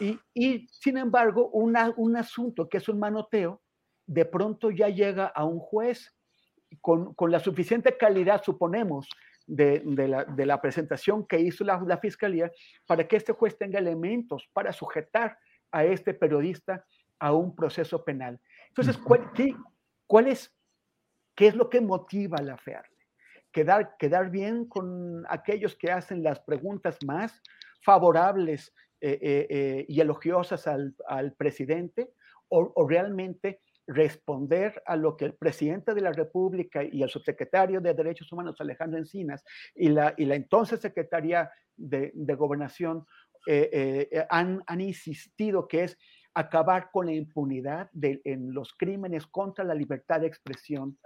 Y, 0.00 0.18
y 0.34 0.68
sin 0.70 0.96
embargo, 0.96 1.48
una, 1.50 1.92
un 1.96 2.16
asunto 2.16 2.68
que 2.68 2.78
es 2.78 2.88
un 2.88 2.98
manoteo, 2.98 3.62
de 4.06 4.24
pronto 4.24 4.70
ya 4.70 4.88
llega 4.88 5.26
a 5.26 5.44
un 5.44 5.58
juez 5.58 6.14
con, 6.80 7.14
con 7.14 7.30
la 7.30 7.40
suficiente 7.40 7.96
calidad, 7.96 8.42
suponemos, 8.42 9.08
de, 9.46 9.82
de, 9.84 10.08
la, 10.08 10.24
de, 10.24 10.46
la, 10.46 10.60
presentación 10.60 11.26
que 11.26 11.40
hizo 11.40 11.64
la, 11.64 11.82
la, 11.86 11.96
fiscalía 11.96 12.52
para 12.86 13.08
que 13.08 13.16
este 13.16 13.32
juez 13.32 13.56
tenga 13.56 13.78
elementos 13.78 14.46
para 14.52 14.72
sujetar 14.72 15.38
a 15.72 15.84
este 15.84 16.12
periodista 16.12 16.84
a 17.18 17.32
un 17.32 17.54
proceso 17.54 18.04
penal. 18.04 18.38
Entonces, 18.68 18.98
¿cuál, 18.98 19.32
qué, 19.32 19.56
cuál 20.06 20.28
es, 20.28 20.54
¿qué 21.34 21.46
es 21.46 21.54
lo 21.54 21.70
que 21.70 21.80
motiva 21.80 22.38
a 22.38 22.42
la 22.42 22.58
FEARLE? 22.58 22.96
Quedar, 23.50 23.96
quedar 23.98 24.30
bien 24.30 24.66
con 24.66 25.24
aquellos 25.28 25.74
que 25.74 25.90
hacen 25.90 26.22
las 26.22 26.40
preguntas 26.40 26.98
más 27.04 27.42
favorables 27.82 28.74
eh, 29.00 29.18
eh, 29.22 29.46
eh, 29.48 29.86
y 29.88 30.00
elogiosas 30.00 30.66
al, 30.66 30.94
al 31.06 31.32
presidente 31.34 32.10
o, 32.48 32.72
o, 32.74 32.88
realmente 32.88 33.60
responder 33.86 34.82
a 34.86 34.96
lo 34.96 35.16
que 35.16 35.26
el 35.26 35.34
presidente 35.34 35.94
de 35.94 36.00
la 36.00 36.12
República 36.12 36.82
y 36.82 37.02
el 37.02 37.08
subsecretario 37.08 37.80
de 37.80 37.94
Derechos 37.94 38.32
Humanos, 38.32 38.60
Alejandro 38.60 38.98
Encinas, 38.98 39.44
y 39.74 39.88
la, 39.88 40.14
y 40.16 40.24
la 40.24 40.34
entonces 40.34 40.80
secretaria 40.80 41.50
de, 41.76 42.10
de 42.14 42.34
Gobernación 42.34 43.04
han, 44.28 44.62
han 44.66 44.80
insistido 44.82 45.68
que 45.68 45.84
es 45.84 45.96
acabar 46.34 46.90
con 46.92 47.06
la 47.06 47.12
impunidad 47.12 47.88
de, 47.92 48.20
en 48.24 48.52
los 48.52 48.74
crímenes 48.74 49.26
contra 49.26 49.64
la 49.64 49.74
libertad 49.74 50.20
de 50.20 50.26
expresión 50.26 50.98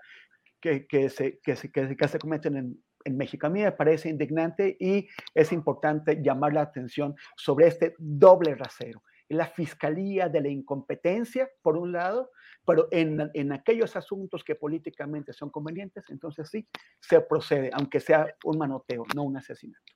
que, 0.60 0.86
que, 0.86 1.08
se, 1.08 1.40
que, 1.40 1.56
se, 1.56 1.70
que, 1.70 2.08
se 2.08 2.18
cometen 2.18 2.56
en, 2.56 2.84
en 3.04 3.16
México. 3.16 3.46
A 3.46 3.50
mí 3.50 3.62
me 3.62 3.72
parece 3.72 4.08
indignante 4.08 4.76
y 4.78 5.08
es 5.34 5.52
importante 5.52 6.22
llamar 6.22 6.52
la 6.52 6.62
atención 6.62 7.14
sobre 7.36 7.66
este 7.66 7.94
doble 7.98 8.54
rasero. 8.54 9.02
La 9.28 9.46
fiscalía 9.46 10.28
de 10.28 10.40
la 10.40 10.48
incompetencia, 10.48 11.48
por 11.62 11.76
un 11.76 11.92
lado, 11.92 12.30
pero 12.66 12.88
en, 12.90 13.30
en 13.32 13.52
aquellos 13.52 13.96
asuntos 13.96 14.44
que 14.44 14.54
políticamente 14.54 15.32
son 15.32 15.50
convenientes, 15.50 16.04
entonces 16.10 16.48
sí, 16.50 16.68
se 17.00 17.20
procede, 17.20 17.70
aunque 17.72 18.00
sea 18.00 18.26
un 18.44 18.58
manoteo, 18.58 19.04
no 19.14 19.22
un 19.22 19.36
asesinato. 19.36 19.92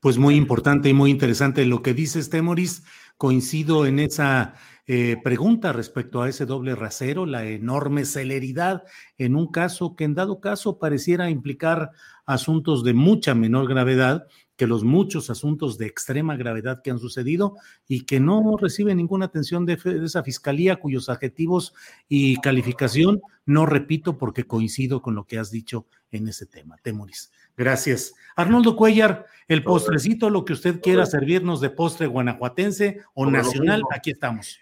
Pues 0.00 0.18
muy 0.18 0.34
importante 0.34 0.88
y 0.88 0.94
muy 0.94 1.10
interesante 1.10 1.64
lo 1.64 1.82
que 1.82 1.94
dices, 1.94 2.30
Temoris. 2.30 2.84
Coincido 3.20 3.84
en 3.84 3.98
esa 3.98 4.54
eh, 4.86 5.18
pregunta 5.22 5.74
respecto 5.74 6.22
a 6.22 6.30
ese 6.30 6.46
doble 6.46 6.74
rasero, 6.74 7.26
la 7.26 7.44
enorme 7.44 8.06
celeridad 8.06 8.84
en 9.18 9.36
un 9.36 9.52
caso 9.52 9.94
que 9.94 10.04
en 10.04 10.14
dado 10.14 10.40
caso 10.40 10.78
pareciera 10.78 11.28
implicar 11.28 11.90
asuntos 12.24 12.82
de 12.82 12.94
mucha 12.94 13.34
menor 13.34 13.68
gravedad 13.68 14.26
que 14.60 14.66
los 14.66 14.84
muchos 14.84 15.30
asuntos 15.30 15.78
de 15.78 15.86
extrema 15.86 16.36
gravedad 16.36 16.82
que 16.82 16.90
han 16.90 16.98
sucedido 16.98 17.56
y 17.88 18.02
que 18.02 18.20
no 18.20 18.58
reciben 18.58 18.98
ninguna 18.98 19.24
atención 19.24 19.64
de, 19.64 19.76
de 19.76 20.04
esa 20.04 20.22
fiscalía 20.22 20.76
cuyos 20.76 21.08
adjetivos 21.08 21.72
y 22.10 22.36
calificación 22.42 23.22
no 23.46 23.64
repito 23.64 24.18
porque 24.18 24.44
coincido 24.44 25.00
con 25.00 25.14
lo 25.14 25.24
que 25.24 25.38
has 25.38 25.50
dicho 25.50 25.86
en 26.10 26.28
ese 26.28 26.44
tema. 26.44 26.76
Temoris. 26.82 27.32
Gracias. 27.56 28.12
Arnoldo 28.36 28.76
Cuellar, 28.76 29.24
el 29.48 29.64
postrecito, 29.64 30.28
lo 30.28 30.44
que 30.44 30.52
usted 30.52 30.82
quiera 30.82 31.06
servirnos 31.06 31.62
de 31.62 31.70
postre 31.70 32.06
guanajuatense 32.06 33.00
o 33.14 33.24
nacional, 33.30 33.82
aquí 33.90 34.10
estamos. 34.10 34.60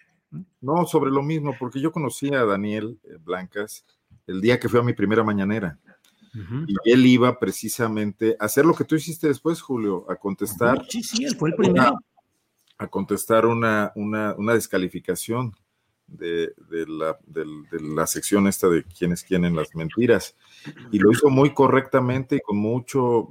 No, 0.61 0.87
sobre 0.87 1.11
lo 1.11 1.25
mismo, 1.25 1.57
porque 1.59 1.81
yo 1.81 1.91
conocí 1.91 2.33
a 2.33 2.45
Daniel 2.45 3.01
eh, 3.03 3.17
Blancas 3.19 3.85
el 4.29 4.41
día 4.41 4.61
que 4.61 4.69
fue 4.69 4.79
a 4.79 4.85
mi 4.85 4.93
primera 4.93 5.25
mañanera. 5.25 5.77
Uh 6.39 6.41
-huh. 6.41 6.67
Y 6.85 6.91
él 6.93 7.07
iba 7.07 7.39
precisamente 7.39 8.37
a 8.39 8.45
hacer 8.45 8.65
lo 8.65 8.75
que 8.75 8.85
tú 8.85 8.95
hiciste 8.95 9.27
después, 9.29 9.61
Julio, 9.61 10.07
a 10.09 10.17
contestar. 10.17 10.85
Sí, 10.89 11.03
sí, 11.03 11.25
él 11.25 11.37
fue 11.37 11.51
el 11.51 11.57
primero. 11.57 11.99
A, 12.79 12.85
a 12.85 12.87
contestar 12.87 13.45
una, 13.45 13.93
una, 13.97 14.35
una 14.39 14.55
descalificación 14.55 15.53
de, 16.07 16.55
de, 16.71 16.87
la, 16.87 17.19
de, 17.27 17.45
de, 17.71 17.81
la, 17.81 18.07
sección 18.07 18.47
esta 18.47 18.69
de 18.69 18.85
quiénes 18.85 19.23
quieren 19.23 19.55
las 19.55 19.75
mentiras. 19.75 20.37
Y 20.91 20.99
lo 20.99 21.13
hizo 21.13 21.29
muy 21.29 21.53
correctamente 21.53 22.37
y 22.37 22.41
con 22.41 22.57
mucho, 22.57 23.29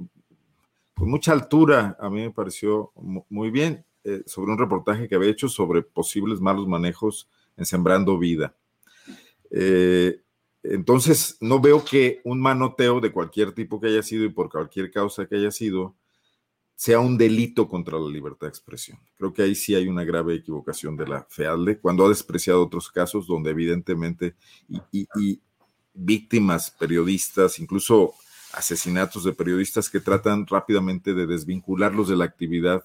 con 0.94 1.10
mucha 1.10 1.32
altura. 1.32 1.96
A 2.00 2.08
mí 2.08 2.20
me 2.22 2.30
pareció 2.30 2.92
muy 3.28 3.50
bien 3.50 3.84
eh, 4.04 4.22
sobre 4.26 4.52
un 4.52 4.58
reportaje 4.58 5.08
que 5.08 5.16
había 5.16 5.30
hecho 5.30 5.48
sobre 5.48 5.82
posibles 5.82 6.40
malos 6.40 6.68
manejos 6.68 7.28
en 7.56 7.66
Sembrando 7.66 8.18
Vida. 8.18 8.54
Eh, 9.50 10.20
entonces, 10.62 11.36
no 11.40 11.60
veo 11.60 11.84
que 11.84 12.20
un 12.24 12.40
manoteo 12.40 13.00
de 13.00 13.12
cualquier 13.12 13.52
tipo 13.52 13.80
que 13.80 13.88
haya 13.88 14.02
sido 14.02 14.24
y 14.24 14.30
por 14.30 14.50
cualquier 14.50 14.90
causa 14.90 15.26
que 15.26 15.36
haya 15.36 15.50
sido, 15.50 15.96
sea 16.74 17.00
un 17.00 17.18
delito 17.18 17.66
contra 17.68 17.98
la 17.98 18.08
libertad 18.08 18.46
de 18.46 18.50
expresión. 18.50 18.98
Creo 19.16 19.32
que 19.32 19.42
ahí 19.42 19.54
sí 19.56 19.74
hay 19.74 19.88
una 19.88 20.04
grave 20.04 20.34
equivocación 20.34 20.96
de 20.96 21.08
la 21.08 21.26
FEALDE 21.28 21.80
cuando 21.80 22.06
ha 22.06 22.08
despreciado 22.08 22.62
otros 22.62 22.88
casos 22.88 23.26
donde 23.26 23.50
evidentemente 23.50 24.36
y, 24.68 25.40
víctimas, 25.92 26.70
periodistas, 26.70 27.58
incluso 27.58 28.14
asesinatos 28.52 29.24
de 29.24 29.32
periodistas 29.32 29.90
que 29.90 29.98
tratan 29.98 30.46
rápidamente 30.46 31.14
de 31.14 31.26
desvincularlos 31.26 32.08
de 32.08 32.16
la 32.16 32.26
actividad 32.26 32.84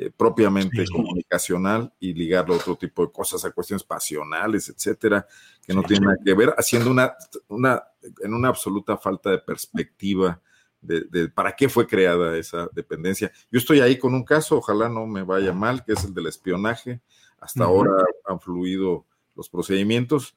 eh, 0.00 0.12
propiamente 0.16 0.84
comunicacional 0.86 1.92
y 1.98 2.14
ligarlo 2.14 2.54
a 2.54 2.58
otro 2.58 2.76
tipo 2.76 3.04
de 3.04 3.10
cosas, 3.10 3.44
a 3.44 3.50
cuestiones 3.50 3.82
pasionales, 3.82 4.68
etcétera, 4.68 5.26
que 5.66 5.74
no 5.74 5.82
tienen 5.82 6.04
nada 6.04 6.18
que 6.24 6.34
ver, 6.34 6.54
haciendo 6.56 6.88
una, 6.88 7.14
una, 7.48 7.82
en 8.20 8.32
una 8.32 8.46
absoluta 8.46 8.96
falta 8.96 9.30
de 9.30 9.38
perspectiva 9.38 10.40
de, 10.80 11.28
para 11.30 11.56
qué 11.56 11.68
fue 11.68 11.88
creada 11.88 12.36
esa 12.36 12.68
dependencia. 12.72 13.32
Yo 13.50 13.58
estoy 13.58 13.80
ahí 13.80 13.98
con 13.98 14.14
un 14.14 14.22
caso, 14.22 14.58
ojalá 14.58 14.88
no 14.88 15.04
me 15.04 15.24
vaya 15.24 15.52
mal, 15.52 15.84
que 15.84 15.94
es 15.94 16.04
el 16.04 16.14
del 16.14 16.28
espionaje. 16.28 17.00
Hasta 17.40 17.64
ahora 17.64 17.90
han 18.24 18.38
fluido 18.38 19.04
los 19.34 19.48
procedimientos, 19.48 20.36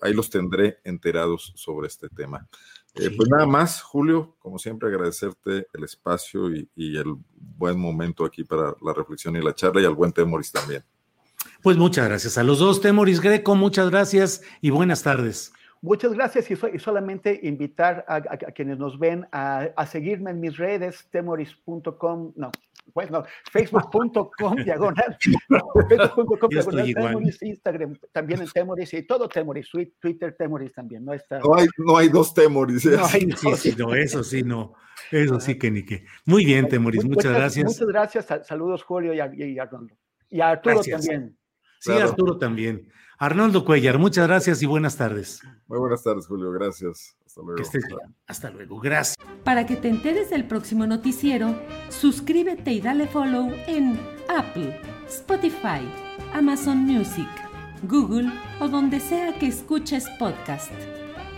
ahí 0.00 0.12
los 0.12 0.30
tendré 0.30 0.78
enterados 0.84 1.52
sobre 1.56 1.88
este 1.88 2.08
tema. 2.08 2.48
Eh, 2.94 3.10
pues 3.16 3.28
nada 3.28 3.46
más, 3.46 3.82
Julio, 3.82 4.36
como 4.40 4.58
siempre, 4.58 4.88
agradecerte 4.88 5.68
el 5.72 5.84
espacio 5.84 6.50
y, 6.50 6.68
el 6.76 7.14
buen 7.34 7.78
momento 7.78 8.24
aquí 8.24 8.42
para 8.42 8.74
la 8.82 8.92
reflexión 8.92 9.36
y 9.36 9.42
la 9.42 9.54
charla 9.54 9.80
y 9.80 9.84
al 9.84 9.94
buen 9.94 10.12
Temoris 10.12 10.50
también. 10.50 10.82
Pues 11.62 11.76
muchas 11.76 12.08
gracias 12.08 12.36
a 12.36 12.42
los 12.42 12.58
dos, 12.58 12.80
Temoris 12.80 13.20
Greco, 13.20 13.54
muchas 13.54 13.90
gracias 13.90 14.42
y 14.60 14.70
buenas 14.70 15.02
tardes. 15.02 15.52
Muchas 15.82 16.12
gracias 16.12 16.50
y, 16.50 16.78
solamente 16.78 17.40
invitar 17.42 18.04
a, 18.06 18.20
quienes 18.52 18.78
nos 18.78 18.98
ven 18.98 19.26
a, 19.32 19.86
seguirme 19.86 20.30
en 20.30 20.38
mis 20.38 20.58
redes, 20.58 21.08
temoris.com, 21.10 22.32
no, 22.36 22.52
pues 22.92 23.10
no, 23.10 23.24
facebook.com 23.50 24.56
diagonal, 24.64 25.16
facebook.com 25.88 26.50
diagonal 26.50 26.92
temoris, 26.94 27.42
Instagram 27.42 27.98
también 28.12 28.42
en 28.42 28.50
temoris 28.50 28.92
y 28.92 29.06
todo 29.06 29.26
temoris, 29.26 29.70
Twitter 29.98 30.36
temoris 30.36 30.70
también, 30.74 31.02
no 31.02 31.14
está. 31.14 31.38
No 31.38 31.54
hay, 31.54 31.66
no 31.78 31.96
hay 31.96 32.08
dos 32.10 32.34
temoris. 32.34 32.84
¿eh? 32.84 32.96
No 32.98 33.06
hay, 33.06 33.32
sí, 33.32 33.56
sí, 33.56 33.74
no, 33.78 33.94
eso 33.94 34.22
sí, 34.22 34.42
no, 34.42 34.74
eso 35.10 35.40
sí 35.40 35.56
que 35.56 35.70
ni 35.70 35.86
que. 35.86 36.04
Muy 36.26 36.44
bien, 36.44 36.68
temoris, 36.68 37.06
muchas, 37.06 37.32
gracias. 37.32 37.64
Muchas 37.64 37.88
gracias, 37.88 38.46
saludos 38.46 38.82
Julio 38.82 39.14
y, 39.14 39.44
y, 39.44 39.58
Arnoldo. 39.58 39.96
Y 40.28 40.42
a 40.42 40.50
Arturo 40.50 40.82
también. 40.82 41.38
Sí, 41.78 41.92
Arturo 41.92 42.36
también. 42.36 42.86
Arnoldo 43.20 43.66
Cuellar, 43.66 43.98
muchas 43.98 44.26
gracias 44.26 44.62
y 44.62 44.66
buenas 44.66 44.96
tardes. 44.96 45.42
Muy 45.68 45.78
buenas 45.78 46.02
tardes, 46.02 46.26
Julio. 46.26 46.50
Gracias. 46.52 47.18
Hasta 47.26 47.42
luego. 47.42 47.62
Hasta 48.26 48.50
luego. 48.50 48.80
Gracias. 48.80 49.14
Para 49.44 49.66
que 49.66 49.76
te 49.76 49.90
enteres 49.90 50.30
del 50.30 50.46
próximo 50.46 50.86
noticiero, 50.86 51.54
suscríbete 51.90 52.72
y 52.72 52.80
dale 52.80 53.06
follow 53.06 53.52
en 53.66 54.00
Apple, 54.34 54.80
Spotify, 55.06 55.86
Amazon 56.32 56.78
Music, 56.78 57.28
Google 57.82 58.32
o 58.58 58.68
donde 58.68 59.00
sea 59.00 59.38
que 59.38 59.48
escuches 59.48 60.08
podcast. 60.18 60.72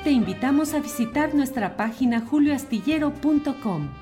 Te 0.05 0.13
invitamos 0.13 0.75
a 0.75 0.79
visitar 0.79 1.35
nuestra 1.35 1.77
página 1.77 2.21
julioastillero.com. 2.21 4.02